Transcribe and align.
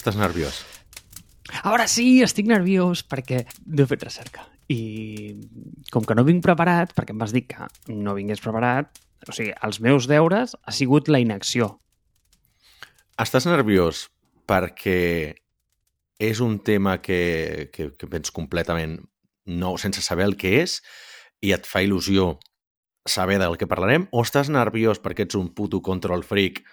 Estàs 0.00 0.16
nerviós? 0.16 0.62
Ara 1.68 1.84
sí, 1.90 2.22
estic 2.24 2.46
nerviós 2.48 3.02
perquè 3.04 3.42
no 3.66 3.84
he 3.84 3.90
fet 3.90 4.06
recerca. 4.06 4.46
I 4.72 5.34
com 5.92 6.06
que 6.08 6.16
no 6.16 6.24
vinc 6.24 6.40
preparat, 6.46 6.94
perquè 6.96 7.12
em 7.12 7.20
vas 7.20 7.34
dir 7.36 7.42
que 7.50 7.66
no 7.92 8.14
vingués 8.16 8.40
preparat, 8.40 8.96
o 9.28 9.34
sigui, 9.36 9.52
els 9.66 9.80
meus 9.84 10.08
deures 10.08 10.56
ha 10.56 10.72
sigut 10.72 11.10
la 11.12 11.20
inacció. 11.20 11.74
Estàs 13.20 13.44
nerviós 13.50 14.06
perquè 14.48 15.36
és 16.16 16.40
un 16.40 16.56
tema 16.64 16.96
que, 17.04 17.68
que, 17.74 17.90
que 17.92 18.08
vens 18.08 18.32
completament 18.32 18.96
nou, 19.44 19.76
sense 19.76 20.00
saber 20.00 20.30
el 20.30 20.38
que 20.40 20.62
és, 20.62 20.80
i 21.44 21.52
et 21.52 21.68
fa 21.68 21.84
il·lusió 21.84 22.38
saber 23.04 23.36
del 23.42 23.60
que 23.60 23.68
parlarem, 23.68 24.08
o 24.16 24.24
estàs 24.24 24.48
nerviós 24.48 25.00
perquè 25.04 25.28
ets 25.28 25.36
un 25.36 25.52
puto 25.52 25.84
control 25.84 26.24
freak 26.24 26.64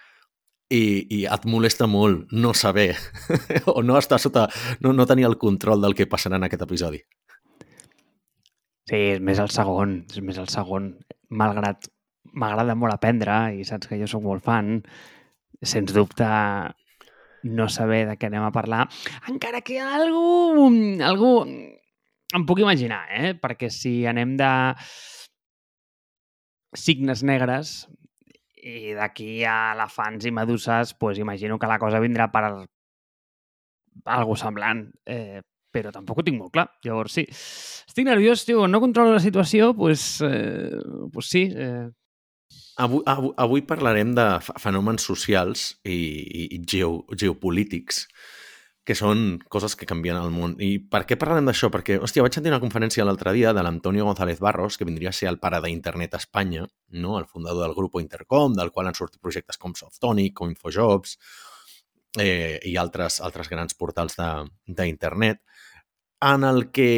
i, 0.68 0.82
i 1.16 1.20
et 1.24 1.46
molesta 1.48 1.88
molt 1.88 2.32
no 2.32 2.52
saber 2.54 2.92
o 3.74 3.82
no 3.82 3.98
estar 3.98 4.20
sota, 4.20 4.46
no, 4.84 4.92
no 4.92 5.06
tenir 5.08 5.28
el 5.28 5.38
control 5.40 5.84
del 5.84 5.96
que 5.96 6.08
passarà 6.10 6.36
en 6.36 6.48
aquest 6.48 6.64
episodi? 6.66 7.02
Sí, 8.88 8.98
és 9.14 9.20
més 9.20 9.40
el 9.40 9.52
segon, 9.52 10.02
és 10.08 10.20
més 10.24 10.38
el 10.40 10.48
segon. 10.48 10.94
Malgrat 11.28 11.90
m'agrada 12.38 12.76
molt 12.76 12.94
aprendre 12.94 13.36
i 13.56 13.64
saps 13.68 13.88
que 13.88 13.98
jo 14.00 14.08
sóc 14.08 14.24
molt 14.24 14.44
fan, 14.44 14.78
sens 15.60 15.92
dubte 15.92 16.28
no 17.48 17.68
saber 17.70 18.04
de 18.08 18.16
què 18.18 18.28
anem 18.28 18.46
a 18.46 18.54
parlar, 18.54 18.86
encara 19.30 19.60
que 19.64 19.78
algú, 19.80 20.68
algú 21.04 21.32
em 21.48 22.44
puc 22.48 22.60
imaginar, 22.60 23.04
eh? 23.14 23.32
perquè 23.38 23.70
si 23.72 24.02
anem 24.08 24.36
de 24.40 24.50
signes 26.76 27.22
negres 27.24 27.86
i 28.68 28.94
d'aquí 28.96 29.42
a 29.48 29.72
elefants 29.74 30.26
i 30.28 30.32
meduses, 30.34 30.94
pues 30.94 31.18
imagino 31.18 31.58
que 31.58 31.70
la 31.70 31.78
cosa 31.80 32.00
vindrà 32.02 32.28
per 32.32 32.44
algo 34.04 34.36
semblant. 34.36 34.86
Eh, 35.06 35.40
però 35.72 35.92
tampoc 35.92 36.20
ho 36.20 36.24
tinc 36.24 36.38
molt 36.40 36.54
clar. 36.54 36.66
Llavors, 36.84 37.18
sí. 37.18 37.26
Estic 37.28 38.06
nerviós, 38.08 38.44
tio, 38.48 38.66
no 38.70 38.80
controlo 38.80 39.12
la 39.14 39.22
situació, 39.22 39.74
pues, 39.76 40.20
eh, 40.24 40.80
pues 41.12 41.28
sí. 41.28 41.48
Eh. 41.52 41.88
Avui, 42.80 43.02
avui, 43.06 43.32
avui 43.36 43.64
parlarem 43.68 44.14
de 44.16 44.26
fenòmens 44.62 45.04
socials 45.04 45.70
i, 45.84 45.98
i 46.56 46.60
geo, 46.64 47.02
geopolítics 47.12 48.06
que 48.88 48.94
són 48.96 49.36
coses 49.52 49.74
que 49.76 49.84
canvien 49.88 50.16
el 50.16 50.30
món. 50.32 50.54
I 50.64 50.78
per 50.80 51.02
què 51.04 51.18
parlarem 51.20 51.50
d'això? 51.50 51.68
Perquè, 51.68 51.98
hòstia, 52.00 52.22
vaig 52.24 52.32
sentir 52.38 52.48
una 52.48 52.60
conferència 52.62 53.04
l'altre 53.04 53.34
dia 53.36 53.52
de 53.52 53.60
l'Antonio 53.64 54.06
González 54.08 54.40
Barros, 54.40 54.78
que 54.80 54.86
vindria 54.88 55.10
a 55.12 55.16
ser 55.16 55.28
el 55.28 55.36
pare 55.42 55.60
d'internet 55.60 56.16
a 56.16 56.20
Espanya, 56.22 56.64
no? 56.96 57.18
el 57.18 57.26
fundador 57.28 57.66
del 57.66 57.76
grup 57.76 57.98
Intercom, 58.00 58.54
del 58.56 58.72
qual 58.72 58.88
han 58.88 58.96
sortit 58.96 59.20
projectes 59.20 59.60
com 59.60 59.74
Softonic, 59.76 60.32
com 60.38 60.48
Infojobs, 60.48 61.18
eh, 62.16 62.56
i 62.64 62.78
altres, 62.80 63.18
altres 63.20 63.52
grans 63.52 63.76
portals 63.76 64.16
d'internet, 64.16 65.42
en 66.24 66.46
el 66.48 66.70
que 66.72 66.88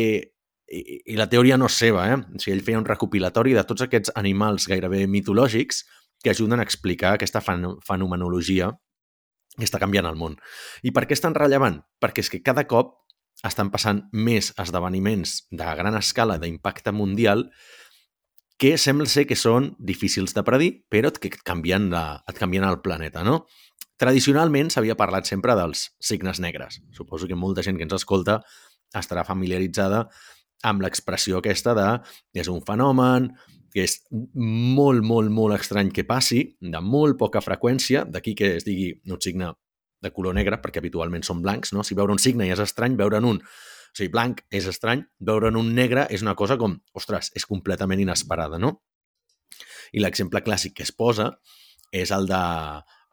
i, 0.70 1.00
i 1.11 1.16
la 1.18 1.27
teoria 1.33 1.58
no 1.58 1.66
és 1.66 1.80
seva, 1.83 2.05
eh? 2.06 2.20
O 2.20 2.38
sigui, 2.38 2.55
ell 2.55 2.62
feia 2.68 2.78
un 2.78 2.86
recopilatori 2.86 3.56
de 3.56 3.66
tots 3.66 3.83
aquests 3.83 4.14
animals 4.14 4.68
gairebé 4.70 5.08
mitològics 5.11 5.83
que 6.22 6.30
ajuden 6.30 6.62
a 6.62 6.68
explicar 6.68 7.16
aquesta 7.16 7.42
fenomenologia 7.42 8.70
que 9.56 9.66
està 9.66 9.80
canviant 9.82 10.08
el 10.08 10.18
món. 10.18 10.38
I 10.82 10.92
per 10.94 11.06
què 11.06 11.16
és 11.16 11.22
tan 11.24 11.36
rellevant? 11.36 11.80
Perquè 12.02 12.24
és 12.24 12.30
que 12.32 12.42
cada 12.42 12.66
cop 12.70 12.96
estan 13.46 13.70
passant 13.72 14.04
més 14.12 14.52
esdeveniments 14.60 15.46
de 15.50 15.74
gran 15.78 15.96
escala 15.96 16.38
d'impacte 16.40 16.92
mundial 16.92 17.48
que 18.60 18.74
sembla 18.76 19.08
ser 19.08 19.24
que 19.24 19.38
són 19.40 19.70
difícils 19.78 20.34
de 20.36 20.44
predir, 20.44 20.70
però 20.92 21.08
que 21.16 21.30
et 21.32 21.38
canvien, 21.48 21.88
la, 21.92 22.20
et 22.28 22.36
canvien 22.36 22.66
el 22.68 22.82
planeta, 22.84 23.24
no? 23.24 23.46
Tradicionalment 24.00 24.68
s'havia 24.72 24.98
parlat 25.00 25.28
sempre 25.28 25.54
dels 25.56 25.90
signes 26.00 26.40
negres. 26.40 26.82
Suposo 26.92 27.28
que 27.28 27.36
molta 27.36 27.64
gent 27.64 27.80
que 27.80 27.86
ens 27.88 27.96
escolta 27.96 28.42
estarà 28.96 29.24
familiaritzada 29.24 30.06
amb 30.68 30.84
l'expressió 30.84 31.40
aquesta 31.40 31.72
de 31.77 31.89
és 32.36 32.52
un 32.52 32.60
fenomen, 32.66 33.30
que 33.73 33.85
és 33.86 33.97
molt, 34.11 35.05
molt, 35.07 35.31
molt 35.35 35.57
estrany 35.57 35.91
que 35.95 36.07
passi, 36.08 36.45
de 36.61 36.81
molt 36.85 37.19
poca 37.20 37.42
freqüència, 37.45 38.05
d'aquí 38.05 38.35
que 38.39 38.55
es 38.58 38.67
digui 38.67 38.92
un 39.08 39.20
signe 39.23 39.53
de 40.01 40.13
color 40.13 40.35
negre, 40.35 40.58
perquè 40.63 40.81
habitualment 40.81 41.25
són 41.27 41.42
blancs, 41.45 41.75
no? 41.77 41.85
Si 41.85 41.97
veure 41.98 42.14
un 42.14 42.23
signe 42.23 42.48
ja 42.48 42.57
és 42.57 42.64
estrany, 42.64 42.97
veure 42.98 43.20
un... 43.20 43.41
O 43.91 43.97
sigui, 43.98 44.13
blanc 44.14 44.45
és 44.55 44.69
estrany, 44.70 45.03
veure 45.19 45.51
un 45.58 45.73
negre 45.75 46.07
és 46.14 46.23
una 46.23 46.36
cosa 46.39 46.57
com, 46.57 46.77
ostres, 46.95 47.33
és 47.35 47.47
completament 47.47 48.01
inesperada, 48.01 48.58
no? 48.63 48.77
I 49.92 50.02
l'exemple 50.05 50.42
clàssic 50.47 50.77
que 50.79 50.87
es 50.87 50.95
posa 50.95 51.33
és 51.91 52.13
el 52.14 52.29
de, 52.31 52.42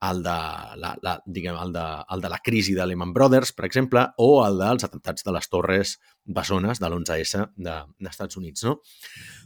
el 0.10 0.22
de, 0.24 0.36
la, 0.78 0.92
la, 1.02 1.14
diguem, 1.26 1.56
el 1.58 1.72
de, 1.74 1.86
el 2.14 2.22
de 2.22 2.30
la 2.30 2.40
crisi 2.44 2.76
de 2.78 2.86
Lehman 2.86 3.14
Brothers, 3.14 3.52
per 3.58 3.66
exemple, 3.66 4.04
o 4.22 4.30
el 4.46 4.60
dels 4.62 4.86
atemptats 4.86 5.26
de 5.26 5.34
les 5.34 5.50
torres 5.50 5.96
bessones 6.24 6.82
de 6.82 6.90
l'11S 6.90 7.48
de, 7.56 7.80
d'Estats 7.98 8.38
Units. 8.38 8.66
No? 8.68 8.78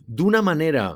D'una 0.07 0.44
manera 0.44 0.89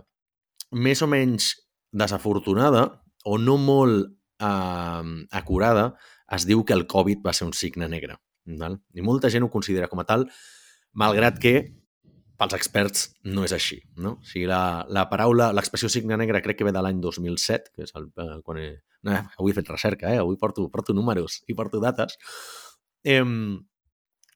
més 0.76 1.02
o 1.02 1.08
menys 1.08 1.54
desafortunada 1.96 2.86
o 3.26 3.38
no 3.40 3.56
molt 3.62 4.12
eh, 4.44 5.26
acurada, 5.40 5.94
es 6.36 6.46
diu 6.50 6.66
que 6.66 6.76
el 6.76 6.86
Covid 6.92 7.24
va 7.26 7.34
ser 7.34 7.48
un 7.48 7.56
signe 7.56 7.88
negre. 7.88 8.20
Val? 8.60 8.78
I 8.94 9.06
molta 9.06 9.32
gent 9.34 9.46
ho 9.46 9.54
considera 9.54 9.88
com 9.90 10.02
a 10.04 10.08
tal, 10.10 10.28
malgrat 10.94 11.40
que 11.42 11.56
pels 12.40 12.56
experts 12.58 13.06
no 13.32 13.46
és 13.48 13.54
així. 13.56 13.80
No? 14.02 14.18
O 14.20 14.28
sigui, 14.28 14.48
la, 14.50 14.86
la 14.92 15.06
paraula, 15.12 15.52
l'expressió 15.56 15.90
signe 15.92 16.18
negre 16.20 16.42
crec 16.44 16.60
que 16.60 16.68
ve 16.68 16.74
de 16.76 16.84
l'any 16.84 17.00
2007, 17.04 17.72
que 17.76 17.88
és 17.88 17.96
el, 17.96 18.10
eh, 18.22 18.42
quan 18.46 18.60
he, 18.62 18.68
eh, 19.08 19.22
avui 19.40 19.54
he 19.54 19.58
fet 19.58 19.72
recerca, 19.72 20.12
eh? 20.12 20.20
avui 20.24 20.40
porto, 20.42 20.68
porto 20.74 20.96
números 20.98 21.42
i 21.48 21.56
porto 21.58 21.80
dates. 21.84 22.20
Eh, 23.06 23.24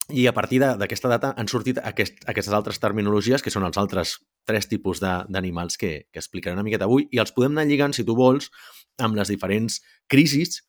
i 0.09 0.25
a 0.25 0.33
partir 0.33 0.57
d'aquesta 0.63 1.09
data 1.11 1.33
han 1.37 1.49
sortit 1.51 1.77
aquest, 1.85 2.23
aquestes 2.25 2.53
altres 2.55 2.81
terminologies, 2.81 3.43
que 3.45 3.53
són 3.53 3.67
els 3.67 3.77
altres 3.77 4.15
tres 4.47 4.65
tipus 4.65 5.01
d'animals 5.03 5.77
que, 5.77 5.91
que 6.09 6.21
explicaré 6.21 6.55
una 6.57 6.65
miqueta 6.65 6.87
avui, 6.89 7.05
i 7.13 7.21
els 7.21 7.33
podem 7.35 7.53
anar 7.53 7.67
lligant, 7.69 7.93
si 7.93 8.05
tu 8.07 8.15
vols, 8.17 8.49
amb 8.97 9.19
les 9.19 9.29
diferents 9.29 9.77
crisis 10.09 10.63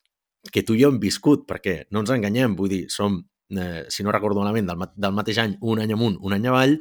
que 0.52 0.62
tu 0.64 0.76
i 0.76 0.82
jo 0.82 0.91
hem 0.92 1.00
viscut, 1.00 1.47
perquè 1.48 1.84
no 1.92 2.04
ens 2.04 2.12
enganyem, 2.12 2.52
vull 2.56 2.68
dir, 2.72 2.82
som, 2.92 3.16
eh, 3.56 3.86
si 3.88 4.04
no 4.04 4.12
recordo 4.12 4.41
malament, 4.41 4.68
del, 4.68 4.84
del 4.97 5.16
mateix 5.16 5.41
any, 5.41 5.56
un 5.60 5.80
any 5.80 5.92
amunt, 5.97 6.18
un 6.20 6.36
any 6.36 6.47
avall, 6.48 6.76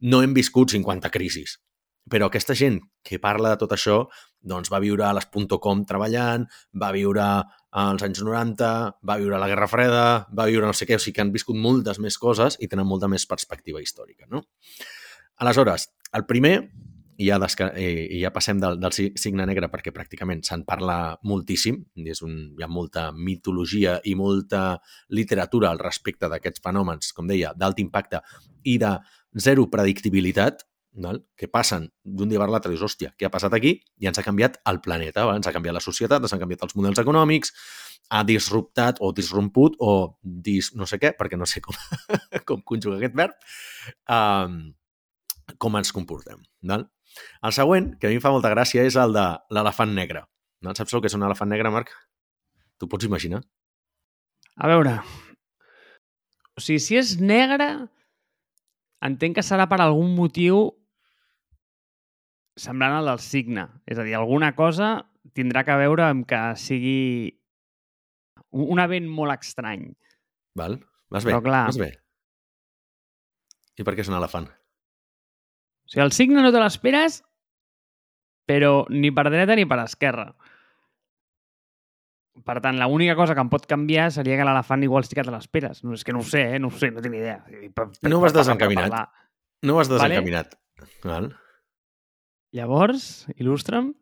no 0.00 0.22
hem 0.22 0.34
viscut 0.36 0.74
50 0.74 1.10
crisis. 1.14 1.58
Però 2.06 2.28
aquesta 2.28 2.54
gent 2.54 2.78
que 3.02 3.18
parla 3.18 3.54
de 3.54 3.60
tot 3.64 3.72
això 3.74 4.04
doncs 4.46 4.70
va 4.70 4.78
viure 4.78 5.02
a 5.08 5.12
les 5.16 5.26
.com 5.60 5.84
treballant, 5.84 6.46
va 6.72 6.92
viure 6.94 7.24
als 7.76 8.02
anys 8.02 8.22
90, 8.22 8.68
va 9.02 9.16
viure 9.18 9.36
a 9.36 9.40
la 9.42 9.48
Guerra 9.50 9.66
Freda, 9.66 10.04
va 10.30 10.46
viure 10.46 10.66
no 10.66 10.72
sé 10.72 10.86
què, 10.86 10.96
o 10.96 11.02
sigui 11.02 11.16
que 11.16 11.24
han 11.24 11.32
viscut 11.32 11.56
moltes 11.56 11.98
més 11.98 12.16
coses 12.16 12.56
i 12.60 12.68
tenen 12.68 12.86
molta 12.86 13.08
més 13.08 13.26
perspectiva 13.26 13.82
històrica. 13.82 14.26
No? 14.30 14.44
Aleshores, 15.42 15.90
el 16.14 16.24
primer, 16.30 16.70
i 17.18 17.28
ja, 17.28 17.38
desca... 17.40 17.70
i 17.76 18.20
ja 18.20 18.30
passem 18.32 18.60
del, 18.60 18.78
del 18.80 18.94
signe 18.94 19.46
negre 19.48 19.68
perquè 19.72 19.92
pràcticament 19.94 20.42
se'n 20.46 20.64
parla 20.68 21.16
moltíssim, 21.24 21.80
és 22.04 22.22
un, 22.24 22.36
hi 22.56 22.64
ha 22.64 22.68
molta 22.70 23.08
mitologia 23.12 23.98
i 24.04 24.14
molta 24.18 24.78
literatura 25.16 25.72
al 25.72 25.80
respecte 25.80 26.30
d'aquests 26.32 26.62
fenòmens, 26.64 27.12
com 27.16 27.28
deia, 27.28 27.54
d'alt 27.56 27.80
impacte 27.82 28.22
i 28.64 28.76
de 28.82 28.96
zero 29.38 29.68
predictibilitat, 29.70 30.64
val? 30.96 31.20
que 31.36 31.48
passen 31.48 31.90
d'un 32.02 32.30
dia 32.30 32.40
per 32.40 32.48
l'altre, 32.50 32.72
dius, 32.72 32.84
hòstia, 32.86 33.12
què 33.18 33.28
ha 33.28 33.32
passat 33.32 33.54
aquí? 33.56 33.76
I 34.00 34.08
ens 34.10 34.18
ha 34.20 34.24
canviat 34.24 34.58
el 34.70 34.80
planeta, 34.84 35.26
val? 35.28 35.40
ens 35.40 35.48
ha 35.48 35.54
canviat 35.54 35.76
la 35.76 35.84
societat, 35.84 36.24
ens 36.24 36.32
han 36.32 36.42
canviat 36.42 36.64
els 36.66 36.76
models 36.78 37.02
econòmics, 37.02 37.52
ha 38.16 38.22
disruptat 38.26 39.00
o 39.02 39.10
disromput 39.12 39.76
o 39.82 39.92
dis 40.22 40.72
no 40.78 40.86
sé 40.88 41.00
què, 41.02 41.12
perquè 41.18 41.38
no 41.38 41.48
sé 41.48 41.62
com, 41.64 41.76
com 42.48 42.62
conjuga 42.64 43.00
aquest 43.00 43.16
verb, 43.18 43.36
um, 44.08 44.60
com 45.62 45.78
ens 45.78 45.92
comportem. 45.94 46.40
Val? 46.66 46.88
El 47.44 47.52
següent, 47.56 47.92
que 48.00 48.08
a 48.08 48.12
mi 48.12 48.20
em 48.20 48.24
fa 48.24 48.32
molta 48.34 48.52
gràcia, 48.52 48.84
és 48.84 48.96
el 49.00 49.14
de 49.16 49.26
l'elefant 49.52 49.92
negre. 49.96 50.26
No? 50.64 50.74
Saps 50.76 50.94
el 50.96 51.04
que 51.04 51.10
és 51.12 51.16
un 51.16 51.24
elefant 51.26 51.48
negre, 51.52 51.72
Marc? 51.72 51.92
Tu 52.80 52.88
pots 52.92 53.08
imaginar? 53.08 53.40
A 54.56 54.68
veure, 54.68 54.98
o 56.56 56.62
sigui, 56.64 56.80
si 56.80 56.96
és 56.96 57.16
negre, 57.20 57.68
entenc 59.04 59.36
que 59.38 59.44
serà 59.44 59.66
per 59.68 59.80
algun 59.82 60.14
motiu 60.16 60.70
semblant 62.56 62.96
al 62.96 63.10
del 63.10 63.20
signe. 63.20 63.66
És 63.86 63.98
a 63.98 64.06
dir, 64.06 64.16
alguna 64.16 64.54
cosa 64.56 64.96
tindrà 65.36 65.64
que 65.66 65.76
veure 65.76 66.06
amb 66.06 66.26
que 66.28 66.40
sigui 66.60 67.36
un 68.56 68.80
event 68.80 69.08
molt 69.12 69.36
estrany. 69.36 69.90
Val, 70.56 70.78
vas 71.12 71.26
bé, 71.26 71.34
Però 71.34 71.42
clar, 71.44 71.66
vas 71.68 71.80
bé. 71.80 71.90
I 73.76 73.84
per 73.84 73.92
què 73.92 74.06
és 74.06 74.08
un 74.08 74.16
elefant? 74.16 74.48
O 74.48 75.92
sigui, 75.92 76.04
el 76.06 76.14
signe 76.16 76.42
no 76.42 76.52
te 76.54 76.62
l'esperes, 76.62 77.20
però 78.48 78.86
ni 78.88 79.12
per 79.12 79.26
dreta 79.28 79.56
ni 79.58 79.66
per 79.68 79.82
esquerra. 79.84 80.30
Per 82.44 82.58
tant, 82.60 82.76
l'única 82.78 83.14
cosa 83.16 83.34
que 83.34 83.40
em 83.40 83.48
pot 83.48 83.64
canviar 83.66 84.10
seria 84.12 84.36
que 84.36 84.44
l'elefant 84.44 84.82
igual 84.84 85.04
sí 85.08 85.16
que 85.16 85.24
te 85.24 85.32
l'esperes. 85.32 85.82
No, 85.84 85.94
és 85.96 86.04
que 86.04 86.12
no 86.12 86.20
ho 86.20 86.26
sé, 86.26 86.42
eh? 86.56 86.58
no 86.60 86.68
ho 86.68 86.74
sé, 86.76 86.90
no 86.92 87.00
tinc 87.02 87.14
idea. 87.16 87.38
Per, 87.46 87.88
per, 87.96 88.10
No 88.10 88.20
vas 88.20 88.32
per- 88.32 88.42
per 88.42 88.44
desencaminat. 88.44 88.92
No 89.62 89.78
has 89.80 89.88
Vale. 89.88 90.02
desencaminat. 90.10 90.54
Val? 91.04 91.30
Llavors, 92.56 93.26
il·lustra'm. 93.36 93.92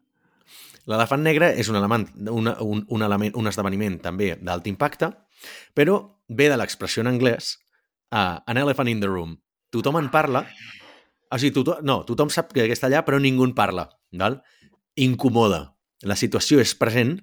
L'elefant 0.90 1.22
negre 1.24 1.52
és 1.56 1.68
un, 1.72 1.78
element, 1.78 2.04
una, 2.28 2.56
un, 2.60 2.82
un, 2.92 3.02
element, 3.06 3.32
un 3.40 3.48
esdeveniment 3.48 3.96
també 4.04 4.34
d'alt 4.36 4.66
impacte, 4.68 5.08
però 5.72 5.96
ve 6.28 6.50
de 6.52 6.58
l'expressió 6.60 7.00
en 7.04 7.08
anglès 7.14 7.54
uh, 8.12 8.42
an 8.44 8.60
elephant 8.60 8.90
in 8.92 9.00
the 9.00 9.08
room. 9.08 9.38
Tothom 9.72 9.96
en 10.02 10.10
parla, 10.12 10.44
o 11.32 11.38
sigui, 11.40 11.54
tothom, 11.56 11.80
no, 11.88 12.02
tothom 12.04 12.28
sap 12.30 12.52
que 12.54 12.66
està 12.70 12.90
allà, 12.90 13.00
però 13.06 13.18
ningú 13.22 13.46
en 13.48 13.54
parla. 13.56 13.88
Val? 14.12 14.42
Incomoda. 15.00 15.70
La 16.04 16.18
situació 16.20 16.60
és 16.60 16.74
present, 16.76 17.16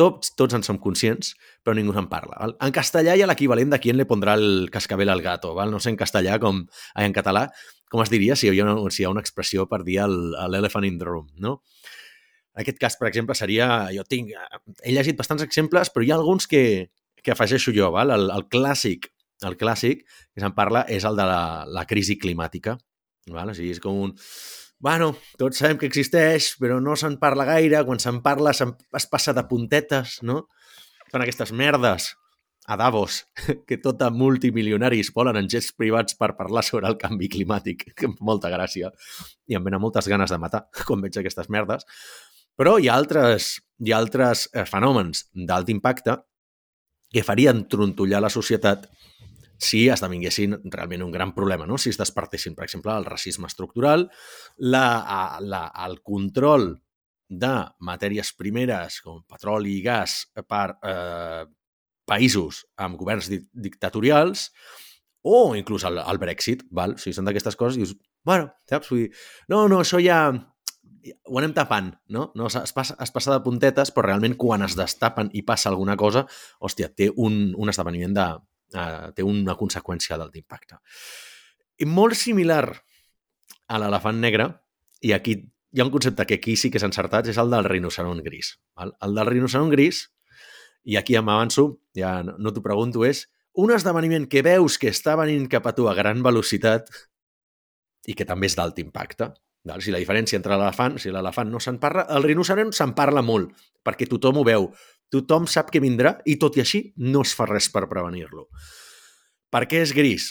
tots, 0.00 0.32
tots 0.38 0.56
en 0.56 0.64
som 0.64 0.78
conscients, 0.80 1.34
però 1.64 1.76
ningú 1.76 1.92
en 2.00 2.08
parla. 2.08 2.38
Val? 2.40 2.56
En 2.64 2.72
castellà 2.72 3.16
hi 3.16 3.24
ha 3.24 3.28
l'equivalent 3.28 3.74
de 3.74 3.80
qui 3.82 3.92
le 3.92 4.08
pondrà 4.08 4.38
el 4.40 4.70
cascabel 4.72 5.12
al 5.12 5.20
gato. 5.20 5.52
Val? 5.58 5.70
No 5.74 5.82
sé 5.82 5.92
en 5.92 6.00
castellà 6.00 6.40
com 6.40 6.64
en 6.96 7.16
català 7.16 7.50
com 7.90 8.04
es 8.04 8.10
diria 8.12 8.36
si 8.38 8.46
hi 8.48 8.60
ha 8.62 8.66
una, 8.68 8.90
si 8.94 9.02
hi 9.02 9.06
ha 9.08 9.10
una 9.10 9.22
expressió 9.24 9.66
per 9.68 9.82
dir 9.86 9.98
l'elephant 10.06 10.86
in 10.86 10.98
the 11.00 11.08
room, 11.08 11.26
no? 11.42 11.58
En 12.54 12.62
aquest 12.62 12.78
cas, 12.82 12.96
per 12.98 13.08
exemple, 13.08 13.34
seria... 13.38 13.66
Jo 13.94 14.04
tinc... 14.06 14.30
He 14.82 14.94
llegit 14.94 15.18
bastants 15.18 15.42
exemples, 15.42 15.90
però 15.90 16.06
hi 16.06 16.12
ha 16.12 16.18
alguns 16.18 16.46
que, 16.50 16.62
que 17.22 17.34
afegeixo 17.34 17.74
jo, 17.74 17.90
val? 17.94 18.14
El, 18.14 18.30
el 18.34 18.46
clàssic, 18.52 19.10
el 19.46 19.58
clàssic 19.58 20.04
que 20.06 20.42
se'n 20.42 20.54
parla 20.54 20.84
és 20.90 21.06
el 21.08 21.18
de 21.18 21.26
la, 21.26 21.42
la 21.66 21.84
crisi 21.90 22.18
climàtica. 22.20 22.76
Val? 23.30 23.50
O 23.50 23.58
sigui, 23.58 23.74
és 23.74 23.82
com 23.82 23.98
un... 24.06 24.14
Bueno, 24.80 25.10
tots 25.36 25.58
sabem 25.60 25.76
que 25.76 25.88
existeix, 25.90 26.54
però 26.56 26.78
no 26.80 26.94
se'n 26.96 27.18
parla 27.20 27.44
gaire. 27.44 27.82
Quan 27.84 28.00
se'n 28.00 28.22
parla 28.24 28.54
se 28.56 28.64
es 28.96 29.06
passa 29.12 29.34
de 29.36 29.44
puntetes, 29.44 30.20
no? 30.24 30.46
Fan 31.12 31.24
aquestes 31.26 31.52
merdes 31.52 32.14
a 32.70 32.78
Davos, 32.80 33.26
que 33.68 33.76
tot 33.82 34.00
a 34.00 34.08
multimilionaris 34.14 35.12
volen 35.12 35.36
en 35.36 35.50
jets 35.52 35.72
privats 35.76 36.16
per 36.16 36.32
parlar 36.38 36.64
sobre 36.64 36.88
el 36.88 36.96
canvi 36.96 37.28
climàtic. 37.28 37.84
Molta 38.24 38.48
gràcia. 38.52 38.88
I 39.50 39.58
em 39.58 39.68
venen 39.68 39.84
moltes 39.84 40.08
ganes 40.08 40.32
de 40.32 40.40
matar 40.40 40.64
quan 40.86 41.04
veig 41.04 41.20
aquestes 41.20 41.52
merdes. 41.52 41.84
Però 42.56 42.78
hi 42.80 42.88
ha 42.88 42.96
altres, 42.96 43.52
hi 43.84 43.92
ha 43.92 44.00
altres 44.00 44.48
eh, 44.54 44.64
fenòmens 44.64 45.26
d'alt 45.48 45.68
impacte 45.76 46.16
que 47.10 47.26
farien 47.26 47.66
trontollar 47.68 48.22
la 48.22 48.32
societat 48.32 48.88
si 49.60 49.84
esdevinguessin 49.92 50.56
realment 50.72 51.04
un 51.04 51.12
gran 51.12 51.34
problema, 51.36 51.66
no? 51.68 51.78
si 51.78 51.92
es 51.92 51.98
despertessin, 52.00 52.56
per 52.56 52.64
exemple, 52.64 52.94
el 52.96 53.04
racisme 53.04 53.48
estructural, 53.50 54.08
la, 54.56 55.38
la, 55.40 55.66
el 55.86 56.00
control 56.02 56.72
de 57.30 57.54
matèries 57.86 58.32
primeres 58.34 58.98
com 59.04 59.22
petroli 59.28 59.76
i 59.78 59.82
gas 59.84 60.24
per 60.48 60.66
eh, 60.82 61.44
països 62.10 62.64
amb 62.80 62.98
governs 62.98 63.30
di 63.30 63.38
dictatorials 63.54 64.48
o 65.22 65.54
inclús 65.54 65.84
el, 65.86 66.00
el 66.00 66.18
Brexit, 66.18 66.64
val? 66.74 66.96
O 66.96 67.02
sigui, 67.02 67.14
són 67.14 67.28
d'aquestes 67.28 67.58
coses 67.60 67.76
i 67.76 67.84
dius, 67.84 67.94
bueno, 68.26 68.48
saps? 68.68 68.90
Vull 68.90 69.04
dir, 69.04 69.10
no, 69.52 69.66
no, 69.70 69.84
això 69.84 70.00
ja 70.02 70.24
ho 71.26 71.38
anem 71.40 71.54
tapant, 71.56 71.94
no? 72.12 72.28
no 72.36 72.48
es, 72.48 72.72
passa, 72.76 72.96
es 73.00 73.12
passa 73.14 73.32
de 73.32 73.42
puntetes, 73.44 73.92
però 73.94 74.08
realment 74.08 74.36
quan 74.40 74.64
es 74.66 74.76
destapen 74.76 75.30
i 75.36 75.44
passa 75.46 75.70
alguna 75.70 75.96
cosa, 76.00 76.26
hòstia, 76.60 76.90
té 76.96 77.10
un, 77.16 77.42
un 77.56 77.72
esdeveniment 77.72 78.16
de... 78.16 78.26
Uh, 78.70 79.10
té 79.16 79.24
una 79.26 79.56
conseqüència 79.58 80.14
d'alt 80.18 80.36
impacte. 80.38 80.76
I 81.82 81.88
molt 81.90 82.14
similar 82.14 82.68
a 83.66 83.78
l'elefant 83.82 84.20
negre, 84.22 84.46
i 85.02 85.10
aquí 85.16 85.34
hi 85.70 85.80
ha 85.80 85.86
un 85.86 85.92
concepte 85.94 86.26
que 86.26 86.38
aquí 86.40 86.56
sí 86.58 86.70
que 86.70 86.80
és 86.80 86.86
encertat, 86.86 87.28
és 87.30 87.38
el 87.38 87.50
del 87.50 87.66
rinoceron 87.66 88.22
gris. 88.26 88.56
Val? 88.78 88.94
El 89.06 89.14
del 89.18 89.30
rinoceron 89.30 89.70
gris 89.70 90.04
i 90.84 90.96
aquí 90.98 91.14
ja 91.14 91.22
m'avanço, 91.22 91.66
ja 91.96 92.20
no, 92.26 92.52
t'ho 92.52 92.62
pregunto, 92.64 93.04
és 93.06 93.26
un 93.60 93.70
esdeveniment 93.74 94.26
que 94.30 94.42
veus 94.46 94.78
que 94.80 94.90
està 94.90 95.16
venint 95.20 95.46
cap 95.50 95.66
a 95.66 95.74
tu 95.76 95.86
a 95.90 95.94
gran 95.94 96.24
velocitat 96.26 96.90
i 98.08 98.16
que 98.16 98.26
també 98.26 98.50
és 98.50 98.56
d'alt 98.58 98.78
impacte. 98.82 99.30
Val? 99.66 99.82
Si 99.84 99.92
la 99.92 100.00
diferència 100.02 100.40
entre 100.40 100.56
l'elefant, 100.56 100.98
si 100.98 101.12
l'elefant 101.12 101.50
no 101.52 101.60
se'n 101.62 101.78
parla, 101.82 102.06
el 102.16 102.26
rinoceront 102.26 102.72
se'n 102.74 102.94
parla 102.96 103.22
molt, 103.22 103.52
perquè 103.84 104.08
tothom 104.08 104.40
ho 104.40 104.46
veu, 104.46 104.70
tothom 105.10 105.48
sap 105.50 105.72
que 105.74 105.82
vindrà 105.82 106.16
i 106.26 106.36
tot 106.40 106.58
i 106.58 106.64
així 106.64 106.84
no 107.02 107.24
es 107.26 107.34
fa 107.36 107.48
res 107.50 107.70
per 107.72 107.88
prevenir-lo. 107.90 108.48
Per 109.50 109.64
què 109.66 109.82
és 109.84 109.94
gris? 109.96 110.30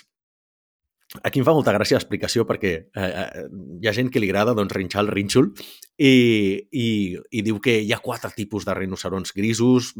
Aquí 1.25 1.41
em 1.41 1.45
fa 1.45 1.55
molta 1.57 1.73
gràcia 1.73 1.97
l'explicació 1.97 2.45
perquè 2.45 2.71
eh, 2.77 3.05
eh, 3.09 3.45
hi 3.81 3.89
ha 3.89 3.93
gent 3.97 4.11
que 4.13 4.21
li 4.21 4.29
agrada 4.29 4.53
doncs, 4.53 4.75
rinxar 4.77 5.01
el 5.01 5.09
rínxol 5.09 5.49
i, 5.97 6.11
i, 6.69 6.89
i 7.17 7.41
diu 7.45 7.57
que 7.63 7.79
hi 7.81 7.93
ha 7.95 8.01
quatre 8.03 8.29
tipus 8.35 8.67
de 8.67 8.75
rinocerons 8.77 9.33
grisos, 9.33 9.95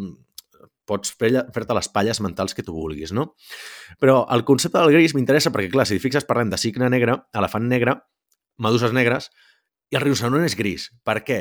pots 0.90 1.14
fer-te 1.18 1.78
les 1.78 1.90
palles 1.94 2.22
mentals 2.22 2.56
que 2.58 2.66
tu 2.66 2.76
vulguis, 2.76 3.14
no? 3.16 3.32
Però 4.02 4.22
el 4.34 4.46
concepte 4.46 4.78
del 4.78 4.94
gris 4.96 5.16
m'interessa 5.18 5.54
perquè, 5.54 5.72
clar, 5.74 5.88
si 5.90 5.98
et 5.98 6.04
fixes, 6.04 6.28
parlem 6.30 6.54
de 6.54 6.62
cigne 6.62 6.90
negre, 6.94 7.18
elefant 7.38 7.68
negre, 7.70 7.98
meduses 8.62 8.94
negres, 8.96 9.30
i 9.90 9.98
el 9.98 10.06
rinoceront 10.06 10.46
és 10.46 10.58
gris. 10.58 10.90
Per 11.06 11.20
què? 11.26 11.40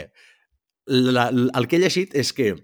La, 0.88 1.29
el 1.29 1.69
que 1.69 1.76
he 1.76 1.82
llegit 1.82 2.17
és 2.17 2.32
que 2.32 2.55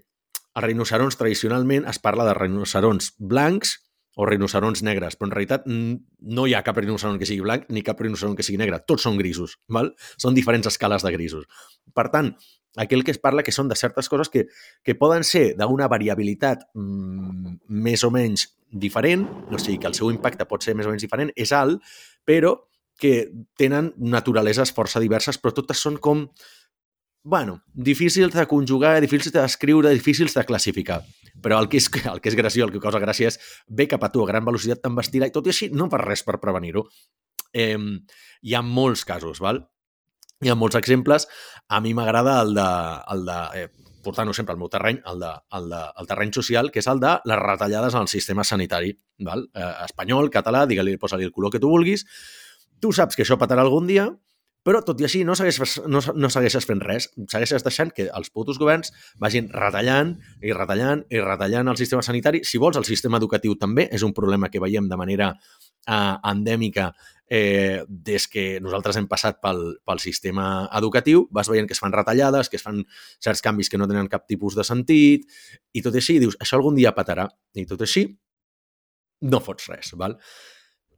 els 0.55 0.65
rinocerons 0.65 1.17
tradicionalment 1.19 1.87
es 1.91 1.99
parla 1.99 2.25
de 2.27 2.35
rinocerons 2.37 3.13
blancs 3.19 3.77
o 4.15 4.25
rinocerons 4.25 4.81
negres, 4.87 5.17
però 5.19 5.27
en 5.27 5.33
realitat 5.35 5.65
no 5.67 6.45
hi 6.47 6.53
ha 6.55 6.63
cap 6.63 6.77
rinoceron 6.79 7.17
que 7.19 7.27
sigui 7.27 7.43
blanc 7.43 7.65
ni 7.67 7.83
cap 7.83 7.99
rinoceron 7.99 8.35
que 8.35 8.45
sigui 8.47 8.59
negre. 8.61 8.79
Tots 8.87 9.03
són 9.03 9.19
grisos, 9.19 9.57
val? 9.67 9.91
Són 10.15 10.37
diferents 10.37 10.71
escales 10.71 11.03
de 11.03 11.11
grisos. 11.11 11.49
Per 11.93 12.07
tant, 12.13 12.31
aquell 12.79 13.03
que 13.03 13.11
es 13.11 13.19
parla 13.19 13.43
que 13.43 13.51
són 13.55 13.67
de 13.67 13.75
certes 13.75 14.07
coses 14.11 14.31
que, 14.31 14.45
que 14.83 14.95
poden 14.95 15.27
ser 15.27 15.49
d'una 15.59 15.89
variabilitat 15.91 16.63
mm, 16.73 17.57
més 17.67 18.05
o 18.07 18.11
menys 18.11 18.47
diferent, 18.71 19.27
o 19.51 19.59
sigui 19.59 19.81
que 19.83 19.91
el 19.91 19.97
seu 19.99 20.11
impacte 20.11 20.47
pot 20.47 20.63
ser 20.63 20.75
més 20.79 20.87
o 20.87 20.95
menys 20.95 21.03
diferent, 21.03 21.35
és 21.35 21.51
alt, 21.55 21.83
però 22.23 22.55
que 22.99 23.27
tenen 23.59 23.91
naturaleses 23.99 24.71
força 24.71 25.01
diverses, 25.03 25.37
però 25.39 25.51
totes 25.55 25.81
són 25.83 25.99
com, 25.99 26.29
bueno, 27.25 27.63
difícils 27.73 28.33
de 28.35 28.45
conjugar, 28.45 29.01
difícils 29.01 29.33
de 29.33 29.41
descriure, 29.41 29.89
difícils 29.89 30.33
de 30.35 30.45
classificar. 30.45 31.01
Però 31.41 31.57
el 31.57 31.67
que 31.67 31.79
és, 31.81 31.87
el 32.05 32.21
que 32.21 32.29
és 32.29 32.35
graciós, 32.37 32.67
el 32.67 32.73
que 32.75 32.81
causa 32.83 33.01
gràcia 33.01 33.31
és 33.31 33.39
ve 33.67 33.87
cap 33.89 34.03
a 34.05 34.11
tu 34.13 34.21
a 34.21 34.27
gran 34.29 34.45
velocitat, 34.45 34.83
t'embestirà 34.83 35.25
i 35.25 35.33
tot 35.33 35.49
i 35.49 35.51
així 35.51 35.71
no 35.73 35.89
fa 35.89 35.97
res 36.03 36.21
per 36.23 36.37
prevenir-ho. 36.43 36.85
Eh, 37.49 37.79
hi 38.45 38.53
ha 38.53 38.61
molts 38.61 39.01
casos, 39.09 39.41
val? 39.41 39.63
Hi 40.45 40.51
ha 40.53 40.55
molts 40.59 40.77
exemples. 40.77 41.25
A 41.65 41.81
mi 41.81 41.95
m'agrada 41.97 42.37
el 42.45 42.53
de, 42.53 42.67
el 43.15 43.25
de 43.25 43.39
eh, 43.57 43.65
portant-ho 44.05 44.35
sempre 44.37 44.53
al 44.53 44.61
meu 44.61 44.69
terreny, 44.69 45.01
el, 45.09 45.25
de, 45.25 45.31
el, 45.57 45.69
de, 45.73 45.81
el 46.03 46.11
terreny 46.11 46.33
social, 46.37 46.69
que 46.69 46.83
és 46.83 46.89
el 46.93 47.01
de 47.01 47.15
les 47.25 47.41
retallades 47.41 47.97
en 47.97 48.05
el 48.05 48.11
sistema 48.11 48.45
sanitari. 48.45 48.93
Val? 49.25 49.47
Eh, 49.49 49.71
espanyol, 49.87 50.29
català, 50.29 50.67
digue-li, 50.69 50.99
posa-li 51.01 51.25
el 51.25 51.33
color 51.33 51.57
que 51.57 51.63
tu 51.63 51.73
vulguis. 51.73 52.05
Tu 52.77 52.93
saps 52.93 53.17
que 53.17 53.25
això 53.25 53.39
patarà 53.41 53.65
algun 53.65 53.89
dia, 53.89 54.11
però 54.65 54.81
tot 54.81 55.01
i 55.01 55.05
així 55.05 55.21
no 55.27 55.35
segueixes, 55.37 55.75
no, 55.85 56.01
no 56.17 56.29
segueixes 56.33 56.65
fent 56.65 56.81
res. 56.81 57.11
Segueixes 57.29 57.63
deixant 57.65 57.91
que 57.93 58.07
els 58.09 58.31
putos 58.33 58.57
governs 58.57 58.89
vagin 59.21 59.51
retallant 59.53 60.15
i 60.41 60.55
retallant 60.57 61.03
i 61.13 61.21
retallant 61.21 61.69
el 61.69 61.77
sistema 61.77 62.01
sanitari. 62.05 62.41
Si 62.43 62.57
vols, 62.61 62.79
el 62.81 62.87
sistema 62.87 63.21
educatiu 63.21 63.53
també 63.61 63.85
és 63.93 64.01
un 64.07 64.15
problema 64.17 64.49
que 64.49 64.61
veiem 64.63 64.89
de 64.89 64.97
manera 64.97 65.27
eh, 65.35 66.15
endèmica 66.31 66.87
eh, 67.29 67.83
des 67.87 68.25
que 68.27 68.59
nosaltres 68.61 68.97
hem 68.97 69.07
passat 69.11 69.37
pel, 69.41 69.61
pel 69.85 70.01
sistema 70.01 70.47
educatiu, 70.77 71.27
vas 71.29 71.49
veient 71.49 71.69
que 71.69 71.77
es 71.77 71.81
fan 71.81 71.93
retallades, 71.93 72.49
que 72.49 72.57
es 72.57 72.65
fan 72.65 72.83
certs 73.21 73.43
canvis 73.45 73.69
que 73.69 73.77
no 73.77 73.89
tenen 73.89 74.09
cap 74.09 74.25
tipus 74.25 74.57
de 74.57 74.65
sentit, 74.65 75.25
i 75.73 75.83
tot 75.85 75.93
així 75.93 76.17
dius, 76.21 76.37
això 76.41 76.57
algun 76.57 76.77
dia 76.77 76.93
patarà. 76.97 77.27
I 77.53 77.67
tot 77.69 77.85
així 77.85 78.07
no 79.29 79.41
fots 79.41 79.69
res. 79.69 79.93
Val? 79.97 80.17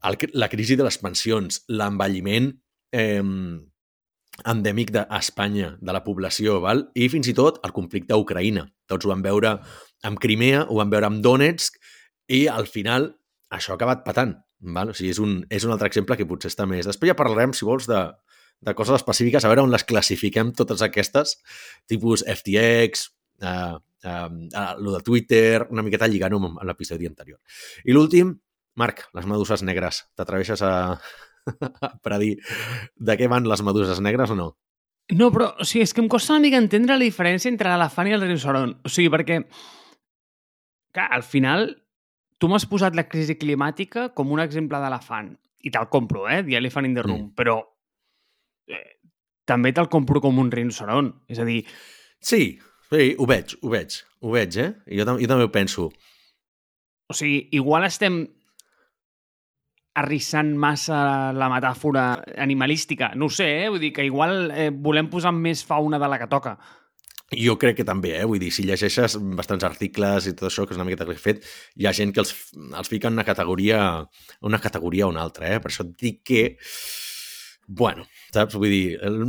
El, 0.07 0.17
la 0.39 0.47
crisi 0.51 0.79
de 0.79 0.87
les 0.87 0.99
pensions, 1.03 1.63
l'envelliment 1.67 2.51
eh, 2.91 3.23
endèmic 4.45 4.91
d'Espanya, 4.93 5.75
de 5.81 5.93
la 5.95 6.03
població, 6.05 6.59
val? 6.61 6.87
i 6.95 7.09
fins 7.09 7.29
i 7.29 7.35
tot 7.37 7.59
el 7.65 7.73
conflicte 7.73 8.13
a 8.13 8.19
Ucraïna. 8.21 8.67
Tots 8.87 9.05
ho 9.05 9.13
vam 9.13 9.23
veure 9.25 9.55
amb 10.07 10.19
Crimea, 10.21 10.65
ho 10.69 10.77
vam 10.77 10.91
veure 10.93 11.09
amb 11.09 11.23
Donetsk, 11.25 11.79
i 12.27 12.45
al 12.51 12.67
final 12.69 13.11
això 13.53 13.73
ha 13.73 13.79
acabat 13.79 14.03
patant. 14.05 14.35
Val? 14.59 14.91
O 14.91 14.97
sigui, 14.97 15.11
és 15.13 15.19
un, 15.23 15.39
és 15.53 15.65
un 15.65 15.73
altre 15.73 15.89
exemple 15.89 16.17
que 16.17 16.27
potser 16.29 16.51
està 16.51 16.67
més. 16.69 16.85
Després 16.85 17.11
ja 17.11 17.17
parlarem, 17.17 17.53
si 17.53 17.65
vols, 17.65 17.87
de, 17.89 18.01
de 18.65 18.73
coses 18.77 18.97
específiques, 18.97 19.45
a 19.45 19.51
veure 19.51 19.65
on 19.65 19.73
les 19.73 19.85
classifiquem 19.87 20.51
totes 20.57 20.83
aquestes, 20.85 21.37
tipus 21.89 22.25
FTX, 22.25 23.07
uh, 23.45 23.77
uh, 23.77 24.73
lo 24.81 24.97
de 24.97 25.03
Twitter, 25.05 25.67
una 25.69 25.85
miqueta 25.85 26.09
lligant-ho 26.09 26.41
amb 26.41 26.65
l'episodi 26.67 27.09
anterior. 27.09 27.39
I 27.85 27.95
l'últim, 27.95 28.35
Marc, 28.77 29.07
les 29.17 29.25
meduses 29.25 29.63
negres. 29.65 30.03
T'atreveixes 30.17 30.61
a, 30.61 30.73
a 31.87 31.91
predir 32.03 32.37
de 32.95 33.17
què 33.19 33.29
van 33.31 33.47
les 33.49 33.63
meduses 33.65 34.01
negres 34.03 34.33
o 34.33 34.39
no? 34.39 34.51
No, 35.15 35.31
però 35.31 35.53
o 35.55 35.65
sigui, 35.65 35.85
és 35.87 35.93
que 35.95 36.03
em 36.03 36.11
costa 36.11 36.35
una 36.35 36.43
mica 36.43 36.59
entendre 36.59 36.97
la 36.97 37.05
diferència 37.05 37.51
entre 37.51 37.71
l'elefant 37.71 38.09
i 38.09 38.15
el 38.17 38.23
rinoceron. 38.25 38.73
O 38.83 38.91
sigui, 38.91 39.11
perquè 39.13 39.41
clar, 40.91 41.07
al 41.15 41.23
final 41.23 41.69
tu 42.37 42.49
m'has 42.51 42.67
posat 42.69 42.95
la 42.97 43.07
crisi 43.09 43.37
climàtica 43.39 44.09
com 44.17 44.33
un 44.35 44.41
exemple 44.43 44.79
d'elefant, 44.81 45.31
i 45.63 45.73
te'l 45.73 45.89
compro, 45.93 46.27
eh? 46.29 46.43
The 46.45 46.57
Elephant 46.59 46.87
in 46.89 46.95
the 46.97 47.05
Room, 47.05 47.21
mm. 47.27 47.33
però 47.37 47.57
eh, 48.69 48.99
també 49.47 49.73
te'l 49.73 49.89
compro 49.91 50.21
com 50.23 50.39
un 50.43 50.51
rinoceron. 50.53 51.11
És 51.31 51.41
a 51.41 51.47
dir... 51.47 51.63
Sí, 52.19 52.57
sí, 52.89 53.09
ho 53.17 53.27
veig, 53.29 53.57
ho 53.61 53.71
veig, 53.73 53.99
ho 54.21 54.33
veig, 54.35 54.59
eh? 54.61 54.69
Jo, 54.99 55.07
jo 55.17 55.29
també 55.29 55.47
ho 55.47 55.53
penso. 55.53 55.89
O 57.07 57.15
sigui, 57.15 57.47
igual 57.55 57.87
estem 57.87 58.25
arrissant 59.97 60.53
massa 60.59 60.97
la 61.33 61.49
metàfora 61.51 62.07
animalística. 62.37 63.11
No 63.15 63.27
ho 63.27 63.33
sé, 63.33 63.47
eh? 63.63 63.69
Vull 63.69 63.81
dir 63.81 63.93
que 63.95 64.05
igual 64.05 64.51
eh, 64.51 64.69
volem 64.71 65.09
posar 65.09 65.33
més 65.35 65.63
fauna 65.65 65.99
de 66.01 66.09
la 66.09 66.19
que 66.21 66.29
toca. 66.31 66.57
jo 67.35 67.57
crec 67.59 67.75
que 67.81 67.83
també, 67.83 68.13
eh? 68.15 68.23
vull 68.23 68.39
dir, 68.39 68.53
si 68.55 68.63
llegeixes 68.63 69.17
bastants 69.35 69.65
articles 69.67 70.29
i 70.29 70.31
tot 70.31 70.47
això, 70.47 70.63
que 70.63 70.71
és 70.71 70.77
una 70.79 70.85
miqueta 70.87 71.03
que 71.03 71.11
he 71.11 71.19
fet, 71.19 71.41
hi 71.75 71.83
ha 71.85 71.91
gent 71.91 72.13
que 72.15 72.21
els, 72.23 72.31
els 72.55 72.87
fica 72.87 73.09
en 73.09 73.17
una 73.17 73.25
categoria, 73.27 73.81
una 74.47 74.61
categoria 74.63 75.07
o 75.07 75.11
una 75.11 75.25
altra, 75.27 75.49
eh? 75.51 75.59
per 75.59 75.67
això 75.67 75.83
et 75.83 75.91
dic 75.99 76.21
que, 76.23 76.45
bueno, 77.67 78.05
saps? 78.31 78.55
Vull 78.55 78.71
dir, 78.71 78.95
el, 79.03 79.19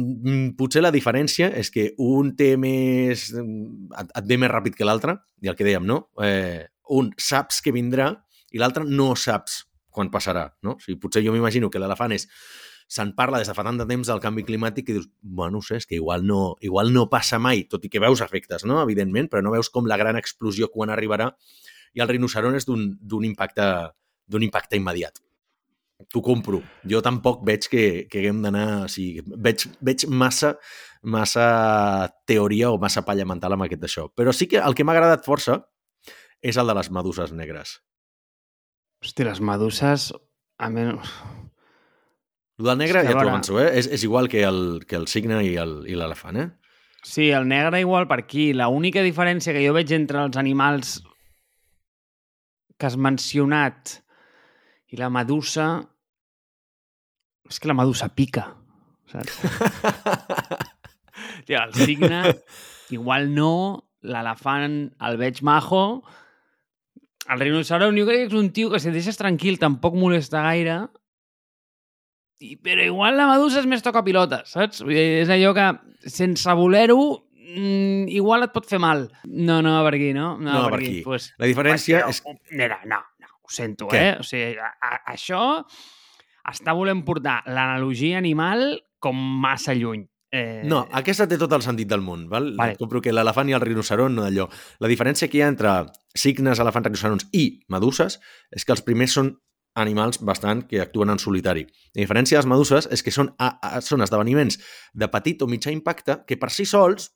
potser 0.55 0.85
la 0.85 0.95
diferència 0.95 1.51
és 1.59 1.73
que 1.75 1.91
un 1.99 2.37
té 2.39 2.53
més... 2.57 3.33
et, 3.35 4.15
et 4.15 4.31
ve 4.31 4.39
més 4.39 4.53
ràpid 4.53 4.79
que 4.79 4.87
l'altre, 4.87 5.19
i 5.43 5.51
el 5.51 5.59
que 5.59 5.67
dèiem, 5.67 5.87
no? 5.91 6.05
Eh, 6.23 6.69
un 6.95 7.11
saps 7.19 7.59
que 7.65 7.75
vindrà 7.75 8.13
i 8.55 8.63
l'altre 8.63 8.87
no 8.87 9.11
saps 9.19 9.65
quan 9.99 10.13
passarà, 10.15 10.47
no? 10.63 10.79
O 10.79 10.85
sigui, 10.85 11.01
potser 11.03 11.25
jo 11.27 11.35
m'imagino 11.35 11.71
que 11.75 11.83
l'elefant 11.83 12.15
és 12.15 12.29
se'n 12.89 13.13
parla 13.13 13.43
des 13.43 13.51
de 13.51 13.55
fa 13.55 13.65
tant 13.67 13.77
de 13.77 13.85
temps 13.85 14.09
del 14.09 14.21
canvi 14.23 14.47
climàtic 14.49 14.89
i 14.89 14.97
dius, 14.97 15.11
bueno, 15.21 15.59
no 15.59 15.65
sé, 15.65 15.77
és 15.83 15.87
que 15.87 15.99
igual 15.99 16.25
no, 16.27 16.57
igual 16.65 16.93
no 16.95 17.05
passa 17.13 17.37
mai, 17.39 17.67
tot 17.69 17.85
i 17.85 17.91
que 17.93 18.01
veus 18.01 18.23
efectes, 18.25 18.65
no?, 18.65 18.81
evidentment, 18.81 19.29
però 19.29 19.45
no 19.45 19.53
veus 19.53 19.69
com 19.75 19.91
la 19.91 19.99
gran 20.01 20.17
explosió 20.17 20.71
quan 20.73 20.95
arribarà 20.95 21.29
i 21.95 22.01
el 22.01 22.09
rinoceron 22.09 22.57
és 22.57 22.65
d'un 22.69 23.27
impacte, 23.29 23.67
d'un 24.29 24.45
impacte 24.47 24.81
immediat. 24.81 25.21
T'ho 26.13 26.23
compro. 26.23 26.61
Jo 26.87 27.01
tampoc 27.03 27.41
veig 27.47 27.67
que, 27.69 27.85
que 28.11 28.21
haguem 28.21 28.41
d'anar... 28.45 28.67
O 28.87 28.91
sigui, 28.93 29.25
veig, 29.35 29.65
veig 29.83 30.05
massa, 30.07 30.53
massa 31.03 31.49
teoria 32.29 32.71
o 32.71 32.79
massa 32.79 33.03
palla 33.07 33.27
mental 33.27 33.57
amb 33.57 33.67
aquest 33.67 33.83
d'això. 33.83 34.07
Però 34.15 34.33
sí 34.33 34.47
que 34.47 34.63
el 34.63 34.79
que 34.79 34.87
m'ha 34.87 34.95
agradat 34.95 35.27
força 35.27 35.59
és 36.39 36.57
el 36.61 36.71
de 36.71 36.77
les 36.79 36.93
meduses 36.95 37.35
negres. 37.35 37.81
Hosti, 39.05 39.27
les 39.27 39.41
meduses... 39.41 40.13
A 40.59 40.69
menys... 40.75 41.11
El 42.59 42.67
del 42.67 42.81
negre, 42.81 43.05
ja 43.07 43.13
t'ho 43.15 43.23
avanço, 43.23 43.59
eh? 43.63 43.69
És, 43.79 43.87
és 43.95 44.03
igual 44.03 44.27
que 44.27 44.41
el, 44.43 44.81
que 44.91 44.97
el 44.99 45.07
cigne 45.07 45.39
i 45.47 45.53
l'elefant, 45.55 46.41
eh? 46.43 46.49
Sí, 47.07 47.29
el 47.31 47.47
negre 47.47 47.79
igual 47.85 48.09
per 48.11 48.19
aquí. 48.25 48.51
La 48.53 48.67
única 48.67 49.05
diferència 49.07 49.55
que 49.55 49.63
jo 49.63 49.77
veig 49.77 49.93
entre 49.95 50.25
els 50.27 50.39
animals 50.41 50.97
que 52.75 52.89
has 52.89 52.99
mencionat 52.99 54.01
i 54.91 54.99
la 54.99 55.11
medusa 55.15 55.69
és 57.49 57.63
que 57.63 57.71
la 57.71 57.79
medusa 57.79 58.11
pica, 58.11 58.49
saps? 59.09 59.39
Tia, 61.47 61.63
el 61.63 61.75
cigne 61.79 62.25
igual 62.95 63.31
no, 63.35 63.53
l'elefant 64.03 64.81
el 65.09 65.19
veig 65.21 65.41
majo, 65.47 66.03
el 67.29 67.43
rinoceron 67.45 67.99
jo 67.99 68.07
crec 68.09 68.25
que 68.25 68.31
és 68.31 68.39
un 68.39 68.49
tio 68.57 68.71
que 68.73 68.81
si 68.81 68.89
et 68.91 68.97
deixes 68.97 69.19
tranquil 69.21 69.59
tampoc 69.61 69.97
molesta 69.99 70.43
gaire 70.47 70.81
i, 72.39 72.55
però 72.63 72.85
igual 72.85 73.17
la 73.19 73.27
medusa 73.27 73.59
és 73.63 73.67
més 73.67 73.83
toca 73.83 74.05
pilota, 74.07 74.45
saps? 74.47 74.85
Vull 74.87 74.95
dir, 74.95 75.07
és 75.25 75.31
allò 75.35 75.51
que, 75.57 75.67
sense 76.07 76.55
voler-ho, 76.55 77.01
mm, 77.35 78.11
igual 78.15 78.47
et 78.47 78.53
pot 78.55 78.69
fer 78.69 78.79
mal. 78.83 79.09
No, 79.27 79.59
no, 79.65 79.75
per 79.87 79.97
aquí, 79.97 80.13
no? 80.15 80.37
No, 80.39 80.53
no 80.53 80.69
per, 80.69 80.79
aquí. 80.79 80.93
aquí. 80.99 81.01
Pues, 81.07 81.33
la 81.43 81.49
diferència 81.51 82.05
pues, 82.07 82.23
és... 82.23 82.53
Mira, 82.55 82.79
no, 82.87 83.01
no, 83.25 83.33
ho 83.43 83.55
sento, 83.55 83.89
Què? 83.91 84.05
eh? 84.13 84.13
O 84.23 84.27
sigui, 84.27 84.55
a, 84.63 84.71
a, 84.71 85.01
això 85.15 85.43
està 86.49 86.77
volent 86.79 87.03
portar 87.05 87.41
l'analogia 87.51 88.21
animal 88.23 88.79
com 89.03 89.19
massa 89.43 89.75
lluny. 89.75 90.07
Eh... 90.31 90.63
No, 90.69 90.83
aquesta 90.93 91.27
té 91.29 91.39
tot 91.41 91.53
el 91.57 91.65
sentit 91.65 91.89
del 91.89 92.03
món. 92.05 92.27
Val? 92.29 92.53
Vale. 92.59 92.77
Compro 92.81 93.01
que 93.05 93.15
l'elefant 93.15 93.49
i 93.49 93.57
el 93.57 93.65
rinoceron, 93.65 94.15
no 94.15 94.27
d'allò. 94.27 94.49
La 94.85 94.91
diferència 94.91 95.29
que 95.31 95.41
hi 95.41 95.45
ha 95.45 95.53
entre 95.53 95.75
signes, 96.15 96.61
elefants, 96.61 96.91
rinocerons 96.91 97.29
i 97.33 97.45
meduses 97.73 98.19
és 98.55 98.67
que 98.67 98.75
els 98.77 98.85
primers 98.85 99.17
són 99.19 99.33
animals 99.79 100.19
bastant 100.25 100.65
que 100.69 100.81
actuen 100.83 101.13
en 101.15 101.21
solitari. 101.23 101.65
La 101.95 102.03
diferència 102.03 102.37
de 102.37 102.43
les 102.43 102.51
meduses 102.51 102.89
és 102.93 103.05
que 103.05 103.15
són, 103.15 103.31
a, 103.39 103.55
a, 103.63 103.81
són 103.85 104.03
esdeveniments 104.05 104.59
de 104.93 105.09
petit 105.13 105.43
o 105.43 105.49
mitjà 105.49 105.73
impacte 105.75 106.23
que 106.27 106.39
per 106.41 106.51
si 106.53 106.67
sols 106.67 107.13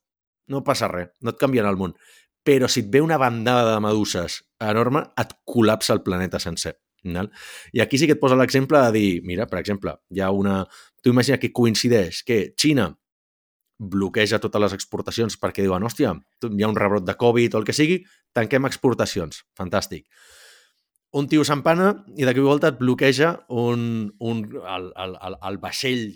no 0.53 0.63
passa 0.65 0.89
res, 0.91 1.13
no 1.23 1.35
et 1.35 1.41
canvien 1.41 1.67
el 1.69 1.79
món. 1.81 1.97
Però 2.43 2.69
si 2.71 2.83
et 2.83 2.89
ve 2.91 3.03
una 3.03 3.19
bandada 3.23 3.75
de 3.75 3.83
meduses 3.83 4.41
enorme, 4.63 5.05
et 5.19 5.37
col·lapsa 5.47 5.95
el 5.95 6.03
planeta 6.07 6.41
sencer. 6.43 6.77
Val? 7.05 7.31
I 7.75 7.83
aquí 7.83 7.99
sí 7.99 8.07
que 8.07 8.15
et 8.15 8.23
posa 8.23 8.39
l'exemple 8.39 8.79
de 8.87 8.95
dir, 8.95 9.23
mira, 9.27 9.49
per 9.51 9.59
exemple, 9.61 9.97
hi 10.11 10.23
ha 10.23 10.31
una... 10.31 10.63
Tu 11.03 11.11
imagina 11.11 11.39
que 11.43 11.51
coincideix 11.51 12.23
que 12.23 12.55
Xina 12.55 12.93
bloqueja 13.83 14.39
totes 14.43 14.63
les 14.63 14.77
exportacions 14.77 15.35
perquè 15.41 15.65
diuen, 15.65 15.83
hòstia, 15.83 16.15
hi 16.47 16.63
ha 16.63 16.71
un 16.71 16.79
rebrot 16.79 17.07
de 17.07 17.17
Covid 17.19 17.55
o 17.57 17.63
el 17.63 17.67
que 17.67 17.75
sigui, 17.77 18.03
tanquem 18.37 18.69
exportacions. 18.69 19.43
Fantàstic 19.59 20.07
un 21.13 21.29
tio 21.29 21.45
s'empana 21.45 21.93
i 22.17 22.25
de 22.25 22.33
cop 22.33 22.41
i 22.41 22.47
volta 22.47 22.71
et 22.73 22.79
bloqueja 22.81 23.33
un, 23.53 23.83
un, 24.19 24.45
el, 24.49 24.87
el, 25.05 25.17
el, 25.29 25.37
el 25.49 25.59
vaixell 25.61 26.07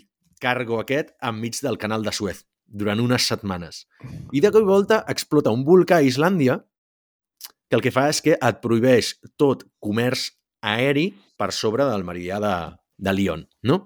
cargo 0.41 0.79
aquest 0.81 1.13
enmig 1.29 1.59
del 1.61 1.77
canal 1.81 2.05
de 2.05 2.13
Suez 2.13 2.43
durant 2.67 2.99
unes 2.99 3.27
setmanes. 3.29 3.85
I 4.33 4.41
de 4.43 4.51
cop 4.51 4.65
i 4.65 4.69
volta 4.69 5.03
explota 5.13 5.53
un 5.53 5.63
volcà 5.67 6.01
a 6.01 6.07
Islàndia 6.07 6.57
que 7.69 7.77
el 7.77 7.83
que 7.83 7.93
fa 7.93 8.07
és 8.09 8.23
que 8.25 8.35
et 8.35 8.59
prohibeix 8.63 9.13
tot 9.39 9.65
comerç 9.83 10.31
aeri 10.65 11.11
per 11.37 11.51
sobre 11.53 11.85
del 11.87 12.05
meridià 12.07 12.41
de, 12.41 12.55
de 12.97 13.13
Lyon, 13.13 13.45
no? 13.69 13.83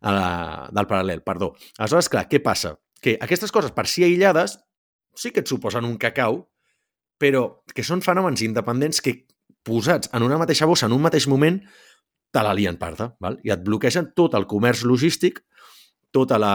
Uh, 0.00 0.66
del 0.72 0.86
paral·lel, 0.88 1.20
perdó. 1.22 1.52
Aleshores, 1.78 2.08
clar, 2.10 2.24
què 2.28 2.40
passa? 2.42 2.74
Que 3.00 3.16
aquestes 3.20 3.52
coses, 3.52 3.72
per 3.72 3.86
si 3.88 4.04
aïllades, 4.04 4.58
sí 5.16 5.32
que 5.32 5.42
et 5.44 5.50
suposen 5.50 5.86
un 5.88 5.96
cacau, 6.00 6.44
però 7.20 7.62
que 7.74 7.84
són 7.84 8.04
fenòmens 8.04 8.42
independents 8.44 9.02
que 9.04 9.22
posats 9.66 10.10
en 10.16 10.24
una 10.24 10.38
mateixa 10.40 10.68
bossa 10.68 10.88
en 10.88 10.96
un 10.96 11.02
mateix 11.04 11.26
moment, 11.28 11.60
te 12.30 12.42
la 12.46 12.54
lien 12.54 12.78
parda, 12.80 13.10
val? 13.20 13.40
i 13.44 13.52
et 13.52 13.62
bloquegen 13.64 14.12
tot 14.16 14.36
el 14.38 14.46
comerç 14.48 14.84
logístic, 14.86 15.42
tota 16.14 16.38
la, 16.40 16.54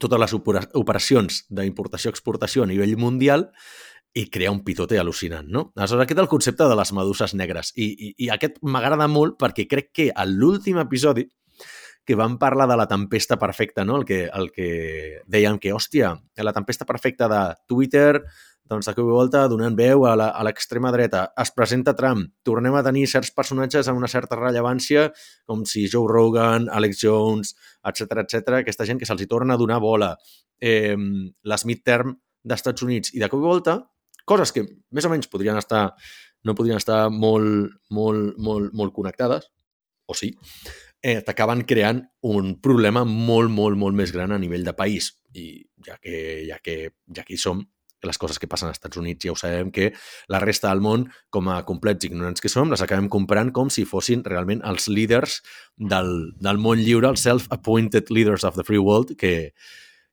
totes 0.00 0.22
les 0.22 0.34
operacions 0.78 1.42
d'importació-exportació 1.50 2.64
a 2.64 2.70
nivell 2.70 2.96
mundial 2.98 3.48
i 4.16 4.24
crea 4.32 4.50
un 4.54 4.62
pitote 4.64 4.98
al·lucinant, 4.98 5.46
no? 5.52 5.68
Aleshores, 5.76 6.06
aquest 6.06 6.18
és 6.18 6.24
el 6.24 6.30
concepte 6.30 6.68
de 6.70 6.76
les 6.78 6.92
meduses 6.96 7.34
negres. 7.38 7.72
I, 7.76 7.90
i, 7.92 8.12
i 8.24 8.30
aquest 8.34 8.56
m'agrada 8.62 9.06
molt 9.10 9.36
perquè 9.38 9.68
crec 9.70 9.92
que 9.94 10.08
a 10.14 10.24
l'últim 10.26 10.80
episodi 10.80 11.26
que 12.08 12.16
vam 12.16 12.38
parlar 12.40 12.64
de 12.70 12.76
la 12.80 12.86
tempesta 12.88 13.36
perfecta, 13.36 13.84
no? 13.84 13.98
El 14.00 14.06
que, 14.08 14.22
el 14.32 14.46
que 14.48 14.68
dèiem 15.28 15.58
que, 15.60 15.74
hòstia, 15.76 16.14
la 16.40 16.54
tempesta 16.56 16.86
perfecta 16.88 17.28
de 17.28 17.40
Twitter, 17.68 18.22
doncs 18.68 18.88
de 18.88 18.94
cop 18.96 19.10
i 19.10 19.12
volta 19.12 19.42
donant 19.52 19.76
veu 19.76 20.06
a 20.08 20.14
l'extrema 20.46 20.88
dreta. 20.92 21.26
Es 21.36 21.52
presenta 21.52 21.92
Trump. 21.98 22.24
Tornem 22.48 22.78
a 22.78 22.82
tenir 22.86 23.04
certs 23.12 23.28
personatges 23.36 23.90
amb 23.92 24.00
una 24.00 24.08
certa 24.08 24.38
rellevància, 24.40 25.10
com 25.44 25.66
si 25.68 25.84
Joe 25.92 26.08
Rogan, 26.08 26.70
Alex 26.72 27.02
Jones, 27.04 27.52
etc 27.92 28.24
etc. 28.24 28.56
aquesta 28.62 28.88
gent 28.88 29.00
que 29.02 29.08
se'ls 29.08 29.28
torna 29.28 29.58
a 29.58 29.60
donar 29.60 29.80
bola. 29.84 30.14
Eh, 30.60 30.96
les 30.96 31.66
midterm 31.68 32.16
d'Estats 32.40 32.88
Units. 32.88 33.12
I 33.12 33.20
de 33.20 33.28
cop 33.28 33.44
i 33.44 33.50
volta, 33.52 33.76
coses 34.24 34.56
que 34.56 34.64
més 34.64 35.04
o 35.04 35.12
menys 35.12 35.28
podrien 35.28 35.60
estar 35.60 35.90
no 36.48 36.56
podrien 36.56 36.80
estar 36.80 37.10
molt, 37.12 37.76
molt, 37.92 38.36
molt, 38.40 38.72
molt 38.72 38.96
connectades, 38.96 39.50
o 40.08 40.16
sí, 40.16 40.32
eh, 41.02 41.20
t'acaben 41.22 41.64
creant 41.68 42.02
un 42.26 42.54
problema 42.60 43.04
molt, 43.06 43.50
molt, 43.50 43.78
molt 43.78 43.96
més 43.96 44.12
gran 44.14 44.32
a 44.32 44.38
nivell 44.38 44.66
de 44.66 44.74
país. 44.74 45.12
I 45.34 45.64
ja 45.86 45.98
que, 46.02 46.44
ja 46.48 46.58
que, 46.62 46.78
ja 47.14 47.24
que 47.24 47.36
hi 47.36 47.40
som, 47.40 47.62
les 48.02 48.18
coses 48.18 48.38
que 48.38 48.46
passen 48.46 48.68
als 48.68 48.78
Estats 48.78 48.98
Units 49.00 49.26
ja 49.26 49.32
ho 49.32 49.38
sabem 49.38 49.72
que 49.74 49.90
la 50.30 50.38
resta 50.42 50.70
del 50.70 50.82
món, 50.82 51.08
com 51.34 51.48
a 51.50 51.60
complets 51.66 52.06
ignorants 52.06 52.42
que 52.42 52.50
som, 52.50 52.70
les 52.70 52.82
acabem 52.84 53.08
comprant 53.10 53.50
com 53.54 53.72
si 53.74 53.84
fossin 53.88 54.22
realment 54.26 54.62
els 54.66 54.86
líders 54.88 55.40
del, 55.76 56.12
del 56.38 56.62
món 56.62 56.78
lliure, 56.78 57.10
els 57.10 57.26
self-appointed 57.26 58.12
leaders 58.14 58.46
of 58.46 58.58
the 58.58 58.66
free 58.66 58.82
world 58.82 59.16
que, 59.18 59.52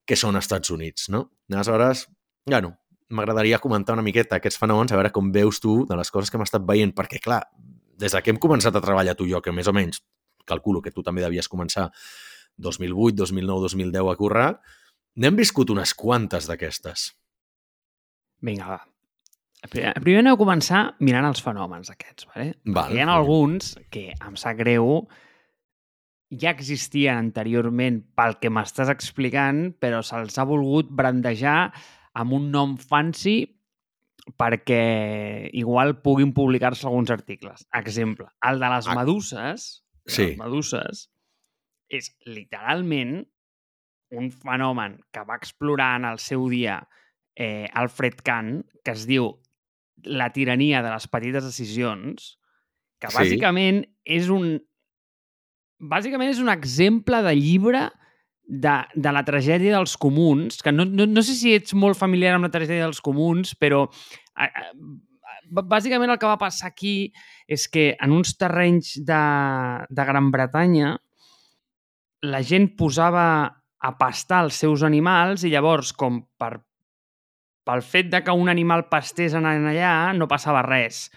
que 0.05 0.17
són 0.17 0.35
als 0.35 0.49
Estats 0.49 0.73
Units, 0.73 1.11
no? 1.13 1.27
Aleshores, 1.53 2.07
bueno, 2.49 2.73
m'agradaria 3.13 3.61
comentar 3.61 3.93
una 3.93 4.05
miqueta 4.05 4.39
aquests 4.39 4.57
fenòmens, 4.57 4.91
a 4.91 4.97
veure 4.97 5.13
com 5.13 5.29
veus 5.33 5.61
tu 5.61 5.83
de 5.85 5.97
les 5.97 6.09
coses 6.09 6.31
que 6.31 6.41
hem 6.41 6.45
estat 6.45 6.65
veient, 6.65 6.93
perquè, 6.97 7.21
clar, 7.21 7.43
des 8.01 8.17
que 8.17 8.33
hem 8.33 8.41
començat 8.41 8.75
a 8.75 8.81
treballar 8.81 9.13
tu 9.15 9.29
i 9.29 9.31
jo, 9.31 9.45
que 9.45 9.53
més 9.53 9.69
o 9.69 9.73
menys 9.77 10.01
calculo 10.47 10.81
que 10.81 10.93
tu 10.93 11.03
també 11.03 11.25
devies 11.25 11.49
començar 11.51 11.89
2008, 12.57 13.17
2009, 13.21 13.67
2010 13.67 14.11
a 14.11 14.17
currar, 14.19 14.49
n'hem 15.19 15.37
viscut 15.39 15.71
unes 15.73 15.93
quantes 15.97 16.47
d'aquestes. 16.49 17.09
Vinga, 18.45 18.75
va. 18.75 18.81
Primer, 19.71 20.19
aneu 20.21 20.35
a 20.35 20.39
començar 20.39 20.81
mirant 21.01 21.25
els 21.25 21.41
fenòmens 21.41 21.89
aquests, 21.89 22.27
vale? 22.29 22.51
Val. 22.75 22.93
Hi 22.93 23.01
ha 23.01 23.07
alguns 23.15 23.73
que, 23.89 24.11
em 24.13 24.35
sap 24.37 24.59
greu, 24.59 25.07
ja 26.29 26.53
existien 26.53 27.17
anteriorment 27.17 28.01
pel 28.17 28.37
que 28.41 28.51
m'estàs 28.53 28.91
explicant, 28.93 29.71
però 29.81 30.03
se'ls 30.05 30.37
ha 30.37 30.45
volgut 30.47 30.91
brandejar 30.93 31.71
amb 32.15 32.37
un 32.37 32.49
nom 32.53 32.75
fancy 32.77 33.41
perquè 34.39 35.49
igual 35.53 35.99
puguin 36.01 36.33
publicar-se 36.33 36.87
alguns 36.87 37.11
articles. 37.13 37.65
Exemple, 37.77 38.27
el 38.49 38.61
de 38.61 38.69
les 38.73 38.87
meduses, 38.97 39.67
sí. 40.07 40.31
les 40.31 40.39
meduses, 40.39 41.07
és 41.89 42.11
literalment 42.25 43.19
un 44.15 44.29
fenomen 44.31 44.99
que 45.13 45.23
va 45.27 45.37
explorar 45.39 45.95
en 45.99 46.07
el 46.11 46.21
seu 46.21 46.47
dia 46.49 46.79
eh, 47.35 47.67
Alfred 47.73 48.21
Kahn, 48.23 48.63
que 48.83 48.95
es 48.95 49.05
diu 49.09 49.33
La 50.05 50.27
tirania 50.29 50.83
de 50.83 50.91
les 50.91 51.07
petites 51.09 51.43
decisions, 51.43 52.35
que 53.01 53.09
bàsicament 53.13 53.83
sí. 53.85 53.91
és 54.19 54.31
un... 54.33 54.57
Bàsicament 55.81 56.29
és 56.31 56.39
un 56.39 56.51
exemple 56.51 57.21
de 57.25 57.33
llibre 57.35 57.87
de, 58.45 58.75
de 58.93 59.13
la 59.15 59.23
tragèdia 59.25 59.73
dels 59.75 59.95
comuns, 59.97 60.61
que 60.63 60.71
no, 60.71 60.85
no, 60.85 61.07
no 61.09 61.23
sé 61.25 61.35
si 61.35 61.55
ets 61.55 61.73
molt 61.73 61.97
familiar 61.97 62.35
amb 62.35 62.47
la 62.47 62.53
tragèdia 62.53 62.85
dels 62.85 63.01
comuns, 63.03 63.55
però 63.59 63.85
a, 64.35 64.45
a, 64.45 64.67
bàsicament 65.49 66.13
el 66.13 66.19
que 66.21 66.29
va 66.29 66.39
passar 66.41 66.71
aquí 66.71 67.11
és 67.47 67.67
que 67.71 67.93
en 68.01 68.13
uns 68.15 68.35
terrenys 68.39 68.95
de, 69.05 69.23
de 69.89 70.05
Gran 70.07 70.31
Bretanya 70.33 70.95
la 72.25 72.41
gent 72.41 72.71
posava 72.77 73.27
a 73.85 73.91
pastar 73.99 74.45
els 74.45 74.57
seus 74.57 74.83
animals 74.87 75.43
i 75.45 75.51
llavors, 75.53 75.91
com 75.93 76.23
per, 76.39 76.57
pel 77.65 77.83
fet 77.85 78.09
de 78.13 78.23
que 78.25 78.33
un 78.33 78.49
animal 78.49 78.87
pastés 78.89 79.35
anant 79.37 79.67
allà, 79.69 80.13
no 80.17 80.29
passava 80.31 80.63
res. 80.65 81.09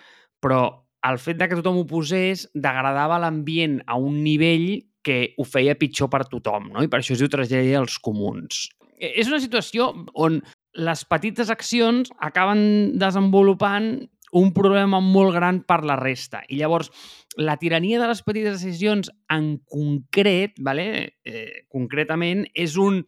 Però 0.42 0.60
el 1.08 1.18
fet 1.22 1.38
de 1.38 1.48
que 1.48 1.58
tothom 1.60 1.80
ho 1.80 1.86
posés 1.88 2.46
degradava 2.54 3.20
l'ambient 3.22 3.78
a 3.86 3.96
un 3.96 4.20
nivell 4.24 4.82
que 5.04 5.34
ho 5.38 5.46
feia 5.46 5.78
pitjor 5.78 6.10
per 6.12 6.26
tothom, 6.28 6.72
no? 6.74 6.84
I 6.84 6.90
per 6.90 7.00
això 7.00 7.14
es 7.14 7.22
diu 7.22 7.30
tragèdia 7.32 7.78
dels 7.78 7.96
comuns. 8.02 8.66
E, 8.98 9.14
és 9.22 9.30
una 9.30 9.40
situació 9.40 9.92
on 10.18 10.40
les 10.78 11.04
petites 11.08 11.50
accions 11.50 12.10
acaben 12.22 12.98
desenvolupant 13.00 13.92
un 14.32 14.52
problema 14.56 15.00
molt 15.00 15.34
gran 15.36 15.62
per 15.64 15.82
la 15.88 15.96
resta. 15.96 16.42
I 16.48 16.58
llavors, 16.60 16.90
la 17.36 17.56
tirania 17.56 18.00
de 18.00 18.08
les 18.10 18.22
petites 18.26 18.58
decisions 18.60 19.10
en 19.32 19.58
concret, 19.64 20.58
vale? 20.60 21.18
eh, 21.24 21.64
concretament, 21.68 22.44
és 22.54 22.76
un, 22.76 23.02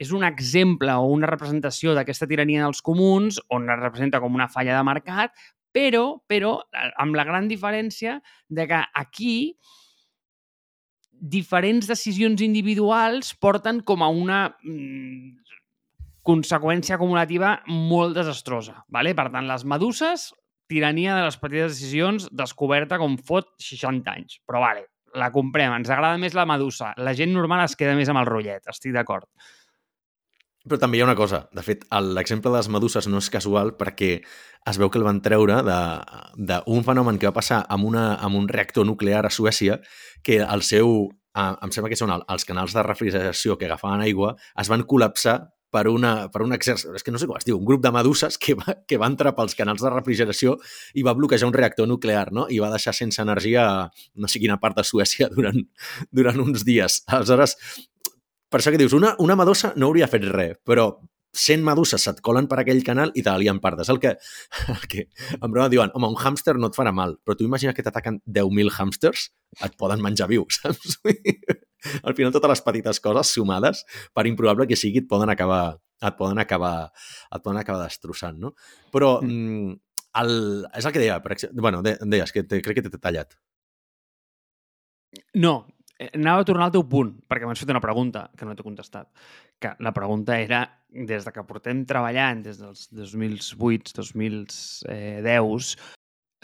és 0.00 0.12
un 0.16 0.24
exemple 0.24 0.92
o 0.96 1.08
una 1.12 1.30
representació 1.30 1.94
d'aquesta 1.94 2.28
tirania 2.28 2.64
dels 2.64 2.82
comuns 2.82 3.40
on 3.52 3.68
es 3.70 3.80
representa 3.80 4.20
com 4.20 4.34
una 4.34 4.48
falla 4.48 4.76
de 4.76 4.86
mercat, 4.86 5.36
però, 5.70 6.18
però 6.26 6.56
amb 6.98 7.14
la 7.14 7.24
gran 7.28 7.46
diferència 7.48 8.18
de 8.48 8.66
que 8.66 8.80
aquí 8.94 9.36
diferents 11.20 11.86
decisions 11.86 12.40
individuals 12.40 13.34
porten 13.36 13.82
com 13.84 14.02
a 14.02 14.08
una 14.08 14.40
mm, 14.64 15.36
conseqüència 16.24 16.96
acumulativa 16.96 17.58
molt 17.68 18.16
desastrosa. 18.16 18.80
Vale? 18.88 19.12
Per 19.14 19.28
tant, 19.28 19.46
les 19.48 19.66
meduses 19.68 20.30
tirania 20.70 21.18
de 21.18 21.26
les 21.26 21.38
petites 21.42 21.74
decisions 21.74 22.28
descoberta 22.30 23.00
com 23.02 23.18
fot 23.18 23.50
60 23.60 24.14
anys. 24.14 24.38
Però 24.46 24.62
vale, 24.62 24.86
la 25.18 25.30
comprem, 25.34 25.74
ens 25.74 25.90
agrada 25.90 26.18
més 26.22 26.36
la 26.38 26.46
medusa. 26.46 26.94
La 26.98 27.14
gent 27.18 27.34
normal 27.34 27.64
es 27.66 27.76
queda 27.78 27.96
més 27.98 28.10
amb 28.10 28.22
el 28.22 28.30
rotllet, 28.30 28.70
estic 28.70 28.94
d'acord. 28.94 29.26
Però 30.68 30.76
també 30.76 30.98
hi 30.98 31.00
ha 31.00 31.08
una 31.08 31.16
cosa. 31.16 31.46
De 31.56 31.62
fet, 31.64 31.86
l'exemple 32.14 32.50
de 32.52 32.58
les 32.58 32.68
meduses 32.68 33.06
no 33.08 33.20
és 33.22 33.30
casual 33.32 33.72
perquè 33.80 34.10
es 34.70 34.78
veu 34.78 34.90
que 34.92 35.00
el 35.00 35.06
van 35.06 35.22
treure 35.24 35.62
d'un 35.64 36.84
fenomen 36.84 37.18
que 37.18 37.30
va 37.30 37.38
passar 37.38 37.62
amb, 37.68 37.86
una, 37.88 38.12
amb 38.20 38.36
un 38.36 38.48
reactor 38.48 38.84
nuclear 38.86 39.24
a 39.24 39.32
Suècia 39.32 39.78
que 40.22 40.42
el 40.44 40.62
seu, 40.66 41.08
em 41.32 41.72
sembla 41.72 41.88
que 41.88 41.98
són 41.98 42.12
els 42.12 42.44
canals 42.44 42.76
de 42.76 42.84
refrigeració 42.84 43.56
que 43.56 43.70
agafaven 43.70 44.04
aigua, 44.04 44.34
es 44.60 44.68
van 44.68 44.84
col·lapsar 44.84 45.38
per, 45.70 45.86
una, 45.88 46.12
per 46.32 46.42
un 46.44 46.54
exèrcit, 46.56 46.92
és 46.98 47.06
que 47.06 47.12
no 47.14 47.20
sé 47.20 47.28
com 47.30 47.38
es 47.38 47.46
diu, 47.46 47.58
un 47.58 47.66
grup 47.68 47.82
de 47.84 47.92
meduses 47.94 48.38
que 48.40 48.56
va, 48.58 48.74
que 48.88 48.98
va 49.00 49.08
entrar 49.10 49.34
pels 49.36 49.56
canals 49.58 49.84
de 49.84 49.92
refrigeració 49.92 50.56
i 50.94 51.04
va 51.06 51.16
bloquejar 51.16 51.48
un 51.48 51.56
reactor 51.56 51.88
nuclear, 51.90 52.28
no? 52.36 52.48
I 52.50 52.58
va 52.62 52.72
deixar 52.72 52.94
sense 52.96 53.22
energia 53.22 53.64
no 54.14 54.30
sé 54.30 54.42
quina 54.42 54.60
part 54.62 54.78
de 54.80 54.86
Suècia 54.86 55.30
durant, 55.36 55.62
durant 56.10 56.42
uns 56.42 56.66
dies. 56.66 57.02
Aleshores, 57.08 57.56
per 58.50 58.60
això 58.60 58.74
que 58.74 58.82
dius, 58.82 58.96
una, 58.98 59.14
una 59.22 59.38
medusa 59.38 59.72
no 59.76 59.90
hauria 59.90 60.10
fet 60.10 60.26
res, 60.26 60.58
però 60.66 60.90
100 61.32 61.62
meduses 61.62 62.02
se't 62.02 62.18
colen 62.26 62.48
per 62.50 62.58
aquell 62.60 62.82
canal 62.86 63.12
i 63.14 63.22
te 63.22 63.30
l'alien 63.30 63.60
partes. 63.62 63.88
El 63.92 64.00
que, 64.02 64.16
el 64.74 64.86
que 64.90 65.06
en 65.36 65.46
broma 65.46 65.68
diuen, 65.70 65.92
home, 65.94 66.10
un 66.10 66.18
hàmster 66.18 66.56
no 66.58 66.70
et 66.70 66.78
farà 66.78 66.92
mal, 66.94 67.16
però 67.24 67.38
tu 67.38 67.46
imagina 67.46 67.74
que 67.76 67.86
t'ataquen 67.86 68.18
10.000 68.26 68.74
hàmsters, 68.74 69.28
et 69.62 69.78
poden 69.78 70.02
menjar 70.02 70.30
viu, 70.30 70.48
saps? 70.58 70.98
al 72.06 72.16
final 72.18 72.32
totes 72.34 72.54
les 72.54 72.64
petites 72.66 73.02
coses 73.04 73.34
sumades, 73.36 73.84
per 74.14 74.26
improbable 74.30 74.68
que 74.70 74.78
sigui, 74.78 75.04
et 75.04 75.10
poden 75.10 75.32
acabar, 75.32 75.76
et 76.00 76.16
poden 76.18 76.40
acabar, 76.42 76.90
et 77.30 77.44
poden 77.44 77.60
acabar 77.60 77.84
destrossant, 77.84 78.40
no? 78.40 78.54
Però 78.92 79.18
mm. 79.22 79.38
mm 79.38 79.78
el, 80.18 80.66
és 80.74 80.86
el 80.86 80.94
que 80.94 81.02
deia, 81.02 81.20
per 81.22 81.34
exemple, 81.36 81.62
bueno, 81.62 81.82
de, 81.86 81.96
deies 82.10 82.32
que 82.34 82.42
te, 82.42 82.60
crec 82.64 82.80
que 82.80 82.88
t'he 82.88 82.98
tallat. 82.98 83.36
No, 85.38 85.54
eh, 85.98 86.10
anava 86.14 86.42
a 86.42 86.48
tornar 86.48 86.68
al 86.68 86.74
teu 86.74 86.84
punt, 86.90 87.12
perquè 87.30 87.46
m'has 87.46 87.62
fet 87.62 87.70
una 87.72 87.82
pregunta 87.82 88.28
que 88.36 88.48
no 88.48 88.56
t'he 88.56 88.66
contestat. 88.66 89.10
Que 89.62 89.74
la 89.84 89.94
pregunta 89.94 90.38
era, 90.40 90.64
des 90.90 91.26
de 91.26 91.32
que 91.34 91.46
portem 91.46 91.84
treballant, 91.86 92.42
des 92.46 92.58
dels 92.58 92.88
2008, 92.96 93.94
2010, 94.00 95.74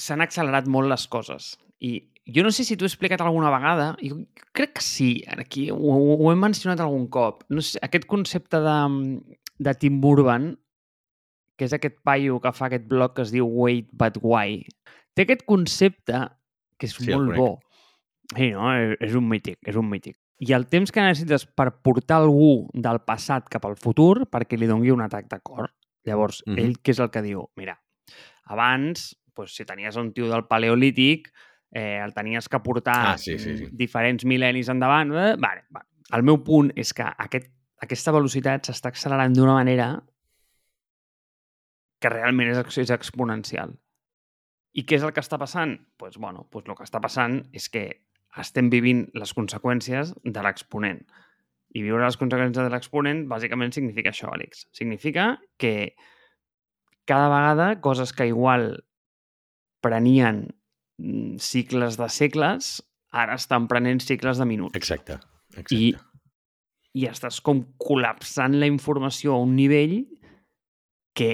s'han 0.06 0.22
accelerat 0.22 0.68
molt 0.70 0.92
les 0.92 1.06
coses. 1.10 1.54
I 1.80 1.98
jo 2.26 2.42
no 2.42 2.50
sé 2.50 2.64
si 2.66 2.76
t'ho 2.76 2.86
he 2.86 2.90
explicat 2.90 3.22
alguna 3.22 3.50
vegada, 3.54 3.94
jo 4.02 4.18
crec 4.56 4.76
que 4.78 4.82
sí, 4.82 5.10
aquí 5.30 5.68
ho, 5.70 5.78
ho 5.78 6.32
he 6.32 6.36
mencionat 6.36 6.82
algun 6.82 7.06
cop. 7.12 7.44
No 7.48 7.62
sé, 7.62 7.78
aquest 7.86 8.06
concepte 8.10 8.60
de, 8.62 8.78
de 9.62 9.74
Tim 9.78 10.02
Urban, 10.04 10.50
que 11.56 11.68
és 11.68 11.72
aquest 11.76 12.02
paio 12.04 12.40
que 12.42 12.52
fa 12.52 12.66
aquest 12.66 12.88
blog 12.90 13.14
que 13.16 13.24
es 13.24 13.32
diu 13.32 13.46
Wait 13.46 13.88
But 13.92 14.18
Why, 14.22 14.64
té 15.14 15.24
aquest 15.24 15.46
concepte 15.48 16.26
que 16.76 16.90
és 16.90 16.96
sí, 16.98 17.08
molt 17.14 17.36
bo. 17.38 17.50
Sí, 18.34 18.50
no? 18.52 18.72
És 19.00 19.14
un 19.16 19.28
mític, 19.30 19.60
és 19.64 19.78
un 19.78 19.86
mític. 19.88 20.18
I 20.42 20.52
el 20.52 20.66
temps 20.68 20.90
que 20.92 21.00
necessites 21.00 21.46
per 21.46 21.70
portar 21.80 22.18
algú 22.20 22.66
del 22.74 22.98
passat 23.06 23.46
cap 23.48 23.64
al 23.64 23.78
futur 23.80 24.26
perquè 24.28 24.58
li 24.58 24.68
dongui 24.68 24.92
un 24.92 25.00
atac 25.04 25.30
de 25.30 25.38
cor. 25.40 25.70
Llavors, 26.04 26.42
mm 26.44 26.52
-hmm. 26.52 26.60
ell 26.60 26.74
què 26.82 26.90
és 26.90 26.98
el 27.00 27.10
que 27.10 27.22
diu? 27.22 27.48
Mira, 27.56 27.80
abans, 28.44 29.16
doncs, 29.34 29.56
si 29.56 29.64
tenies 29.64 29.96
un 29.96 30.12
tio 30.12 30.28
del 30.28 30.46
paleolític, 30.46 31.32
eh, 31.70 32.00
el 32.02 32.14
tenies 32.14 32.48
que 32.48 32.60
portar 32.60 33.14
ah, 33.14 33.18
sí, 33.18 33.38
sí, 33.38 33.56
sí. 33.58 33.68
diferents 33.72 34.24
mil·lennis 34.24 34.70
endavant. 34.72 35.12
Eh? 35.12 35.34
Vale, 35.40 35.66
vale. 35.70 35.88
El 36.16 36.22
meu 36.22 36.38
punt 36.44 36.70
és 36.78 36.92
que 36.94 37.06
aquest, 37.06 37.50
aquesta 37.82 38.14
velocitat 38.14 38.68
s'està 38.68 38.92
accelerant 38.92 39.34
d'una 39.34 39.56
manera 39.58 39.90
que 42.00 42.12
realment 42.12 42.52
és, 42.52 42.78
és 42.84 42.92
exponencial. 42.94 43.74
I 44.76 44.84
què 44.84 44.98
és 44.98 45.06
el 45.06 45.14
que 45.16 45.24
està 45.24 45.38
passant? 45.40 45.74
Doncs, 45.76 45.94
pues, 45.98 46.18
bueno, 46.20 46.46
pues 46.52 46.66
el 46.68 46.76
que 46.76 46.84
està 46.84 47.00
passant 47.00 47.40
és 47.56 47.70
que 47.72 47.86
estem 48.36 48.68
vivint 48.70 49.06
les 49.16 49.32
conseqüències 49.34 50.12
de 50.22 50.42
l'exponent. 50.44 51.00
I 51.76 51.82
viure 51.82 52.04
les 52.04 52.18
conseqüències 52.20 52.62
de 52.62 52.72
l'exponent 52.72 53.24
bàsicament 53.28 53.72
significa 53.72 54.12
això, 54.12 54.28
Àlex. 54.32 54.68
Significa 54.76 55.38
que 55.56 55.96
cada 57.08 57.30
vegada 57.32 57.80
coses 57.80 58.12
que 58.12 58.28
igual 58.28 58.84
prenien 59.80 60.44
Mm, 60.44 60.55
cicles 61.42 61.98
de 62.00 62.08
segles, 62.12 62.76
ara 63.12 63.36
estan 63.36 63.68
prenent 63.68 64.00
cicles 64.04 64.38
de 64.40 64.46
minuts. 64.48 64.76
Exacte, 64.78 65.18
exacte. 65.52 65.76
I, 65.76 65.92
i 66.96 67.08
estàs 67.10 67.40
com 67.44 67.62
col·lapsant 67.80 68.56
la 68.60 68.68
informació 68.70 69.34
a 69.36 69.42
un 69.44 69.56
nivell 69.56 69.98
que... 71.16 71.30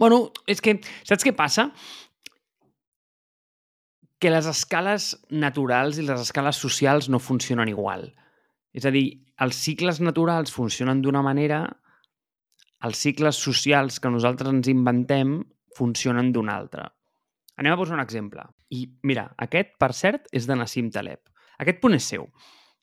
Bueno, 0.00 0.30
és 0.48 0.62
que, 0.64 0.78
saps 1.04 1.26
què 1.26 1.34
passa? 1.36 1.68
Que 4.20 4.32
les 4.32 4.48
escales 4.48 5.12
naturals 5.32 6.00
i 6.00 6.06
les 6.06 6.24
escales 6.24 6.60
socials 6.60 7.10
no 7.12 7.20
funcionen 7.20 7.68
igual. 7.68 8.08
És 8.72 8.86
a 8.88 8.92
dir, 8.94 9.20
els 9.44 9.60
cicles 9.60 10.00
naturals 10.00 10.52
funcionen 10.52 11.00
d'una 11.04 11.24
manera, 11.24 11.64
els 12.84 13.00
cicles 13.00 13.36
socials 13.36 14.00
que 14.00 14.12
nosaltres 14.12 14.52
ens 14.52 14.68
inventem 14.72 15.40
funcionen 15.76 16.32
d'una 16.32 16.56
altra. 16.56 16.88
Anem 17.60 17.74
a 17.74 17.78
posar 17.78 17.98
un 17.98 18.02
exemple. 18.02 18.42
I 18.72 18.86
mira, 19.04 19.28
aquest, 19.44 19.74
per 19.80 19.92
cert, 19.96 20.28
és 20.32 20.48
de 20.48 20.56
Nassim 20.56 20.88
Taleb. 20.92 21.20
Aquest 21.60 21.80
punt 21.82 21.96
és 21.96 22.06
seu. 22.08 22.24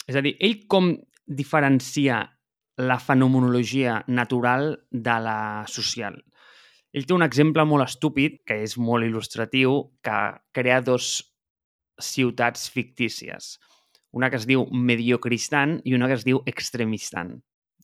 És 0.06 0.16
a 0.16 0.22
dir, 0.22 0.36
ell 0.44 0.60
com 0.70 0.92
diferencia 1.28 2.22
la 2.78 3.00
fenomenologia 3.02 4.04
natural 4.08 4.76
de 4.92 5.16
la 5.26 5.40
social. 5.68 6.20
Ell 6.94 7.08
té 7.10 7.16
un 7.16 7.26
exemple 7.26 7.66
molt 7.66 7.88
estúpid, 7.88 8.38
que 8.46 8.60
és 8.64 8.78
molt 8.78 9.06
il·lustratiu, 9.08 9.80
que 10.06 10.20
crea 10.54 10.80
dos 10.86 11.10
ciutats 11.98 12.70
fictícies. 12.70 13.58
Una 14.14 14.30
que 14.30 14.38
es 14.38 14.46
diu 14.50 14.68
Mediocristan 14.72 15.80
i 15.86 15.98
una 15.98 16.08
que 16.08 16.16
es 16.20 16.26
diu 16.26 16.44
Extremistan. 16.46 17.40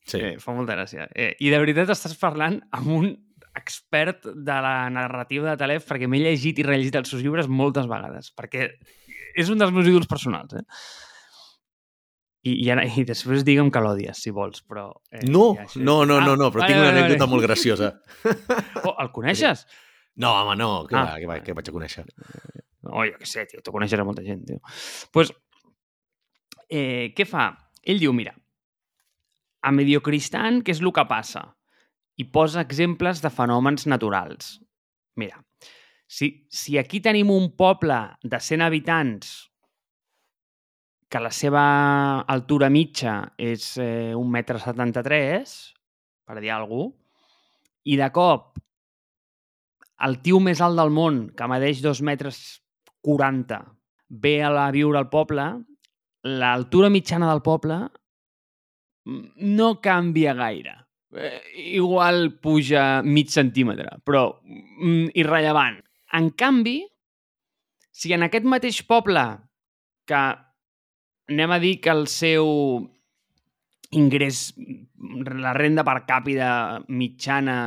Sí. 0.06 0.19
Eh, 0.19 0.38
fa 0.39 0.53
molta 0.53 0.77
gràcia. 0.77 1.08
Eh, 1.15 1.34
I 1.41 1.49
de 1.49 1.60
veritat 1.62 1.89
estàs 1.89 2.15
parlant 2.19 2.60
amb 2.75 2.93
un 2.93 3.12
expert 3.56 4.26
de 4.26 4.60
la 4.66 4.89
narrativa 4.89 5.52
de 5.52 5.60
Taleb 5.62 5.86
perquè 5.88 6.10
m'he 6.10 6.22
llegit 6.24 6.60
i 6.60 6.66
rellegit 6.66 6.98
els 7.00 7.12
seus 7.13 7.24
llibres 7.24 7.50
moltes 7.50 7.88
vegades, 7.89 8.32
perquè 8.36 8.70
és 9.38 9.50
un 9.50 9.62
dels 9.62 9.74
meus 9.74 9.89
ídols 9.89 10.10
personals, 10.10 10.56
eh? 10.58 10.63
I, 12.44 12.58
i, 12.66 12.68
ara, 12.74 12.84
i 12.84 13.06
després 13.08 13.46
digue'm 13.48 13.70
que 13.72 13.80
l'odies, 13.80 14.20
si 14.20 14.34
vols, 14.36 14.66
però... 14.68 14.89
Eh, 15.13 15.22
no, 15.32 15.54
ja, 15.56 15.68
no, 15.80 16.02
no, 16.04 16.18
ah, 16.20 16.26
no, 16.28 16.36
no, 16.36 16.50
però 16.52 16.66
vale, 16.66 16.74
tinc 16.74 16.82
una 16.82 16.92
anècdota 16.92 17.22
vale. 17.22 17.32
molt 17.32 17.46
graciosa. 17.48 17.94
Oh, 18.84 18.98
el 19.00 19.13
coneixes? 19.16 19.63
No, 20.20 20.34
home, 20.42 20.58
no, 20.60 20.70
que, 20.89 20.98
ah, 21.00 21.06
va, 21.13 21.22
que, 21.22 21.30
va, 21.30 21.38
que 21.46 21.56
vaig 21.56 21.72
a 21.72 21.76
conèixer. 21.78 22.04
Oh, 22.89 23.06
jo 23.08 23.16
què 23.16 23.30
sé, 23.30 23.46
tio, 23.48 23.63
te 23.63 23.72
coneixerà 23.72 24.04
molta 24.04 24.26
gent, 24.26 24.44
tio. 24.50 24.60
Doncs, 24.60 25.08
pues, 25.16 25.32
eh, 26.68 27.13
què 27.16 27.26
fa? 27.30 27.48
Ell 27.88 28.04
diu, 28.04 28.12
mira, 28.18 28.36
a 29.63 29.72
Mediocristan, 29.72 30.60
què 30.68 30.76
és 30.76 30.84
el 30.84 30.92
que 30.92 31.08
passa? 31.08 31.46
I 32.17 32.26
posa 32.30 32.62
exemples 32.62 33.21
de 33.23 33.32
fenòmens 33.34 33.88
naturals. 33.89 34.60
Mira, 35.17 35.39
si, 36.08 36.45
si 36.49 36.78
aquí 36.78 37.02
tenim 37.02 37.32
un 37.34 37.52
poble 37.58 37.97
de 38.21 38.39
100 38.39 38.65
habitants 38.65 39.34
que 41.10 41.21
la 41.21 41.32
seva 41.34 41.63
altura 42.21 42.71
mitja 42.73 43.19
és 43.38 43.76
eh, 43.78 44.13
1,73 44.17 45.21
m, 45.21 45.47
per 46.26 46.39
dir 46.41 46.54
alguna 46.54 46.89
cosa, 46.89 46.99
i 47.84 47.97
de 47.99 48.08
cop 48.15 48.60
el 50.08 50.17
tio 50.23 50.39
més 50.43 50.62
alt 50.63 50.80
del 50.80 50.91
món, 50.91 51.19
que 51.36 51.47
medeix 51.47 51.82
2 51.84 52.02
metres 52.08 52.39
40, 53.06 53.60
ve 54.23 54.34
a, 54.43 54.49
la, 54.52 54.69
viure 54.71 54.99
al 54.99 55.10
poble, 55.12 55.45
l'altura 56.23 56.89
mitjana 56.91 57.30
del 57.30 57.43
poble 57.43 57.80
no 59.06 59.69
canvia 59.84 60.34
gaire. 60.36 60.76
Eh, 61.13 61.41
igual 61.78 62.39
puja 62.41 63.04
mig 63.06 63.30
centímetre, 63.30 63.99
però 64.06 64.41
mm, 64.41 65.13
irrellevant. 65.19 65.78
En 66.17 66.32
canvi, 66.38 66.80
si 67.93 68.13
en 68.15 68.26
aquest 68.26 68.47
mateix 68.49 68.82
poble, 68.89 69.23
que 70.10 70.21
anem 71.30 71.54
a 71.54 71.60
dir 71.62 71.78
que 71.82 71.93
el 71.93 72.08
seu 72.12 72.49
ingrés, 73.93 74.54
la 75.38 75.54
renda 75.54 75.86
per 75.86 76.02
càpita 76.08 76.82
mitjana 76.89 77.58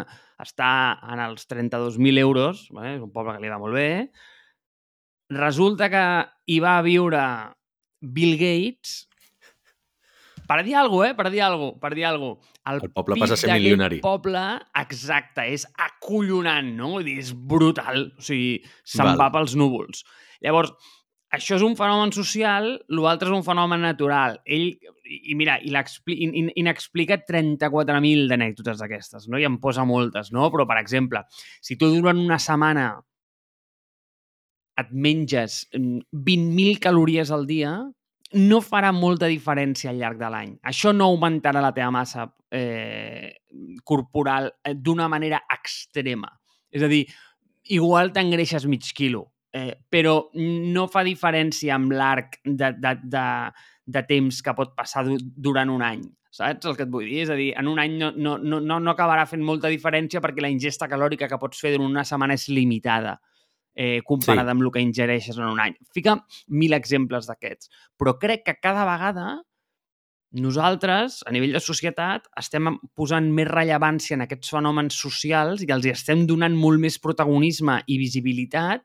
està 0.43 0.71
en 1.07 1.23
els 1.23 1.47
32.000 1.49 2.19
euros, 2.21 2.67
vale? 2.75 2.97
és 2.99 3.05
un 3.05 3.13
poble 3.15 3.37
que 3.37 3.45
li 3.45 3.53
va 3.53 3.61
molt 3.63 3.79
bé, 3.79 3.91
resulta 5.33 5.89
que 5.93 6.07
hi 6.53 6.59
va 6.63 6.81
viure 6.87 7.23
Bill 8.01 8.37
Gates, 8.41 9.06
per 10.49 10.63
dir 10.67 10.77
alguna 10.79 11.07
cosa, 11.07 11.11
eh? 11.11 11.17
Per 11.19 11.31
dir 11.31 11.43
alguna 11.47 11.71
cosa, 11.71 11.81
per 11.83 11.93
dir 11.95 12.05
alguna 12.09 12.35
cosa. 12.35 12.53
El, 12.67 12.83
el 12.83 12.93
poble 12.97 13.19
passa 13.21 13.37
a 13.37 13.41
ser 13.41 13.53
milionari. 13.55 14.01
El 14.01 14.05
poble, 14.05 14.45
exacte, 14.83 15.47
és 15.55 15.67
acollonant, 15.87 16.69
no? 16.79 16.93
Vull 16.97 17.09
dir, 17.09 17.17
és 17.23 17.33
brutal. 17.55 18.11
O 18.17 18.27
sigui, 18.27 18.61
se'n 18.87 19.17
va 19.21 19.31
pels 19.35 19.57
núvols. 19.59 20.05
Llavors, 20.45 20.75
això 21.37 21.57
és 21.59 21.65
un 21.67 21.75
fenomen 21.79 22.13
social, 22.15 22.69
l'altre 22.95 23.31
és 23.31 23.35
un 23.35 23.45
fenomen 23.47 23.83
natural. 23.83 24.39
Ell, 24.47 24.69
i 25.07 25.35
mira, 25.39 25.59
i, 25.59 25.73
i, 26.15 26.29
i 26.47 26.65
n'explica 26.67 27.19
34.000 27.27 28.31
d'anècdotes 28.31 28.81
d'aquestes, 28.83 29.27
no? 29.29 29.41
I 29.41 29.49
en 29.49 29.59
posa 29.63 29.85
moltes, 29.89 30.33
no? 30.35 30.49
Però, 30.55 30.69
per 30.69 30.79
exemple, 30.81 31.25
si 31.61 31.79
tu 31.81 31.91
durant 31.95 32.23
una 32.23 32.39
setmana 32.43 32.93
et 34.77 34.91
menges 34.93 35.65
20.000 35.73 36.13
mm, 36.13 36.81
calories 36.85 37.33
al 37.33 37.47
dia, 37.49 37.73
no 38.35 38.61
farà 38.65 38.91
molta 38.93 39.29
diferència 39.31 39.91
al 39.91 40.01
llarg 40.01 40.19
de 40.19 40.31
l'any. 40.33 40.57
Això 40.67 40.93
no 40.95 41.07
augmentarà 41.11 41.63
la 41.63 41.73
teva 41.77 41.93
massa 41.95 42.27
eh, 42.51 43.37
corporal 43.85 44.51
eh, 44.65 44.75
d'una 44.75 45.07
manera 45.09 45.45
extrema. 45.53 46.33
És 46.71 46.83
a 46.83 46.91
dir, 46.91 47.05
igual 47.77 48.13
t'engreixes 48.13 48.67
mig 48.67 48.91
quilo, 48.97 49.27
eh, 49.55 49.77
però 49.89 50.19
no 50.35 50.87
fa 50.91 51.05
diferència 51.07 51.75
amb 51.77 51.95
l'arc 51.95 52.41
de, 52.45 52.73
de, 52.75 52.95
de, 53.05 53.27
de 53.87 54.05
temps 54.11 54.43
que 54.43 54.57
pot 54.59 54.75
passar 54.77 55.07
durant 55.07 55.71
un 55.71 55.87
any. 55.87 56.05
Saps 56.37 56.67
el 56.69 56.75
que 56.77 56.85
et 56.85 56.93
vull 56.93 57.07
dir? 57.09 57.23
És 57.23 57.31
a 57.33 57.39
dir, 57.39 57.53
en 57.57 57.71
un 57.71 57.79
any 57.81 57.95
no, 57.97 58.11
no, 58.13 58.37
no, 58.43 58.61
no 58.61 58.93
acabarà 58.93 59.25
fent 59.31 59.45
molta 59.47 59.71
diferència 59.73 60.21
perquè 60.21 60.43
la 60.45 60.53
ingesta 60.53 60.91
calòrica 60.91 61.31
que 61.31 61.39
pots 61.41 61.63
fer 61.63 61.73
durant 61.73 61.89
una 61.95 62.05
setmana 62.05 62.37
és 62.37 62.51
limitada 62.53 63.17
eh, 63.77 64.01
comparada 64.05 64.51
sí. 64.51 64.57
amb 64.57 64.65
el 64.65 64.73
que 64.73 64.83
ingereixes 64.83 65.39
en 65.39 65.51
un 65.53 65.61
any. 65.61 65.77
Fica 65.95 66.17
mil 66.49 66.75
exemples 66.75 67.29
d'aquests. 67.29 67.71
Però 68.01 68.17
crec 68.19 68.43
que 68.49 68.57
cada 68.59 68.89
vegada 68.89 69.37
nosaltres, 70.37 71.21
a 71.25 71.33
nivell 71.33 71.55
de 71.55 71.63
societat, 71.63 72.27
estem 72.41 72.75
posant 72.99 73.29
més 73.33 73.49
rellevància 73.49 74.17
en 74.17 74.25
aquests 74.25 74.51
fenòmens 74.53 74.99
socials 74.99 75.63
i 75.65 75.71
els 75.73 75.87
hi 75.87 75.93
estem 75.95 76.27
donant 76.29 76.57
molt 76.59 76.83
més 76.83 76.99
protagonisme 77.01 77.79
i 77.87 78.01
visibilitat 78.01 78.85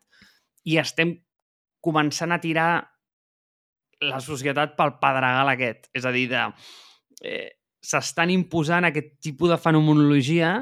i 0.69 0.77
estem 0.77 1.15
començant 1.81 2.31
a 2.31 2.39
tirar 2.39 2.69
la 4.01 4.19
societat 4.21 4.77
pel 4.77 4.95
pedregal 5.01 5.49
aquest. 5.51 5.89
És 5.97 6.05
a 6.05 6.13
dir, 6.13 6.27
de, 6.29 6.45
eh, 7.25 7.49
s'estan 7.81 8.29
imposant 8.29 8.85
aquest 8.85 9.17
tipus 9.21 9.49
de 9.49 9.57
fenomenologia 9.57 10.53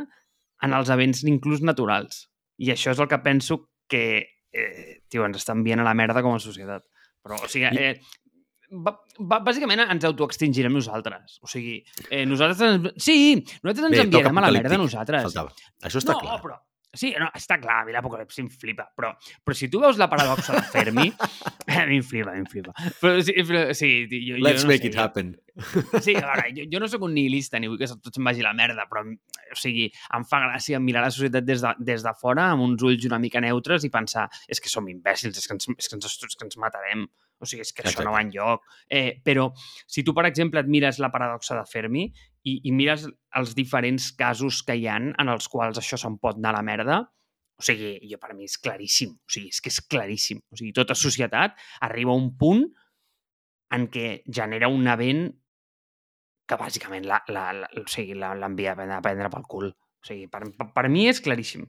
en 0.64 0.74
els 0.74 0.90
events 0.90 1.24
inclús 1.24 1.62
naturals. 1.62 2.28
I 2.60 2.74
això 2.74 2.92
és 2.92 3.00
el 3.00 3.08
que 3.08 3.22
penso 3.24 3.69
que 3.90 4.04
eh, 4.54 5.02
tio, 5.10 5.26
ens 5.28 5.42
està 5.42 5.56
enviant 5.58 5.84
a 5.84 5.88
la 5.88 5.96
merda 5.98 6.24
com 6.26 6.38
a 6.38 6.42
societat. 6.44 6.86
Però, 7.26 7.40
o 7.44 7.52
sigui, 7.52 7.70
eh, 7.76 7.96
bàsicament 8.70 9.84
ens 9.88 10.08
autoextingirem 10.08 10.74
nosaltres. 10.74 11.40
O 11.44 11.50
sigui, 11.50 11.80
eh, 12.10 12.26
nosaltres... 12.30 12.94
Sí, 13.02 13.18
nosaltres 13.64 13.90
ens 13.90 13.98
Bé, 13.98 14.04
enviarem 14.08 14.42
a 14.42 14.46
la 14.46 14.56
merda 14.56 14.80
nosaltres. 14.80 15.26
Faltava. 15.30 15.70
Això 15.84 16.02
està 16.02 16.16
no, 16.16 16.24
clar. 16.24 16.42
Però, 16.46 16.60
Sí, 16.98 17.12
no, 17.22 17.28
està 17.38 17.60
clar, 17.62 17.84
a 17.84 17.86
mi 17.86 17.94
l'apocalipsi 17.94 18.42
em 18.42 18.48
flipa, 18.50 18.88
però, 18.98 19.12
però 19.46 19.56
si 19.58 19.68
tu 19.70 19.78
veus 19.82 20.00
la 20.02 20.08
paradoxa 20.10 20.56
de 20.56 20.64
Fermi, 20.72 21.12
a 21.76 21.84
mi 21.86 22.00
em 22.00 22.06
flipa, 22.06 22.34
em 22.34 22.48
flipa. 22.50 22.74
Però, 22.98 23.20
sí, 23.22 23.36
però, 23.46 23.68
sí, 23.78 23.92
jo, 24.10 24.40
Let's 24.42 24.64
jo 24.64 24.66
no 24.66 24.72
make 24.74 24.88
sé, 24.88 24.90
it 24.90 24.98
happen. 24.98 25.36
Sí, 26.06 26.16
a 26.16 26.24
veure, 26.24 26.48
jo, 26.56 26.66
jo 26.72 26.82
no 26.82 26.90
sóc 26.90 27.06
un 27.06 27.14
nihilista 27.14 27.62
ni 27.62 27.70
vull 27.70 27.78
que 27.78 27.90
tot 27.92 28.16
se'n 28.16 28.26
vagi 28.26 28.42
la 28.42 28.56
merda, 28.58 28.88
però 28.90 29.04
o 29.06 29.58
sigui, 29.60 29.86
em 30.18 30.26
fa 30.26 30.42
gràcia 30.48 30.82
mirar 30.82 31.06
la 31.06 31.14
societat 31.14 31.46
des 31.46 31.62
de, 31.62 31.76
des 31.92 32.06
de 32.06 32.14
fora 32.18 32.50
amb 32.56 32.66
uns 32.66 32.86
ulls 32.86 33.06
una 33.10 33.22
mica 33.22 33.44
neutres 33.44 33.86
i 33.86 33.94
pensar 33.94 34.26
és 34.50 34.64
que 34.64 34.72
som 34.72 34.88
imbècils, 34.90 35.38
és 35.38 35.46
que 35.46 35.58
ens, 35.58 35.70
és 35.76 35.92
que 35.92 36.00
ens, 36.00 36.10
és 36.26 36.40
que 36.40 36.48
ens 36.48 36.58
matarem. 36.64 37.06
O 37.40 37.48
sigui, 37.48 37.64
és 37.64 37.72
que 37.72 37.84
Exacte. 37.84 38.02
això 38.02 38.08
no 38.08 38.16
va 38.16 38.24
enlloc. 38.26 38.66
Eh, 38.92 39.22
però 39.24 39.50
si 39.88 40.04
tu, 40.04 40.14
per 40.16 40.26
exemple, 40.28 40.60
et 40.60 40.68
mires 40.68 41.00
la 41.00 41.12
paradoxa 41.14 41.56
de 41.56 41.64
Fermi 41.70 42.10
i, 42.44 42.60
i 42.68 42.74
mires 42.76 43.08
els 43.40 43.56
diferents 43.56 44.12
casos 44.20 44.62
que 44.68 44.76
hi 44.76 44.90
han 44.92 45.14
en 45.16 45.32
els 45.32 45.48
quals 45.52 45.80
això 45.80 46.00
se'n 46.00 46.20
pot 46.20 46.40
anar 46.40 46.54
a 46.54 46.60
la 46.60 46.66
merda, 46.68 47.00
o 47.60 47.66
sigui, 47.66 47.98
jo 48.08 48.20
per 48.20 48.34
mi 48.36 48.48
és 48.48 48.56
claríssim. 48.60 49.18
O 49.20 49.34
sigui, 49.34 49.52
és 49.52 49.60
que 49.60 49.72
és 49.72 49.82
claríssim. 49.84 50.40
O 50.52 50.60
sigui, 50.60 50.72
tota 50.76 50.96
societat 50.96 51.60
arriba 51.88 52.16
a 52.16 52.20
un 52.20 52.32
punt 52.40 52.64
en 53.76 53.88
què 53.92 54.22
genera 54.26 54.72
un 54.72 54.88
event 54.88 55.28
que 56.50 56.58
bàsicament 56.58 57.06
l'envia 57.06 57.34
la, 57.36 57.46
la, 57.54 57.70
o 57.78 57.86
sigui, 57.92 58.16
prendre, 58.18 58.96
a 58.96 59.04
prendre 59.06 59.30
pel 59.34 59.46
cul. 59.52 59.70
O 59.70 60.08
sigui, 60.08 60.30
per, 60.32 60.46
per, 60.56 60.70
per 60.76 60.86
mi 60.90 61.06
és 61.12 61.20
claríssim. 61.22 61.68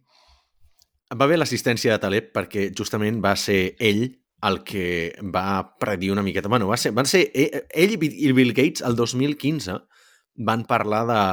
Va 1.18 1.26
bé 1.26 1.36
l'assistència 1.36 1.96
de 1.96 2.02
Taleb 2.02 2.30
perquè 2.36 2.68
justament 2.76 3.18
va 3.22 3.34
ser 3.36 3.74
ell 3.82 4.06
el 4.42 4.62
que 4.64 5.14
va 5.34 5.76
predir 5.78 6.12
una 6.12 6.22
miqueta... 6.22 6.48
Bueno, 6.48 6.68
va 6.68 6.78
ser, 6.80 6.92
van 6.96 7.08
ser 7.08 7.26
ell, 7.34 7.64
ell 7.68 7.96
i 7.96 8.32
Bill 8.32 8.54
Gates 8.56 8.84
el 8.86 8.96
2015 8.96 9.76
van 10.46 10.64
parlar 10.64 11.02
de, 11.10 11.24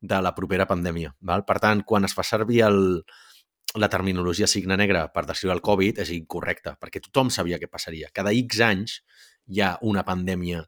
de 0.00 0.20
la 0.22 0.34
propera 0.34 0.68
pandèmia. 0.70 1.14
Val? 1.20 1.44
Per 1.48 1.58
tant, 1.62 1.82
quan 1.88 2.06
es 2.06 2.14
fa 2.14 2.24
servir 2.26 2.62
el, 2.68 2.78
la 3.74 3.90
terminologia 3.92 4.46
signe 4.50 4.76
negra 4.78 5.06
per 5.12 5.26
descriure 5.26 5.56
el 5.56 5.64
Covid 5.64 6.00
és 6.04 6.12
incorrecta, 6.14 6.76
perquè 6.80 7.02
tothom 7.02 7.32
sabia 7.34 7.58
què 7.62 7.70
passaria. 7.70 8.12
Cada 8.14 8.34
X 8.36 8.62
anys 8.64 9.00
hi 9.50 9.62
ha 9.62 9.74
una 9.86 10.04
pandèmia 10.06 10.62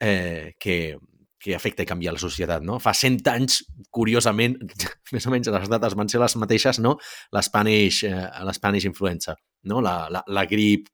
eh, 0.00 0.54
que, 0.60 0.96
que 1.38 1.54
afecta 1.56 1.84
i 1.84 1.88
canvia 1.88 2.14
la 2.14 2.22
societat. 2.22 2.64
No? 2.64 2.78
Fa 2.82 2.94
100 2.96 3.32
anys, 3.34 3.62
curiosament, 3.94 4.58
més 5.14 5.26
o 5.28 5.34
menys 5.34 5.52
les 5.52 5.72
dates 5.72 5.96
van 5.98 6.08
ser 6.08 6.22
les 6.22 6.36
mateixes, 6.40 6.80
no? 6.80 6.96
l'Spanish 7.36 8.04
eh, 8.08 8.86
influenza, 8.88 9.36
no? 9.64 9.82
la, 9.84 9.98
la, 10.12 10.24
la 10.26 10.46
grip 10.48 10.88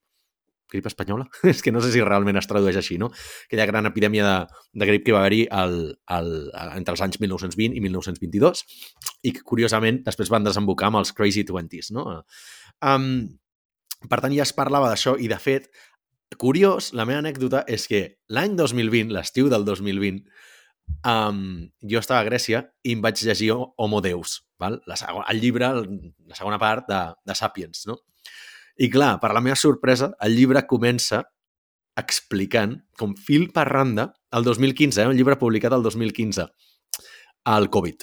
grip 0.74 0.88
espanyola? 0.90 1.28
és 1.52 1.62
que 1.64 1.72
no 1.74 1.82
sé 1.84 1.92
si 1.94 2.02
realment 2.04 2.38
es 2.40 2.50
tradueix 2.50 2.78
així, 2.80 2.98
no? 3.00 3.10
Aquella 3.46 3.68
gran 3.70 3.88
epidèmia 3.90 4.26
de, 4.26 4.58
de 4.82 4.90
grip 4.90 5.06
que 5.06 5.14
va 5.16 5.22
haver-hi 5.22 5.46
entre 5.54 6.96
els 6.96 7.04
anys 7.06 7.20
1920 7.22 7.78
i 7.78 7.84
1922 7.86 8.64
i 9.24 9.32
que, 9.32 9.44
curiosament, 9.46 10.02
després 10.06 10.32
van 10.32 10.46
desembocar 10.46 10.90
amb 10.90 11.02
els 11.02 11.14
Crazy 11.16 11.46
Twenties, 11.48 11.92
no? 11.96 12.06
Um, 12.84 13.10
per 14.10 14.20
tant, 14.20 14.34
ja 14.36 14.44
es 14.44 14.54
parlava 14.56 14.90
d'això 14.92 15.16
i, 15.16 15.30
de 15.30 15.38
fet, 15.40 15.70
curiós, 16.40 16.92
la 16.96 17.06
meva 17.08 17.22
anècdota 17.22 17.62
és 17.70 17.86
que 17.88 18.02
l'any 18.34 18.56
2020, 18.58 19.12
l'estiu 19.14 19.48
del 19.52 19.64
2020, 19.66 20.24
um, 21.08 21.38
jo 21.90 22.00
estava 22.00 22.22
a 22.22 22.28
Grècia 22.28 22.64
i 22.84 22.96
em 22.96 23.04
vaig 23.04 23.22
llegir 23.24 23.52
Homo 23.54 24.00
Deus, 24.04 24.42
val? 24.60 24.80
La 24.90 24.98
segona, 25.00 25.26
el 25.32 25.40
llibre, 25.40 25.70
la 26.28 26.38
segona 26.38 26.58
part 26.60 26.88
de, 26.90 27.00
de 27.24 27.38
Sapiens, 27.38 27.86
no? 27.90 28.00
I 28.76 28.90
clar, 28.90 29.18
per 29.22 29.30
la 29.34 29.42
meva 29.44 29.56
sorpresa, 29.58 30.10
el 30.26 30.34
llibre 30.34 30.64
comença 30.66 31.22
explicant, 32.00 32.74
com 32.98 33.14
fil 33.14 33.48
per 33.54 33.68
randa, 33.68 34.08
el 34.34 34.46
2015, 34.46 35.02
eh, 35.02 35.10
un 35.10 35.16
llibre 35.18 35.38
publicat 35.38 35.76
el 35.76 35.84
2015, 35.84 36.48
el 37.54 37.70
Covid. 37.70 38.02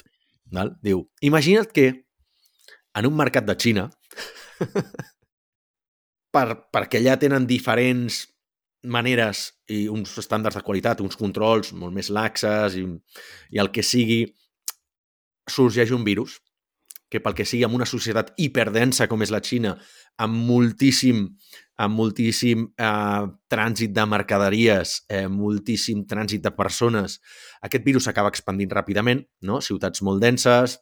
Val? 0.52 0.74
Diu, 0.84 1.04
imagina't 1.20 1.72
que 1.72 1.88
en 2.96 3.08
un 3.08 3.16
mercat 3.16 3.44
de 3.48 3.56
Xina, 3.56 3.88
per, 6.34 6.46
perquè 6.72 7.00
allà 7.00 7.18
tenen 7.20 7.48
diferents 7.48 8.22
maneres 8.82 9.50
i 9.70 9.84
uns 9.92 10.16
estàndards 10.18 10.56
de 10.58 10.64
qualitat, 10.64 11.04
uns 11.04 11.18
controls 11.20 11.72
molt 11.76 11.94
més 11.94 12.08
laxes 12.10 12.76
i, 12.80 12.86
i 13.52 13.60
el 13.62 13.70
que 13.74 13.84
sigui, 13.86 14.24
sorgeix 15.50 15.92
un 15.92 16.04
virus 16.06 16.40
que 17.12 17.20
pel 17.20 17.36
que 17.36 17.46
sigui, 17.48 17.66
en 17.68 17.74
una 17.76 17.88
societat 17.88 18.32
hiperdensa 18.40 19.06
com 19.10 19.22
és 19.24 19.32
la 19.34 19.42
Xina, 19.44 19.74
amb 20.24 20.38
moltíssim, 20.48 21.26
amb 21.84 21.98
moltíssim 21.98 22.64
eh, 22.72 23.26
trànsit 23.52 23.92
de 23.92 24.06
mercaderies, 24.08 25.02
eh, 25.12 25.26
moltíssim 25.28 26.06
trànsit 26.08 26.44
de 26.44 26.54
persones, 26.56 27.18
aquest 27.68 27.84
virus 27.84 28.08
s'acaba 28.08 28.32
expandint 28.32 28.72
ràpidament, 28.72 29.22
no? 29.48 29.60
ciutats 29.60 30.02
molt 30.06 30.24
denses, 30.24 30.78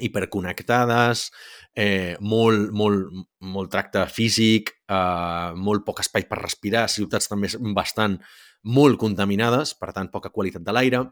hiperconnectades, 0.00 1.30
eh, 1.74 2.16
molt, 2.20 2.70
molt, 2.72 3.10
molt 3.40 3.70
tracte 3.70 4.06
físic, 4.08 4.70
eh, 4.88 5.52
molt 5.56 5.84
poc 5.86 6.00
espai 6.04 6.26
per 6.30 6.40
respirar, 6.42 6.88
ciutats 6.88 7.28
també 7.28 7.50
bastant 7.74 8.18
molt 8.62 8.98
contaminades, 9.00 9.74
per 9.74 9.92
tant, 9.96 10.10
poca 10.12 10.30
qualitat 10.30 10.62
de 10.62 10.72
l'aire. 10.72 11.04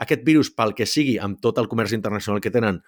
Aquest 0.00 0.24
virus, 0.24 0.50
pel 0.50 0.74
que 0.74 0.86
sigui, 0.88 1.18
amb 1.18 1.40
tot 1.40 1.58
el 1.58 1.68
comerç 1.68 1.92
internacional 1.92 2.40
que 2.40 2.50
tenen, 2.50 2.80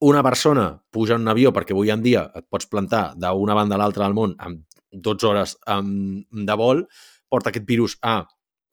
una 0.00 0.22
persona 0.24 0.82
puja 0.90 1.14
en 1.14 1.22
un 1.26 1.32
avió 1.32 1.52
perquè 1.52 1.74
avui 1.76 1.92
en 1.92 2.02
dia 2.02 2.24
et 2.34 2.46
pots 2.48 2.66
plantar 2.66 3.14
d'una 3.20 3.54
banda 3.54 3.76
a 3.76 3.80
l'altra 3.82 4.06
del 4.06 4.16
món 4.16 4.34
en 4.40 4.60
12 4.90 5.26
hores 5.28 5.56
de 5.66 6.56
vol, 6.58 6.86
porta 7.28 7.52
aquest 7.52 7.66
virus 7.68 7.98
a 8.02 8.24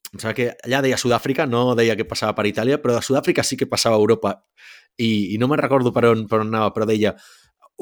em 0.08 0.22
sembla 0.22 0.36
que 0.38 0.46
allà 0.64 0.80
deia 0.82 0.98
Sud-àfrica, 0.98 1.46
no 1.46 1.76
deia 1.76 1.98
que 2.00 2.06
passava 2.08 2.32
per 2.38 2.46
Itàlia, 2.48 2.78
però 2.80 2.96
de 2.96 3.04
Sud-àfrica 3.04 3.44
sí 3.44 3.58
que 3.60 3.68
passava 3.68 3.98
a 3.98 4.00
Europa 4.00 4.38
i, 4.96 5.36
i 5.36 5.38
no 5.38 5.50
me'n 5.52 5.60
recordo 5.60 5.92
per 5.92 6.06
on, 6.08 6.24
per 6.32 6.40
on 6.40 6.48
anava, 6.48 6.72
però 6.72 6.88
deia 6.88 7.12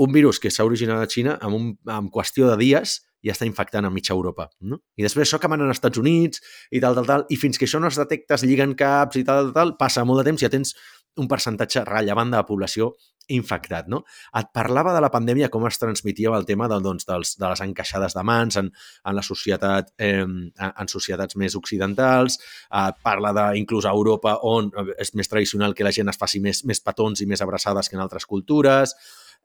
un 0.02 0.12
virus 0.12 0.42
que 0.42 0.50
s'ha 0.52 0.66
originat 0.66 1.04
a 1.04 1.08
Xina 1.08 1.38
en, 1.38 1.54
un, 1.54 1.68
en 1.86 2.10
qüestió 2.12 2.50
de 2.50 2.58
dies 2.60 2.98
ja 3.26 3.34
està 3.34 3.46
infectant 3.48 3.88
a 3.88 3.94
mitja 3.94 4.14
Europa. 4.14 4.50
No? 4.62 4.82
I 5.00 5.06
després 5.06 5.26
això 5.26 5.40
que 5.42 5.50
van 5.50 5.64
als 5.66 5.78
Estats 5.78 6.02
Units 6.02 6.42
i 6.72 6.82
tal, 6.84 6.98
tal, 6.98 7.08
tal, 7.10 7.26
i 7.30 7.38
fins 7.42 7.58
que 7.58 7.66
això 7.70 7.80
no 7.82 7.90
es 7.90 7.98
detecta, 7.98 8.38
es 8.38 8.46
lliguen 8.46 8.76
caps 8.78 9.22
i 9.22 9.24
tal, 9.26 9.50
tal, 9.50 9.54
tal, 9.56 9.74
passa 9.80 10.04
molt 10.06 10.22
de 10.22 10.28
temps 10.30 10.44
i 10.44 10.46
ja 10.46 10.52
tens 10.54 10.76
un 11.22 11.28
percentatge 11.32 11.84
rellevant 11.88 12.32
de 12.32 12.40
la 12.42 12.48
població 12.48 12.94
infectat. 13.34 13.88
No? 13.90 14.04
Et 14.38 14.50
parlava 14.54 14.94
de 14.94 15.02
la 15.02 15.10
pandèmia, 15.14 15.50
com 15.54 15.66
es 15.68 15.80
transmetia 15.82 16.34
el 16.38 16.46
tema 16.46 16.68
de, 16.70 16.78
doncs, 16.84 17.08
dels, 17.10 17.34
de 17.40 17.50
les 17.50 17.64
encaixades 17.66 18.14
de 18.14 18.24
mans 18.28 18.60
en, 18.62 18.70
en 18.70 19.18
la 19.18 19.24
societat, 19.26 19.92
eh, 19.98 20.26
en 20.26 20.92
societats 20.92 21.38
més 21.42 21.56
occidentals, 21.58 22.38
et 22.70 23.02
parla 23.06 23.34
de, 23.36 23.48
inclús 23.62 23.88
a 23.88 23.96
Europa, 23.96 24.38
on 24.46 24.70
és 25.00 25.16
més 25.18 25.32
tradicional 25.32 25.74
que 25.74 25.88
la 25.88 25.94
gent 25.96 26.12
es 26.12 26.22
faci 26.22 26.42
més, 26.44 26.64
més 26.70 26.84
petons 26.86 27.22
i 27.22 27.30
més 27.30 27.42
abraçades 27.42 27.90
que 27.90 27.98
en 27.98 28.06
altres 28.06 28.28
cultures, 28.30 28.94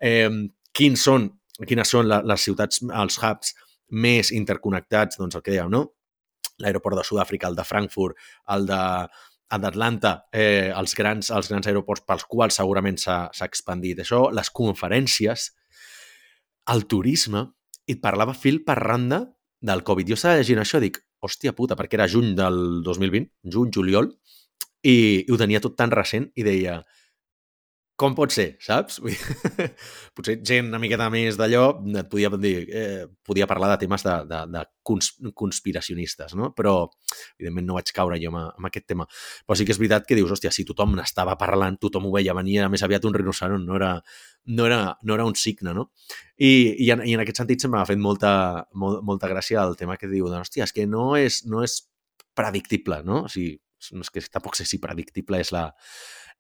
eh, 0.00 0.28
quins 0.76 1.09
són, 1.09 1.30
quines 1.66 1.96
són 1.96 2.09
les 2.11 2.44
ciutats, 2.44 2.85
els 2.85 3.18
hubs 3.22 3.56
més 3.90 4.30
interconnectats, 4.33 5.18
doncs 5.18 5.37
el 5.37 5.42
que 5.42 5.56
dèiem, 5.56 5.72
no? 5.72 5.87
L'aeroport 6.61 6.98
de 6.98 7.04
Sud-àfrica, 7.09 7.48
el 7.48 7.56
de 7.56 7.64
Frankfurt, 7.64 8.18
el 8.52 8.66
de 8.68 8.80
d'Atlanta, 9.58 10.12
eh, 10.30 10.70
els, 10.70 10.94
grans, 10.94 11.30
els 11.34 11.48
grans 11.50 11.66
aeroports 11.66 12.04
pels 12.06 12.26
quals 12.30 12.60
segurament 12.60 12.98
s'ha 13.00 13.30
expandit 13.46 13.98
això, 13.98 14.28
les 14.30 14.50
conferències, 14.54 15.48
el 16.70 16.86
turisme, 16.86 17.48
i 17.90 17.96
et 17.96 18.02
parlava 18.02 18.36
fil 18.38 18.60
per 18.62 18.78
randa 18.78 19.24
del 19.60 19.82
Covid. 19.82 20.12
Jo 20.12 20.18
estava 20.18 20.38
llegint 20.38 20.62
això 20.62 20.78
dic, 20.82 21.00
hòstia 21.20 21.52
puta, 21.56 21.76
perquè 21.76 21.98
era 21.98 22.08
juny 22.08 22.34
del 22.38 22.82
2020, 22.86 23.26
juny, 23.50 23.72
juliol, 23.74 24.12
i, 24.86 24.94
i 25.26 25.30
ho 25.32 25.38
tenia 25.40 25.60
tot 25.60 25.74
tan 25.76 25.90
recent 25.92 26.30
i 26.38 26.46
deia, 26.46 26.78
com 28.00 28.14
pot 28.16 28.32
ser, 28.32 28.54
saps? 28.64 28.96
Potser 30.16 30.38
gent 30.46 30.70
una 30.70 30.78
miqueta 30.80 31.10
més 31.12 31.36
d'allò 31.36 31.64
et 32.00 32.08
podia 32.08 32.30
dir, 32.40 32.54
eh, 32.72 33.04
podia 33.26 33.48
parlar 33.50 33.68
de 33.74 33.76
temes 33.82 34.04
de, 34.06 34.14
de, 34.30 34.38
de 34.54 34.62
cons, 34.86 35.10
conspiracionistes, 35.36 36.32
no? 36.38 36.50
Però, 36.56 36.74
evidentment, 37.36 37.66
no 37.68 37.76
vaig 37.76 37.92
caure 37.96 38.16
jo 38.22 38.32
amb 38.32 38.68
aquest 38.70 38.88
tema. 38.88 39.06
Però 39.44 39.58
sí 39.58 39.68
que 39.68 39.76
és 39.76 39.80
veritat 39.82 40.08
que 40.08 40.16
dius, 40.16 40.32
hòstia, 40.32 40.52
si 40.54 40.64
tothom 40.68 40.96
n'estava 40.96 41.36
parlant, 41.40 41.76
tothom 41.82 42.08
ho 42.08 42.14
veia 42.16 42.36
venir, 42.38 42.56
era 42.62 42.72
més 42.72 42.84
aviat 42.86 43.04
un 43.04 43.16
rinoceront, 43.18 43.66
no 43.68 43.76
era, 43.76 43.92
no 44.48 44.68
era, 44.70 44.82
no 45.04 45.18
era 45.18 45.28
un 45.28 45.36
signe, 45.36 45.76
no? 45.76 45.90
I, 46.40 46.52
i, 46.80 46.90
en, 46.94 47.04
i 47.04 47.16
en 47.18 47.24
aquest 47.24 47.42
sentit 47.42 47.60
se 47.60 47.68
m'ha 47.68 47.84
fet 47.88 48.00
molta, 48.00 48.32
molt, 48.80 49.04
molta 49.04 49.28
gràcia 49.28 49.66
el 49.66 49.76
tema 49.76 50.00
que 50.00 50.08
diu, 50.08 50.30
hòstia, 50.40 50.64
és 50.64 50.72
que 50.72 50.88
no 50.88 51.10
és, 51.20 51.44
no 51.44 51.60
és 51.66 51.82
predictible, 52.38 53.02
no? 53.04 53.26
O 53.26 53.32
sigui, 53.32 53.58
no 53.92 54.04
és 54.04 54.12
que 54.12 54.24
tampoc 54.32 54.56
sé 54.56 54.64
si 54.68 54.80
predictible 54.80 55.40
és 55.40 55.52
la, 55.52 55.68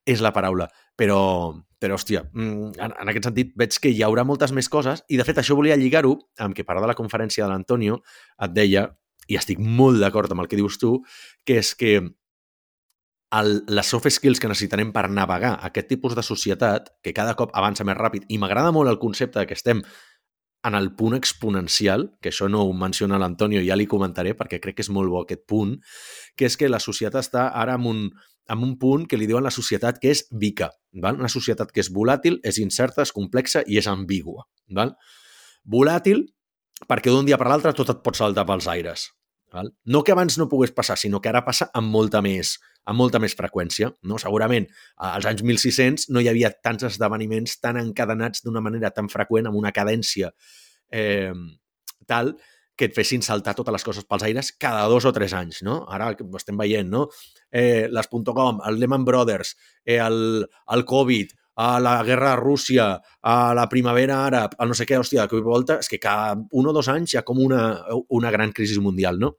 és 0.06 0.22
la 0.24 0.32
paraula. 0.36 0.68
Però, 0.98 1.20
però 1.80 1.96
hòstia, 1.96 2.24
mm, 2.32 2.72
en, 2.76 2.94
en 3.02 3.12
aquest 3.12 3.30
sentit 3.30 3.52
veig 3.58 3.76
que 3.80 3.92
hi 3.92 4.02
haurà 4.04 4.24
moltes 4.28 4.52
més 4.56 4.68
coses 4.68 5.04
i, 5.08 5.18
de 5.20 5.26
fet, 5.26 5.40
això 5.40 5.56
volia 5.56 5.78
lligar-ho 5.80 6.16
amb 6.38 6.56
que 6.56 6.66
part 6.68 6.82
de 6.82 6.90
la 6.90 6.96
conferència 6.98 7.44
de 7.44 7.50
l'Antonio 7.52 8.00
et 8.42 8.56
deia, 8.56 8.88
i 9.30 9.38
estic 9.38 9.60
molt 9.62 10.00
d'acord 10.02 10.32
amb 10.32 10.44
el 10.44 10.50
que 10.50 10.58
dius 10.58 10.78
tu, 10.80 10.98
que 11.46 11.60
és 11.62 11.74
que 11.78 11.98
el, 13.30 13.50
les 13.70 13.86
soft 13.86 14.10
skills 14.10 14.40
que 14.42 14.50
necessitarem 14.50 14.90
per 14.92 15.06
navegar 15.08 15.54
aquest 15.66 15.88
tipus 15.92 16.16
de 16.18 16.24
societat, 16.26 16.90
que 17.02 17.14
cada 17.14 17.36
cop 17.38 17.54
avança 17.54 17.86
més 17.86 17.98
ràpid, 17.98 18.26
i 18.28 18.38
m'agrada 18.42 18.72
molt 18.74 18.90
el 18.90 18.98
concepte 18.98 19.46
que 19.46 19.54
estem 19.54 19.84
en 20.64 20.74
el 20.74 20.90
punt 20.94 21.14
exponencial, 21.16 22.10
que 22.20 22.30
això 22.30 22.48
no 22.50 22.62
ho 22.64 22.72
menciona 22.76 23.18
l'Antonio, 23.18 23.62
ja 23.64 23.76
li 23.78 23.86
comentaré 23.88 24.34
perquè 24.36 24.60
crec 24.60 24.78
que 24.78 24.84
és 24.84 24.90
molt 24.92 25.10
bo 25.12 25.22
aquest 25.22 25.46
punt, 25.48 25.78
que 26.36 26.48
és 26.50 26.56
que 26.60 26.68
la 26.68 26.82
societat 26.82 27.24
està 27.24 27.46
ara 27.56 27.78
en 27.80 27.86
un, 27.88 28.02
en 28.50 28.66
un 28.66 28.74
punt 28.78 29.06
que 29.08 29.16
li 29.16 29.28
diuen 29.30 29.46
la 29.46 29.54
societat 29.54 30.00
que 30.02 30.12
és 30.12 30.26
vica, 30.30 30.70
val? 31.00 31.20
una 31.20 31.32
societat 31.32 31.72
que 31.72 31.80
és 31.84 31.92
volàtil, 31.94 32.40
és 32.44 32.60
incerta, 32.60 33.06
és 33.06 33.14
complexa 33.16 33.64
i 33.66 33.80
és 33.80 33.88
ambigua. 33.88 34.44
Val? 34.76 34.92
Volàtil 35.64 36.26
perquè 36.88 37.12
d'un 37.12 37.28
dia 37.28 37.38
per 37.40 37.48
l'altre 37.48 37.72
tot 37.76 37.92
et 37.92 38.04
pot 38.04 38.16
saltar 38.16 38.46
pels 38.48 38.68
aires. 38.68 39.08
Val? 39.52 39.72
No 39.84 40.02
que 40.06 40.12
abans 40.14 40.38
no 40.38 40.48
pogués 40.48 40.72
passar, 40.76 40.96
sinó 40.98 41.20
que 41.20 41.30
ara 41.30 41.44
passa 41.46 41.70
amb 41.74 41.90
molta 41.92 42.22
més, 42.24 42.56
amb 42.86 43.00
molta 43.00 43.20
més 43.22 43.34
freqüència. 43.38 43.90
No? 44.06 44.18
Segurament 44.22 44.68
als 45.10 45.26
anys 45.30 45.42
1600 45.46 46.08
no 46.14 46.22
hi 46.22 46.30
havia 46.30 46.52
tants 46.62 46.86
esdeveniments 46.90 47.58
tan 47.60 47.80
encadenats 47.80 48.44
d'una 48.46 48.62
manera 48.64 48.92
tan 48.94 49.10
freqüent, 49.12 49.50
amb 49.50 49.58
una 49.60 49.74
cadència 49.76 50.32
eh, 50.90 51.34
tal 52.06 52.34
que 52.80 52.88
et 52.88 52.96
fessin 52.96 53.20
saltar 53.20 53.52
totes 53.58 53.74
les 53.74 53.84
coses 53.84 54.06
pels 54.08 54.24
aires 54.24 54.54
cada 54.56 54.86
dos 54.88 55.04
o 55.04 55.12
tres 55.12 55.34
anys, 55.36 55.60
no? 55.66 55.82
Ara 55.92 56.14
ho 56.14 56.38
estem 56.38 56.56
veient, 56.56 56.88
no? 56.88 57.08
Eh, 57.52 57.90
les 57.92 58.08
.com, 58.08 58.62
el 58.64 58.80
Lehman 58.80 59.04
Brothers, 59.04 59.52
eh, 59.84 59.98
el, 60.00 60.46
el 60.48 60.84
Covid, 60.88 61.34
a 61.56 61.80
la 61.80 62.02
guerra 62.04 62.30
de 62.30 62.36
Rússia, 62.40 63.00
a 63.22 63.54
la 63.54 63.68
primavera 63.68 64.20
àrab, 64.26 64.54
a 64.58 64.66
no 64.66 64.76
sé 64.76 64.86
què, 64.88 64.98
hòstia, 65.00 65.26
que 65.28 65.40
volta, 65.44 65.80
és 65.82 65.90
que 65.90 65.98
cada 66.00 66.36
un 66.36 66.70
o 66.70 66.72
dos 66.72 66.88
anys 66.88 67.14
hi 67.14 67.20
ha 67.20 67.24
com 67.26 67.40
una, 67.42 67.64
una 68.08 68.30
gran 68.30 68.52
crisi 68.56 68.78
mundial, 68.80 69.18
no? 69.20 69.34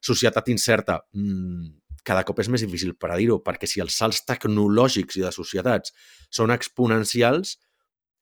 Societat 0.00 0.48
incerta, 0.50 0.98
mmm, 1.12 1.68
cada 2.04 2.24
cop 2.24 2.40
és 2.40 2.48
més 2.48 2.64
difícil 2.64 2.94
per 2.96 3.12
a 3.12 3.18
dir-ho, 3.20 3.40
perquè 3.44 3.68
si 3.68 3.82
els 3.84 3.96
salts 3.96 4.24
tecnològics 4.28 5.20
i 5.20 5.24
de 5.26 5.32
societats 5.34 5.92
són 6.32 6.52
exponencials, 6.54 7.58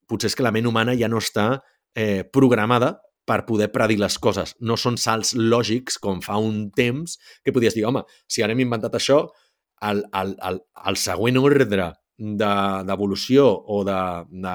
potser 0.08 0.32
és 0.32 0.38
que 0.38 0.46
la 0.46 0.52
ment 0.54 0.66
humana 0.66 0.96
ja 0.98 1.08
no 1.08 1.20
està 1.22 1.60
eh, 1.94 2.24
programada 2.24 2.96
per 3.28 3.44
poder 3.46 3.68
predir 3.72 3.98
les 4.00 4.16
coses. 4.18 4.54
No 4.60 4.78
són 4.80 4.96
salts 4.96 5.34
lògics, 5.36 5.98
com 6.00 6.22
fa 6.24 6.38
un 6.40 6.70
temps, 6.74 7.18
que 7.44 7.52
podies 7.52 7.76
dir, 7.76 7.84
home, 7.86 8.02
si 8.26 8.42
ara 8.42 8.56
hem 8.56 8.64
inventat 8.64 8.96
això, 8.96 9.26
el, 9.84 10.02
el, 10.16 10.34
el, 10.48 10.60
el 10.90 10.98
següent 10.98 11.38
ordre 11.38 11.92
d'evolució 12.18 13.46
de, 13.46 13.64
o 13.72 13.82
de, 13.86 13.98
de, 14.44 14.54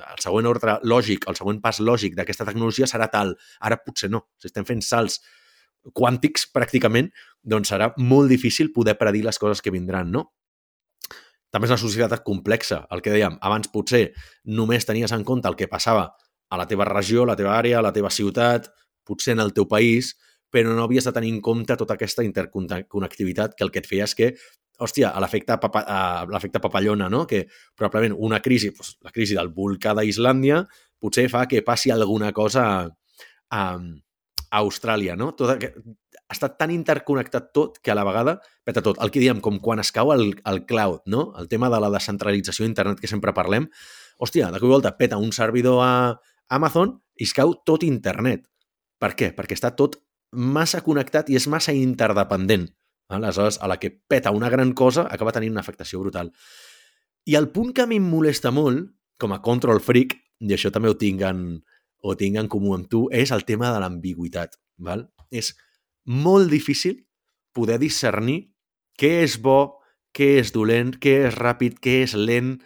el 0.00 0.22
següent 0.22 0.48
ordre 0.48 0.78
lògic, 0.82 1.26
el 1.28 1.36
següent 1.38 1.60
pas 1.62 1.80
lògic 1.80 2.16
d'aquesta 2.16 2.46
tecnologia 2.48 2.88
serà 2.90 3.10
tal. 3.12 3.34
Ara 3.60 3.78
potser 3.84 4.10
no. 4.12 4.24
Si 4.40 4.48
estem 4.50 4.66
fent 4.68 4.82
salts 4.84 5.20
quàntics, 5.96 6.48
pràcticament, 6.54 7.12
doncs 7.44 7.70
serà 7.70 7.92
molt 7.98 8.32
difícil 8.32 8.72
poder 8.74 8.96
predir 8.98 9.22
les 9.26 9.38
coses 9.38 9.62
que 9.62 9.70
vindran, 9.70 10.10
no? 10.10 10.30
També 11.52 11.68
és 11.68 11.74
una 11.74 11.80
societat 11.80 12.24
complexa. 12.26 12.82
El 12.90 13.02
que 13.04 13.12
dèiem, 13.14 13.36
abans 13.40 13.70
potser 13.72 14.08
només 14.44 14.88
tenies 14.88 15.12
en 15.14 15.22
compte 15.24 15.48
el 15.48 15.56
que 15.56 15.70
passava 15.70 16.08
a 16.50 16.58
la 16.58 16.66
teva 16.66 16.84
regió, 16.88 17.22
a 17.22 17.30
la 17.32 17.36
teva 17.38 17.54
àrea, 17.58 17.78
a 17.78 17.86
la 17.86 17.92
teva 17.94 18.10
ciutat, 18.10 18.68
potser 19.06 19.36
en 19.36 19.44
el 19.44 19.54
teu 19.54 19.68
país, 19.70 20.16
però 20.50 20.74
no 20.74 20.84
havies 20.84 21.06
de 21.08 21.12
tenir 21.12 21.32
en 21.34 21.40
compte 21.44 21.76
tota 21.76 21.96
aquesta 21.96 22.24
interconnectivitat 22.24 23.56
que 23.56 23.64
el 23.66 23.72
que 23.74 23.82
et 23.82 23.88
feia 23.88 24.06
és 24.06 24.14
que, 24.14 24.32
hòstia, 24.78 25.10
a 25.10 25.20
l'efecte 25.20 25.56
papa, 25.60 25.82
papallona, 26.62 27.08
no? 27.10 27.26
que 27.26 27.46
probablement 27.76 28.16
una 28.18 28.40
crisi, 28.44 28.70
doncs, 28.70 28.96
la 29.04 29.12
crisi 29.12 29.36
del 29.36 29.52
volcà 29.54 29.94
d'Islàndia, 29.96 30.64
potser 31.00 31.28
fa 31.32 31.46
que 31.48 31.62
passi 31.62 31.90
alguna 31.90 32.32
cosa 32.32 32.66
a, 32.66 32.88
a, 33.50 33.62
a 34.50 34.62
Austràlia, 34.62 35.16
no? 35.16 35.32
Tot, 35.36 35.62
està 36.32 36.50
tan 36.58 36.72
interconnectat 36.74 37.52
tot 37.54 37.78
que 37.82 37.92
a 37.92 37.96
la 37.96 38.04
vegada 38.06 38.38
peta 38.66 38.82
tot. 38.82 38.98
El 39.02 39.12
que 39.14 39.22
diem, 39.22 39.40
com 39.42 39.60
quan 39.62 39.82
es 39.82 39.92
cau 39.94 40.12
el, 40.14 40.32
el 40.44 40.64
cloud, 40.66 41.04
no? 41.06 41.32
el 41.38 41.48
tema 41.48 41.70
de 41.70 41.80
la 41.82 41.90
descentralització 41.94 42.66
d'internet 42.66 43.00
que 43.00 43.10
sempre 43.10 43.34
parlem, 43.36 43.68
hòstia, 44.18 44.50
de 44.50 44.60
cop 44.60 44.68
i 44.68 44.74
volta 44.74 44.96
peta 44.98 45.20
un 45.22 45.32
servidor 45.36 45.82
a 45.84 45.92
Amazon 46.48 46.96
i 47.16 47.28
es 47.28 47.34
cau 47.36 47.54
tot 47.66 47.86
internet. 47.86 48.46
Per 48.98 49.12
què? 49.14 49.30
Perquè 49.36 49.56
està 49.56 49.74
tot 49.76 50.00
massa 50.36 50.82
connectat 50.84 51.30
i 51.32 51.38
és 51.40 51.48
massa 51.48 51.74
interdependent. 51.74 52.68
Aleshores, 53.08 53.60
a 53.62 53.68
la 53.70 53.78
que 53.78 53.90
peta 53.90 54.32
una 54.34 54.50
gran 54.50 54.72
cosa, 54.74 55.06
acaba 55.10 55.32
tenint 55.32 55.54
una 55.54 55.62
afectació 55.62 56.00
brutal. 56.02 56.32
I 57.26 57.36
el 57.38 57.50
punt 57.50 57.72
que 57.74 57.82
a 57.82 57.90
mi 57.90 57.98
em 58.00 58.06
molesta 58.06 58.52
molt, 58.54 58.90
com 59.18 59.32
a 59.32 59.40
control 59.42 59.80
freak, 59.80 60.16
i 60.42 60.52
això 60.52 60.70
també 60.74 60.90
ho 60.90 60.98
tinc 60.98 61.22
en, 61.26 61.42
ho 62.02 62.14
tinc 62.18 62.36
en 62.38 62.50
comú 62.52 62.74
amb 62.76 62.90
tu, 62.90 63.06
és 63.10 63.32
el 63.32 63.46
tema 63.48 63.72
de 63.74 63.80
l'ambigüitat. 63.82 64.58
Val? 64.78 65.06
És 65.30 65.54
molt 66.06 66.50
difícil 66.52 67.00
poder 67.56 67.78
discernir 67.80 68.52
què 68.98 69.22
és 69.24 69.38
bo, 69.42 69.80
què 70.16 70.36
és 70.40 70.52
dolent, 70.52 70.94
què 71.00 71.16
és 71.28 71.36
ràpid, 71.36 71.80
què 71.82 72.02
és 72.04 72.14
lent, 72.16 72.56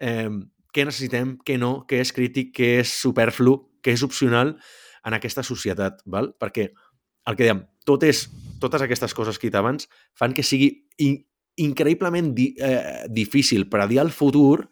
eh, 0.00 0.30
què 0.74 0.84
necessitem, 0.84 1.36
què 1.44 1.58
no, 1.60 1.84
què 1.88 2.00
és 2.02 2.12
crític, 2.12 2.52
què 2.56 2.70
és 2.82 2.92
superflu, 3.02 3.56
què 3.84 3.94
és 3.94 4.02
opcional 4.02 4.56
en 5.04 5.16
aquesta 5.16 5.44
societat, 5.46 6.00
val? 6.06 6.32
perquè 6.40 6.70
el 7.28 7.36
que 7.36 7.46
dèiem, 7.46 7.62
tot 7.88 8.04
és, 8.06 8.26
totes 8.62 8.82
aquestes 8.84 9.14
coses 9.16 9.38
que 9.38 9.48
he 9.48 9.50
dit 9.50 9.58
abans 9.58 9.88
fan 10.18 10.34
que 10.36 10.44
sigui 10.46 10.70
in, 11.04 11.18
increïblement 11.60 12.32
di, 12.36 12.52
eh, 12.58 13.04
difícil 13.08 13.68
predir 13.70 14.00
el 14.02 14.12
futur 14.12 14.68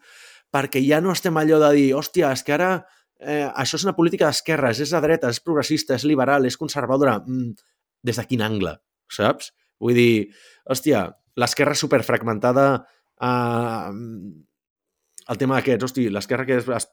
perquè 0.53 0.81
ja 0.85 1.01
no 1.01 1.13
estem 1.13 1.37
allò 1.39 1.59
de 1.63 1.71
dir, 1.77 1.87
hòstia, 1.97 2.31
és 2.35 2.43
que 2.45 2.53
ara 2.53 2.71
eh, 3.19 3.47
això 3.49 3.79
és 3.79 3.85
una 3.87 3.95
política 3.97 4.27
d'esquerres, 4.29 4.83
és 4.83 4.93
de 4.93 5.01
dreta, 5.01 5.31
és 5.33 5.41
progressista, 5.41 5.95
és 5.97 6.05
liberal, 6.05 6.45
és 6.45 6.59
conservadora. 6.59 7.17
Mm, 7.25 7.55
des 8.03 8.19
de 8.19 8.25
quin 8.27 8.43
angle, 8.45 8.75
saps? 9.09 9.53
Vull 9.81 9.97
dir, 9.97 10.33
hòstia, 10.69 11.07
l'esquerra 11.39 11.73
superfragmentada 11.79 12.67
eh, 13.17 13.89
el 15.29 15.39
tema 15.39 15.59
aquest, 15.59 15.83
hosti, 15.85 16.07
l'esquerra 16.11 16.45
que 16.47 16.57
es, 16.59 16.67
es, 16.67 16.87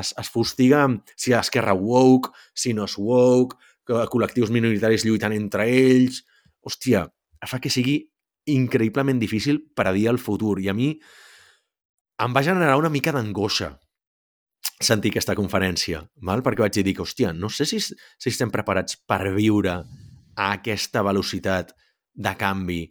es, 0.00 0.12
es 0.22 0.30
fustiga 0.32 0.86
si 1.14 1.32
l'esquerra 1.32 1.74
woke, 1.76 2.32
si 2.54 2.74
no 2.76 2.84
és 2.88 2.96
woke, 2.98 3.56
col·lectius 3.86 4.52
minoritaris 4.54 5.06
lluitant 5.06 5.36
entre 5.36 5.68
ells... 5.70 6.24
Hòstia, 6.66 7.04
fa 7.46 7.60
que 7.62 7.70
sigui 7.70 8.00
increïblement 8.50 9.20
difícil 9.22 9.60
predir 9.78 10.08
el 10.10 10.18
futur. 10.18 10.56
I 10.58 10.72
a 10.72 10.74
mi 10.74 10.88
em 12.24 12.34
va 12.34 12.42
generar 12.42 12.74
una 12.80 12.90
mica 12.90 13.12
d'angoixa 13.14 13.76
sentir 14.82 15.12
aquesta 15.12 15.36
conferència, 15.38 16.02
val? 16.26 16.42
perquè 16.42 16.64
vaig 16.64 16.80
dir 16.80 16.94
que, 16.96 17.04
hòstia, 17.04 17.32
no 17.32 17.48
sé 17.52 17.68
si, 17.68 17.78
si 17.80 18.32
estem 18.32 18.50
preparats 18.50 18.98
per 19.08 19.30
viure 19.36 19.76
a 19.76 20.48
aquesta 20.58 21.04
velocitat 21.06 21.72
de 22.12 22.32
canvi 22.36 22.82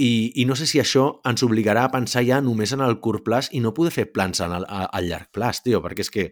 i, 0.00 0.32
I 0.40 0.46
no 0.48 0.56
sé 0.56 0.64
si 0.70 0.80
això 0.80 1.04
ens 1.28 1.44
obligarà 1.44 1.84
a 1.84 1.92
pensar 1.92 2.22
ja 2.24 2.40
només 2.40 2.72
en 2.72 2.80
el 2.84 2.96
curt 3.04 3.24
plaç 3.26 3.50
i 3.52 3.60
no 3.60 3.74
poder 3.76 3.92
fer 3.92 4.06
plans 4.14 4.40
en 4.40 4.54
el, 4.56 4.64
a, 4.64 4.86
a 4.88 5.00
llarg 5.04 5.28
plaç, 5.34 5.60
tio, 5.66 5.82
perquè 5.84 6.06
és 6.06 6.12
que 6.14 6.26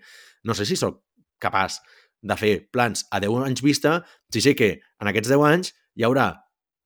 no 0.49 0.57
sé 0.57 0.65
si 0.69 0.79
sóc 0.81 1.03
capaç 1.43 1.81
de 2.25 2.37
fer 2.39 2.55
plans 2.73 3.05
a 3.15 3.21
10 3.23 3.45
anys 3.47 3.63
vista 3.63 3.99
si 4.33 4.43
sé 4.43 4.55
que 4.59 4.71
en 4.81 5.11
aquests 5.11 5.31
10 5.31 5.45
anys 5.51 5.73
hi 5.99 6.07
haurà 6.09 6.31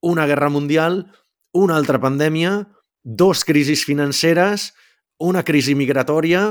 una 0.03 0.27
guerra 0.27 0.51
mundial, 0.51 1.05
una 1.55 1.77
altra 1.79 2.01
pandèmia, 2.03 2.66
dos 3.03 3.45
crisis 3.47 3.85
financeres, 3.87 4.73
una 5.23 5.45
crisi 5.47 5.77
migratòria 5.79 6.49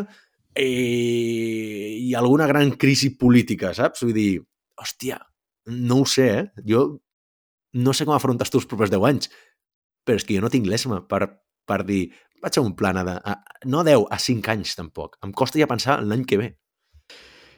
eh, 0.56 1.98
i 2.00 2.16
alguna 2.16 2.48
gran 2.48 2.72
crisi 2.80 3.12
política, 3.20 3.74
saps? 3.76 4.06
Vull 4.06 4.16
dir, 4.16 4.32
hòstia, 4.80 5.20
no 5.76 6.02
ho 6.02 6.08
sé, 6.08 6.30
eh? 6.40 6.46
Jo 6.64 6.86
no 7.74 7.94
sé 7.96 8.06
com 8.08 8.16
afrontes 8.16 8.52
tu 8.52 8.60
els 8.60 8.68
propers 8.68 8.92
10 8.92 9.08
anys, 9.08 9.30
però 10.06 10.20
és 10.20 10.26
que 10.28 10.38
jo 10.38 10.44
no 10.44 10.52
tinc 10.54 10.68
l'esma 10.70 11.02
per, 11.08 11.26
per 11.68 11.82
dir 11.88 12.04
vaig 12.42 12.58
a 12.58 12.64
un 12.66 12.74
plan 12.78 12.98
a, 12.98 13.04
de, 13.06 13.16
a, 13.22 13.36
no 13.70 13.82
a 13.82 13.86
10, 13.88 14.08
a 14.10 14.18
5 14.20 14.52
anys 14.56 14.76
tampoc. 14.78 15.18
Em 15.26 15.34
costa 15.34 15.62
ja 15.62 15.70
pensar 15.70 16.00
l'any 16.02 16.26
que 16.28 16.40
ve. 16.42 16.50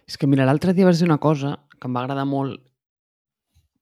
És 0.10 0.19
que 0.19 0.27
mira, 0.27 0.45
l'altre 0.47 0.75
dia 0.75 0.88
vas 0.88 0.99
dir 0.99 1.08
una 1.08 1.21
cosa 1.23 1.56
que 1.79 1.88
em 1.88 1.95
va 1.95 2.03
agradar 2.03 2.25
molt, 2.27 2.60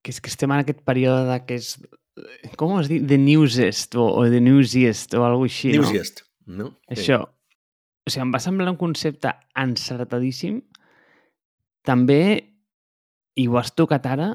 que 0.06 0.14
és 0.14 0.22
que 0.22 0.30
estem 0.30 0.52
en 0.54 0.62
aquest 0.62 0.84
període 0.86 1.26
de 1.30 1.40
que 1.48 1.58
és... 1.62 1.74
Com 2.60 2.76
es 2.78 2.90
diu? 2.92 3.02
The 3.08 3.18
newsest 3.18 3.96
o, 3.98 4.06
o 4.20 4.28
the 4.30 4.42
newsiest 4.44 5.16
o 5.18 5.24
alguna 5.26 5.50
així, 5.50 5.72
no? 5.74 5.86
Newsiest, 5.88 6.24
no? 6.46 6.70
Això. 6.94 7.24
O 8.06 8.12
sigui, 8.12 8.26
em 8.28 8.34
va 8.34 8.42
semblar 8.44 8.70
un 8.74 8.78
concepte 8.78 9.32
encertadíssim. 9.58 10.60
També, 11.88 12.22
i 13.42 13.48
ho 13.50 13.58
has 13.58 13.74
tocat 13.74 14.06
ara, 14.12 14.34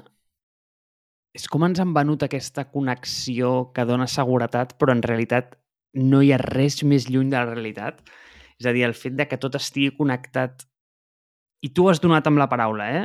és 1.36 1.46
com 1.52 1.66
ens 1.66 1.80
han 1.82 1.92
venut 1.96 2.22
aquesta 2.24 2.64
connexió 2.72 3.70
que 3.76 3.84
dona 3.88 4.08
seguretat, 4.08 4.74
però 4.80 4.94
en 4.96 5.04
realitat 5.04 5.58
no 5.96 6.22
hi 6.24 6.32
ha 6.32 6.40
res 6.40 6.82
més 6.84 7.10
lluny 7.10 7.28
de 7.32 7.36
la 7.36 7.52
realitat. 7.52 8.00
És 8.56 8.68
a 8.68 8.72
dir, 8.72 8.86
el 8.88 8.96
fet 8.96 9.16
de 9.18 9.26
que 9.28 9.38
tot 9.40 9.58
estigui 9.58 9.92
connectat 9.98 10.64
i 11.64 11.72
tu 11.76 11.90
has 11.90 12.00
donat 12.00 12.26
amb 12.28 12.40
la 12.40 12.48
paraula, 12.48 12.88
eh? 13.00 13.04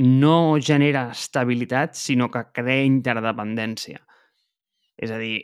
no 0.00 0.58
genera 0.64 1.10
estabilitat, 1.12 1.94
sinó 1.98 2.30
que 2.32 2.46
crea 2.56 2.86
interdependència. 2.88 4.00
És 4.96 5.12
a 5.12 5.18
dir, 5.20 5.42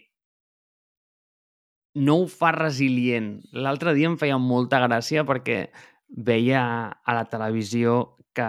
no 1.96 2.22
ho 2.22 2.26
fa 2.30 2.52
resilient. 2.56 3.34
L'altre 3.52 3.92
dia 3.96 4.08
em 4.08 4.16
feia 4.20 4.38
molta 4.40 4.80
gràcia 4.84 5.26
perquè 5.28 5.66
veia 6.08 6.62
a 6.88 7.16
la 7.16 7.24
televisió 7.28 8.16
que 8.36 8.48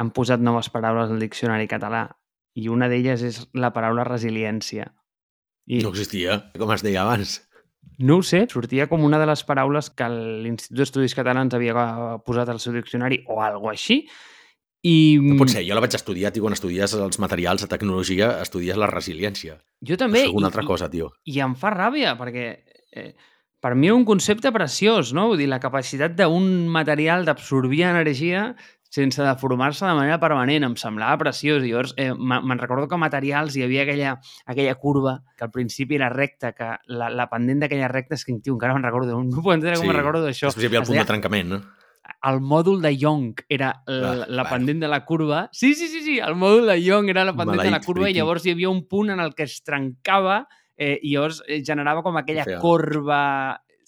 han 0.00 0.14
posat 0.16 0.40
noves 0.40 0.70
paraules 0.72 1.12
al 1.12 1.20
diccionari 1.20 1.68
català 1.68 2.06
i 2.56 2.66
una 2.72 2.88
d'elles 2.90 3.22
és 3.26 3.42
la 3.54 3.70
paraula 3.74 4.06
resiliència. 4.08 4.88
I 5.70 5.84
no 5.84 5.92
existia, 5.92 6.40
com 6.58 6.72
es 6.74 6.82
deia 6.82 7.04
abans. 7.04 7.38
No 8.00 8.18
ho 8.18 8.24
sé, 8.24 8.46
sortia 8.48 8.88
com 8.88 9.04
una 9.04 9.20
de 9.20 9.28
les 9.28 9.42
paraules 9.44 9.90
que 9.92 10.08
l'Institut 10.08 10.80
d'Estudis 10.80 11.14
Catalans 11.16 11.54
havia 11.56 11.74
posat 12.26 12.48
al 12.48 12.60
seu 12.62 12.74
diccionari 12.76 13.20
o 13.28 13.40
algo 13.44 13.70
així. 13.70 14.02
I... 14.80 14.94
No 15.20 15.36
pot 15.36 15.52
ser, 15.52 15.62
jo 15.68 15.76
la 15.76 15.82
vaig 15.84 15.94
estudiar, 15.96 16.32
tio, 16.32 16.46
quan 16.46 16.56
estudies 16.56 16.94
els 16.96 17.20
materials 17.20 17.66
de 17.66 17.68
tecnologia, 17.68 18.32
estudies 18.40 18.80
la 18.80 18.88
resiliència. 18.88 19.58
Jo 19.84 20.00
també. 20.00 20.24
És 20.24 20.36
una 20.36 20.48
altra 20.48 20.64
cosa, 20.64 20.88
tio. 20.92 21.10
I, 21.26 21.36
I 21.36 21.44
em 21.44 21.56
fa 21.60 21.74
ràbia, 21.74 22.14
perquè 22.16 22.46
eh, 22.96 23.10
per 23.60 23.74
mi 23.76 23.90
és 23.90 23.96
un 23.96 24.06
concepte 24.08 24.52
preciós, 24.56 25.12
no? 25.16 25.28
Vull 25.30 25.42
dir, 25.42 25.50
la 25.52 25.60
capacitat 25.60 26.16
d'un 26.16 26.48
material 26.72 27.28
d'absorbir 27.28 27.84
energia 27.90 28.54
sense 28.90 29.22
deformar-se 29.22 29.86
de 29.86 29.94
manera 29.94 30.18
permanent. 30.20 30.66
Em 30.66 30.76
semblava 30.76 31.16
preciós. 31.22 31.62
I 31.64 31.70
llavors, 31.70 31.94
eh, 31.96 32.10
me'n 32.12 32.60
recordo 32.60 32.88
que 32.90 32.98
a 32.98 33.00
materials 33.00 33.56
hi 33.56 33.64
havia 33.64 33.86
aquella, 33.86 34.16
aquella 34.44 34.74
curva 34.74 35.20
que 35.36 35.46
al 35.46 35.52
principi 35.54 35.96
era 35.96 36.10
recta, 36.10 36.52
que 36.52 36.74
la, 36.90 37.08
la 37.08 37.28
pendent 37.30 37.62
d'aquella 37.62 37.88
recta 37.88 38.18
és 38.18 38.26
que, 38.26 38.36
tio, 38.42 38.58
encara 38.58 38.74
me'n 38.74 38.84
recordo. 38.84 39.16
No 39.22 39.42
puc 39.42 39.54
entendre 39.54 39.78
sí. 39.78 39.84
com 39.84 39.92
me'n 39.92 40.02
recordo 40.02 40.26
d'això. 40.26 40.50
Després 40.50 40.66
hi 40.66 40.72
havia 40.72 40.82
el 40.82 40.90
punt 40.90 41.00
de 41.00 41.06
trencament, 41.14 41.54
no? 41.54 41.62
El 42.26 42.40
mòdul 42.42 42.80
de 42.82 42.90
Young 42.98 43.38
era 43.48 43.70
la, 43.86 44.10
ah, 44.10 44.26
la 44.28 44.44
pendent 44.50 44.80
de 44.82 44.88
la 44.90 45.04
curva. 45.06 45.44
Sí, 45.52 45.74
sí, 45.78 45.86
sí, 45.88 46.02
sí, 46.02 46.18
el 46.18 46.34
mòdul 46.36 46.66
de 46.72 46.80
Young 46.82 47.08
era 47.12 47.24
la 47.24 47.36
pendent 47.36 47.60
Maleït, 47.60 47.70
de 47.70 47.76
la 47.78 47.84
curva 47.84 48.08
Ricky. 48.08 48.18
i 48.18 48.20
llavors 48.20 48.44
hi 48.44 48.54
havia 48.56 48.72
un 48.72 48.82
punt 48.88 49.14
en 49.14 49.22
el 49.22 49.36
que 49.38 49.46
es 49.46 49.60
trencava 49.62 50.42
eh, 50.76 50.98
i 50.98 51.14
llavors 51.14 51.42
eh, 51.46 51.60
generava 51.64 52.02
com 52.02 52.18
aquella 52.18 52.58
corba 52.60 53.20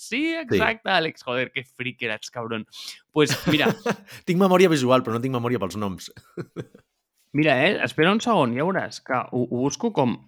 Sí, 0.02 0.22
exacte, 0.34 0.88
sí. 0.88 0.94
Àlex. 0.96 1.22
Joder, 1.28 1.52
que 1.54 1.62
fric 1.64 2.02
eres, 2.08 2.32
cabron. 2.34 2.66
pues, 3.12 3.36
mira... 3.52 3.70
tinc 4.26 4.40
memòria 4.40 4.70
visual, 4.72 5.04
però 5.06 5.16
no 5.16 5.22
tinc 5.22 5.36
memòria 5.36 5.62
pels 5.62 5.78
noms. 5.78 6.10
mira, 7.38 7.56
eh? 7.68 7.78
Espera 7.86 8.12
un 8.14 8.20
segon, 8.24 8.56
ja 8.58 8.66
veuràs 8.66 9.00
que 9.06 9.22
ho, 9.30 9.46
ho 9.46 9.62
busco 9.62 9.92
com 9.94 10.18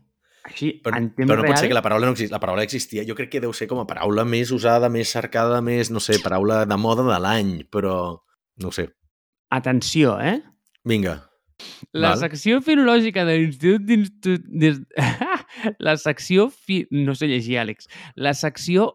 així, 0.44 0.74
però, 0.84 0.98
en 1.00 1.08
temps 1.16 1.24
però 1.24 1.40
no 1.40 1.42
real... 1.46 1.54
pot 1.54 1.62
ser 1.62 1.70
que 1.72 1.76
la 1.76 1.82
paraula 1.84 2.06
no 2.10 2.14
existia. 2.14 2.36
La 2.36 2.42
paraula 2.42 2.64
existia. 2.68 3.04
Jo 3.08 3.16
crec 3.16 3.30
que 3.32 3.42
deu 3.42 3.54
ser 3.56 3.68
com 3.70 3.80
a 3.80 3.86
paraula 3.88 4.26
més 4.28 4.52
usada, 4.52 4.90
més 4.92 5.12
cercada, 5.16 5.62
més, 5.64 5.90
no 5.90 6.02
sé, 6.04 6.20
paraula 6.22 6.64
de 6.68 6.78
moda 6.80 7.06
de 7.08 7.20
l'any, 7.26 7.54
però 7.72 7.94
no 8.60 8.74
sé. 8.76 8.90
Atenció, 9.56 10.18
eh? 10.20 10.42
Vinga. 10.84 11.22
La 11.92 12.12
Val. 12.12 12.24
secció 12.26 12.60
filològica 12.64 13.24
de 13.24 13.38
l'Institut... 13.40 14.84
la 15.86 15.96
secció... 15.96 16.50
Fi... 16.52 16.82
No 16.92 17.14
sé 17.16 17.30
llegir, 17.30 17.56
Àlex. 17.62 17.88
La 18.20 18.34
secció 18.36 18.90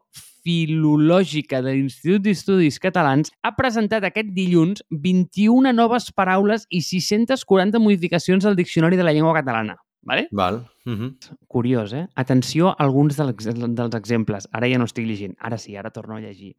Filològica 0.49 1.59
de 1.61 1.75
l'Institut 1.75 2.23
d'Estudis 2.25 2.79
Catalans 2.81 3.29
ha 3.45 3.51
presentat 3.57 4.07
aquest 4.07 4.31
dilluns 4.33 4.81
21 4.89 5.73
noves 5.77 6.07
paraules 6.15 6.65
i 6.73 6.79
640 6.81 7.77
modificacions 7.83 8.47
al 8.49 8.57
Diccionari 8.57 8.97
de 8.97 9.05
la 9.05 9.13
Llengua 9.13 9.35
Catalana. 9.37 9.75
Vale? 10.01 10.27
Val. 10.31 10.63
Uh 10.85 10.93
-huh. 10.93 11.37
Curiós, 11.47 11.93
eh? 11.93 12.07
Atenció 12.15 12.69
a 12.69 12.75
alguns 12.79 13.17
dels, 13.17 13.45
dels 13.75 13.95
exemples. 13.95 14.47
Ara 14.51 14.67
ja 14.67 14.79
no 14.79 14.85
estic 14.85 15.05
llegint. 15.05 15.35
Ara 15.39 15.57
sí, 15.57 15.75
ara 15.75 15.91
torno 15.91 16.15
a 16.15 16.19
llegir. 16.19 16.55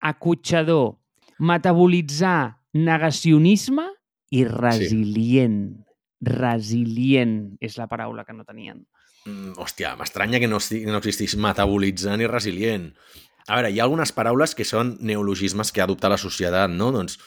Acotxador, 0.00 0.98
metabolitzar, 1.38 2.58
negacionisme 2.72 3.86
i 4.30 4.44
resilient. 4.44 5.76
Sí. 5.76 5.84
Resilient 6.20 7.56
és 7.60 7.78
la 7.78 7.86
paraula 7.86 8.24
que 8.24 8.34
no 8.34 8.44
tenien. 8.44 8.86
Mm, 9.26 9.56
hòstia, 9.58 9.96
m'estranya 9.98 10.38
que 10.38 10.48
no, 10.48 10.60
no 10.60 10.98
existís 11.00 11.34
metabolitzant 11.42 12.22
i 12.22 12.28
resilient. 12.30 12.92
A 13.46 13.58
veure, 13.58 13.70
hi 13.70 13.80
ha 13.80 13.86
algunes 13.86 14.12
paraules 14.14 14.54
que 14.58 14.66
són 14.66 14.96
neologismes 15.06 15.72
que 15.72 15.82
ha 15.82 15.86
adoptat 15.86 16.14
la 16.14 16.20
societat, 16.20 16.70
no? 16.70 16.92
Doncs 16.94 17.18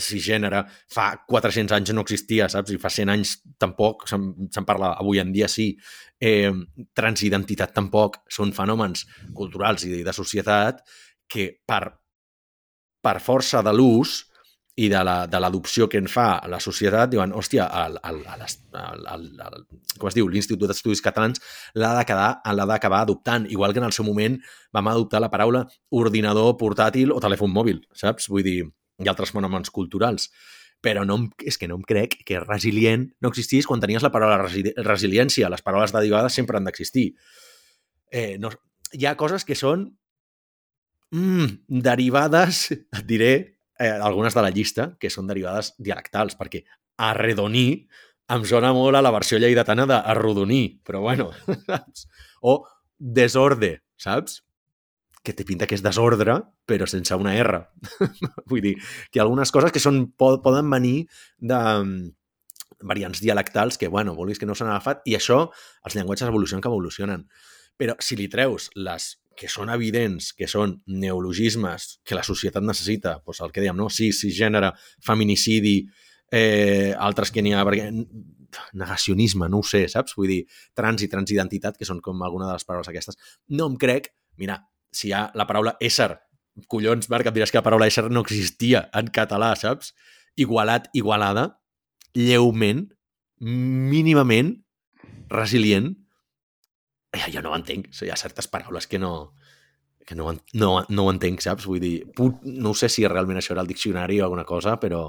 si 0.00 0.20
gènere 0.22 0.62
fa 0.92 1.10
400 1.28 1.74
anys 1.76 1.92
no 1.96 2.04
existia, 2.04 2.48
saps? 2.52 2.72
I 2.72 2.80
fa 2.80 2.92
100 2.92 3.12
anys 3.12 3.34
tampoc, 3.60 4.06
se'n 4.08 4.66
parla 4.68 4.94
avui 5.00 5.20
en 5.20 5.32
dia 5.32 5.48
sí. 5.48 5.72
Eh, 6.20 6.52
transidentitat 6.96 7.72
tampoc, 7.76 8.20
són 8.28 8.52
fenòmens 8.56 9.06
culturals 9.36 9.86
i 9.88 10.02
de 10.04 10.12
societat 10.16 10.84
que 11.30 11.48
per, 11.64 11.82
per 13.00 13.16
força 13.24 13.64
de 13.64 13.72
l'ús 13.72 14.29
i 14.80 14.88
de 14.88 15.40
l'adopció 15.42 15.88
que 15.92 16.00
en 16.00 16.08
fa 16.08 16.40
la 16.48 16.60
societat, 16.62 17.10
diuen, 17.12 17.34
hòstia, 17.36 17.66
el, 17.82 17.98
el, 18.08 18.20
el, 18.32 18.44
el, 18.46 19.02
el, 19.14 19.26
el, 19.44 19.64
com 20.00 20.08
es 20.08 20.16
diu, 20.16 20.28
l'Institut 20.30 20.70
d'Estudis 20.70 21.02
Catalans 21.04 21.42
l'ha 21.76 21.92
d'acabar 21.98 23.02
adoptant, 23.02 23.48
igual 23.52 23.74
que 23.74 23.82
en 23.82 23.88
el 23.90 23.96
seu 23.96 24.06
moment 24.08 24.38
vam 24.72 24.88
adoptar 24.88 25.20
la 25.20 25.28
paraula 25.32 25.66
ordinador 25.90 26.56
portàtil 26.60 27.12
o 27.12 27.20
telèfon 27.20 27.52
mòbil, 27.52 27.82
saps? 27.92 28.30
Vull 28.32 28.46
dir, 28.46 28.56
hi 28.64 29.08
ha 29.08 29.12
altres 29.12 29.34
fenòmens 29.36 29.72
culturals. 29.74 30.30
Però 30.80 31.04
no, 31.04 31.18
és 31.44 31.60
que 31.60 31.68
no 31.68 31.76
em 31.76 31.84
crec 31.84 32.22
que 32.24 32.40
resilient 32.40 33.10
no 33.20 33.28
existís 33.28 33.66
quan 33.68 33.82
tenies 33.84 34.04
la 34.04 34.12
paraula 34.14 34.38
resi 34.46 34.64
resiliència. 34.80 35.50
Les 35.52 35.60
paraules 35.60 35.92
derivades 35.92 36.32
sempre 36.32 36.56
han 36.56 36.64
d'existir. 36.64 37.10
Eh, 38.08 38.38
no, 38.40 38.48
hi 38.96 39.04
ha 39.04 39.18
coses 39.20 39.44
que 39.44 39.58
són 39.58 39.90
mm, 41.12 41.66
derivades, 41.84 42.70
et 42.72 43.04
diré, 43.04 43.59
eh, 43.80 43.90
algunes 43.90 44.36
de 44.36 44.44
la 44.44 44.52
llista 44.54 44.90
que 45.00 45.10
són 45.10 45.30
derivades 45.30 45.72
dialectals, 45.80 46.36
perquè 46.38 46.62
arredoní 47.00 47.66
em 48.30 48.44
sona 48.46 48.70
molt 48.76 48.94
a 48.94 49.02
la 49.02 49.10
versió 49.14 49.40
lleidatana 49.40 49.88
d'arrodoní, 49.88 50.62
però 50.86 51.00
bueno, 51.08 51.30
saps? 51.66 52.06
O 52.46 52.60
desorde, 52.98 53.80
saps? 53.98 54.44
Que 55.24 55.34
té 55.36 55.44
pinta 55.44 55.66
que 55.68 55.76
és 55.76 55.82
desordre, 55.84 56.38
però 56.68 56.86
sense 56.88 57.16
una 57.18 57.34
R. 57.36 57.64
Vull 58.52 58.62
dir, 58.64 58.76
que 59.10 59.20
algunes 59.20 59.50
coses 59.52 59.74
que 59.74 59.82
són, 59.82 60.06
poden 60.16 60.70
venir 60.72 61.08
de, 61.40 61.58
variants 62.80 63.20
dialectals 63.20 63.78
que, 63.78 63.88
bueno, 63.88 64.14
vulguis 64.14 64.38
que 64.38 64.48
no 64.48 64.56
s'han 64.56 64.70
agafat, 64.72 65.02
i 65.04 65.16
això, 65.16 65.42
els 65.84 65.96
llenguatges 65.96 66.28
evolucionen 66.28 66.62
que 66.64 66.72
evolucionen. 66.72 67.26
Però 67.80 67.96
si 68.00 68.16
li 68.16 68.28
treus 68.32 68.70
les 68.76 69.14
que 69.36 69.48
són 69.48 69.70
evidents, 69.72 70.32
que 70.36 70.48
són 70.50 70.76
neologismes 70.90 72.00
que 72.04 72.16
la 72.16 72.24
societat 72.26 72.64
necessita, 72.64 73.16
doncs 73.24 73.40
el 73.44 73.52
que 73.54 73.62
dèiem, 73.62 73.78
no? 73.78 73.88
Sí, 73.92 74.10
sí, 74.16 74.32
gènere, 74.34 74.72
feminicidi, 75.06 75.78
eh, 76.30 76.92
altres 76.98 77.32
que 77.32 77.42
n'hi 77.42 77.54
ha, 77.54 77.64
perquè 77.66 77.88
negacionisme, 78.74 79.48
no 79.48 79.60
ho 79.60 79.66
sé, 79.66 79.84
saps? 79.88 80.16
Vull 80.18 80.32
dir, 80.32 80.40
trans 80.76 81.04
i 81.04 81.08
transidentitat, 81.10 81.78
que 81.78 81.88
són 81.88 82.02
com 82.04 82.22
alguna 82.26 82.48
de 82.48 82.56
les 82.58 82.66
paraules 82.66 82.90
aquestes. 82.90 83.18
No 83.48 83.68
em 83.70 83.78
crec, 83.80 84.10
mira, 84.40 84.58
si 84.92 85.08
hi 85.08 85.14
ha 85.14 85.28
la 85.38 85.46
paraula 85.48 85.76
ésser, 85.80 86.12
collons, 86.70 87.08
Marc, 87.12 87.30
em 87.30 87.36
diràs 87.36 87.52
que 87.52 87.60
la 87.60 87.66
paraula 87.66 87.88
ésser 87.90 88.08
no 88.10 88.24
existia 88.26 88.88
en 88.96 89.10
català, 89.14 89.52
saps? 89.56 89.94
Igualat, 90.40 90.90
igualada, 90.98 91.46
lleument, 92.16 92.88
mínimament, 93.40 94.56
resilient, 95.30 95.94
jo 97.32 97.42
no 97.42 97.50
ho 97.52 97.56
entenc. 97.58 97.88
Hi 98.02 98.10
ha 98.12 98.16
certes 98.16 98.46
paraules 98.48 98.86
que 98.86 98.98
no, 98.98 99.34
que 100.06 100.14
no, 100.14 100.32
no, 100.54 100.70
no 100.88 101.04
ho 101.06 101.12
entenc, 101.12 101.40
saps? 101.44 101.66
Vull 101.66 101.80
dir, 101.82 101.94
put, 102.16 102.42
no 102.44 102.74
sé 102.74 102.88
si 102.88 103.06
realment 103.06 103.38
això 103.40 103.54
era 103.56 103.64
el 103.64 103.70
diccionari 103.70 104.20
o 104.20 104.24
alguna 104.28 104.44
cosa, 104.48 104.78
però... 104.80 105.04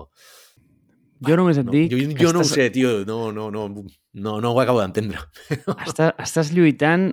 Jo 1.22 1.36
només 1.38 1.60
et 1.62 1.68
no, 1.68 1.74
dic... 1.76 1.92
Jo, 1.94 2.00
jo 2.02 2.16
que 2.18 2.34
no 2.34 2.40
ho 2.42 2.46
estàs- 2.48 2.56
sé, 2.58 2.70
tio. 2.74 2.94
No, 3.06 3.32
no, 3.32 3.52
no, 3.54 3.68
no, 3.70 4.38
no 4.42 4.52
ho 4.56 4.62
acabo 4.62 4.82
d'entendre. 4.82 5.20
Estàs, 5.86 6.16
estàs 6.26 6.50
lluitant 6.56 7.12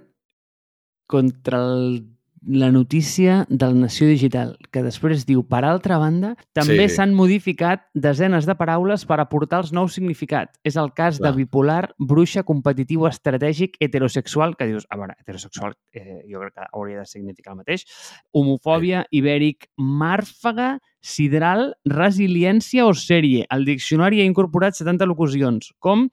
contra 1.09 1.61
el, 1.74 2.07
la 2.47 2.70
notícia 2.70 3.47
del 3.49 3.78
Nació 3.80 4.07
Digital, 4.07 4.57
que 4.70 4.82
després 4.82 5.24
diu, 5.26 5.43
per 5.47 5.64
altra 5.64 5.99
banda, 5.99 6.36
també 6.53 6.89
Sí. 6.89 6.97
s'han 6.97 7.14
modificat 7.14 7.86
desenes 7.95 8.47
de 8.47 8.55
paraules 8.55 9.05
per 9.05 9.20
aportar 9.20 9.61
els 9.61 9.72
nous 9.72 9.95
significats. 9.95 10.59
És 10.64 10.76
el 10.76 10.93
cas 10.93 11.18
Clar. 11.18 11.32
de 11.32 11.36
bipolar, 11.45 11.95
bruixa, 11.99 12.43
competitiu, 12.43 13.07
estratègic, 13.07 13.76
heterosexual, 13.80 14.57
que 14.57 14.66
dius, 14.66 14.86
a 14.91 14.97
veure, 14.97 15.14
heterosexual 15.20 15.74
eh, 15.93 16.22
jo 16.30 16.41
crec 16.41 16.55
que 16.55 16.66
hauria 16.72 17.01
de 17.01 17.07
significar 17.07 17.53
el 17.53 17.59
mateix, 17.59 17.84
homofòbia, 18.32 19.07
ibèric, 19.11 19.68
màrfaga, 19.76 20.78
sidral, 21.01 21.74
resiliència 21.84 22.84
o 22.86 22.93
sèrie. 22.93 23.47
El 23.55 23.64
diccionari 23.64 24.20
ha 24.20 24.24
incorporat 24.24 24.74
70 24.74 25.07
locucions, 25.07 25.72
com 25.78 26.09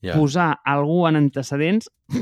Ja. 0.00 0.14
posar 0.16 0.54
algú 0.64 1.02
en 1.08 1.18
antecedents 1.20 1.90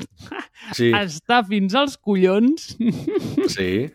Sí, 0.76 0.90
està 0.92 1.40
fins 1.46 1.74
als 1.78 1.96
collons 1.96 2.72
sí. 3.54 3.88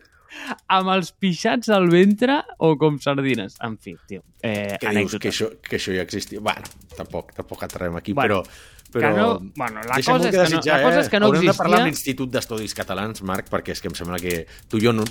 amb 0.72 0.90
els 0.94 1.12
pixats 1.20 1.68
al 1.70 1.86
ventre 1.92 2.40
o 2.58 2.72
com 2.80 2.96
sardines. 2.98 3.54
En 3.62 3.76
fi, 3.78 3.94
tio. 4.08 4.24
Eh, 4.42 4.76
Que 4.80 4.94
dius 4.96 5.14
que 5.20 5.30
això, 5.30 5.52
que 5.62 5.76
això 5.78 5.94
ja 5.94 6.02
existia. 6.02 6.40
Bueno, 6.42 6.66
tampoc, 6.96 7.30
tampoc 7.36 7.62
entrarem 7.68 8.00
aquí, 8.00 8.12
Bueno, 8.16 8.40
però... 8.42 8.72
però 8.94 9.12
que 9.12 9.20
no, 9.20 9.28
bueno, 9.56 9.80
la 9.86 10.00
cosa, 10.00 10.28
és 10.28 10.30
que 10.30 10.36
no, 10.36 10.42
desitjar, 10.48 10.80
la 10.80 10.88
cosa 10.88 11.00
és 11.04 11.08
que 11.10 11.20
no 11.20 11.26
eh? 11.26 11.30
Haurem 11.30 11.46
de 11.50 11.54
parlar 11.58 11.78
amb 11.82 11.88
existia... 11.90 12.10
l'Institut 12.14 12.34
d'Estudis 12.34 12.74
Catalans, 12.78 13.22
Marc, 13.26 13.48
perquè 13.50 13.74
és 13.74 13.82
que 13.82 13.90
em 13.90 13.96
sembla 13.98 14.18
que 14.22 14.44
tu 14.70 14.78
i 14.78 14.84
jo 14.88 14.92
no... 14.96 15.06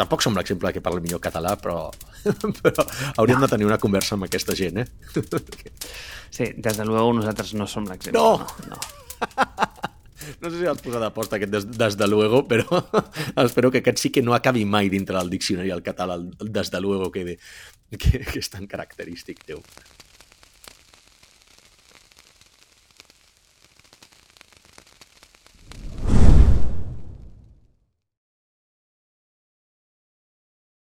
Tampoc 0.00 0.24
som 0.24 0.36
l'exemple 0.36 0.72
que 0.72 0.80
parla 0.84 1.02
millor 1.04 1.20
català, 1.20 1.56
però, 1.60 1.90
però 2.62 2.86
hauríem 3.20 3.42
de 3.44 3.50
tenir 3.52 3.68
una 3.68 3.80
conversa 3.82 4.16
amb 4.16 4.28
aquesta 4.28 4.56
gent, 4.56 4.80
eh? 4.80 4.88
Sí, 6.30 6.46
des 6.56 6.76
de 6.78 6.84
luego 6.86 7.10
nosaltres 7.12 7.52
no 7.58 7.66
som 7.66 7.88
l'exemple. 7.90 8.20
No! 8.20 8.46
no. 8.70 8.78
No 10.40 10.50
sé 10.50 10.58
si 10.60 10.66
has 10.68 10.80
posat 10.84 11.02
a 11.02 11.08
posta 11.16 11.38
aquest 11.38 11.52
des, 11.52 11.64
des 11.74 11.96
de 11.96 12.06
luego, 12.06 12.42
però 12.48 12.82
espero 13.42 13.70
que 13.72 13.80
aquest 13.80 13.98
sí 14.02 14.10
que 14.12 14.22
no 14.22 14.34
acabi 14.36 14.66
mai 14.68 14.90
dintre 14.92 15.16
del 15.16 15.32
diccionari 15.32 15.72
al 15.74 15.82
català, 15.82 16.18
el 16.20 16.52
des 16.52 16.70
de 16.70 16.80
luego 16.80 17.10
que, 17.10 17.24
que, 17.96 18.20
que 18.20 18.38
és 18.38 18.52
tan 18.52 18.68
característic 18.70 19.42
teu. 19.48 19.64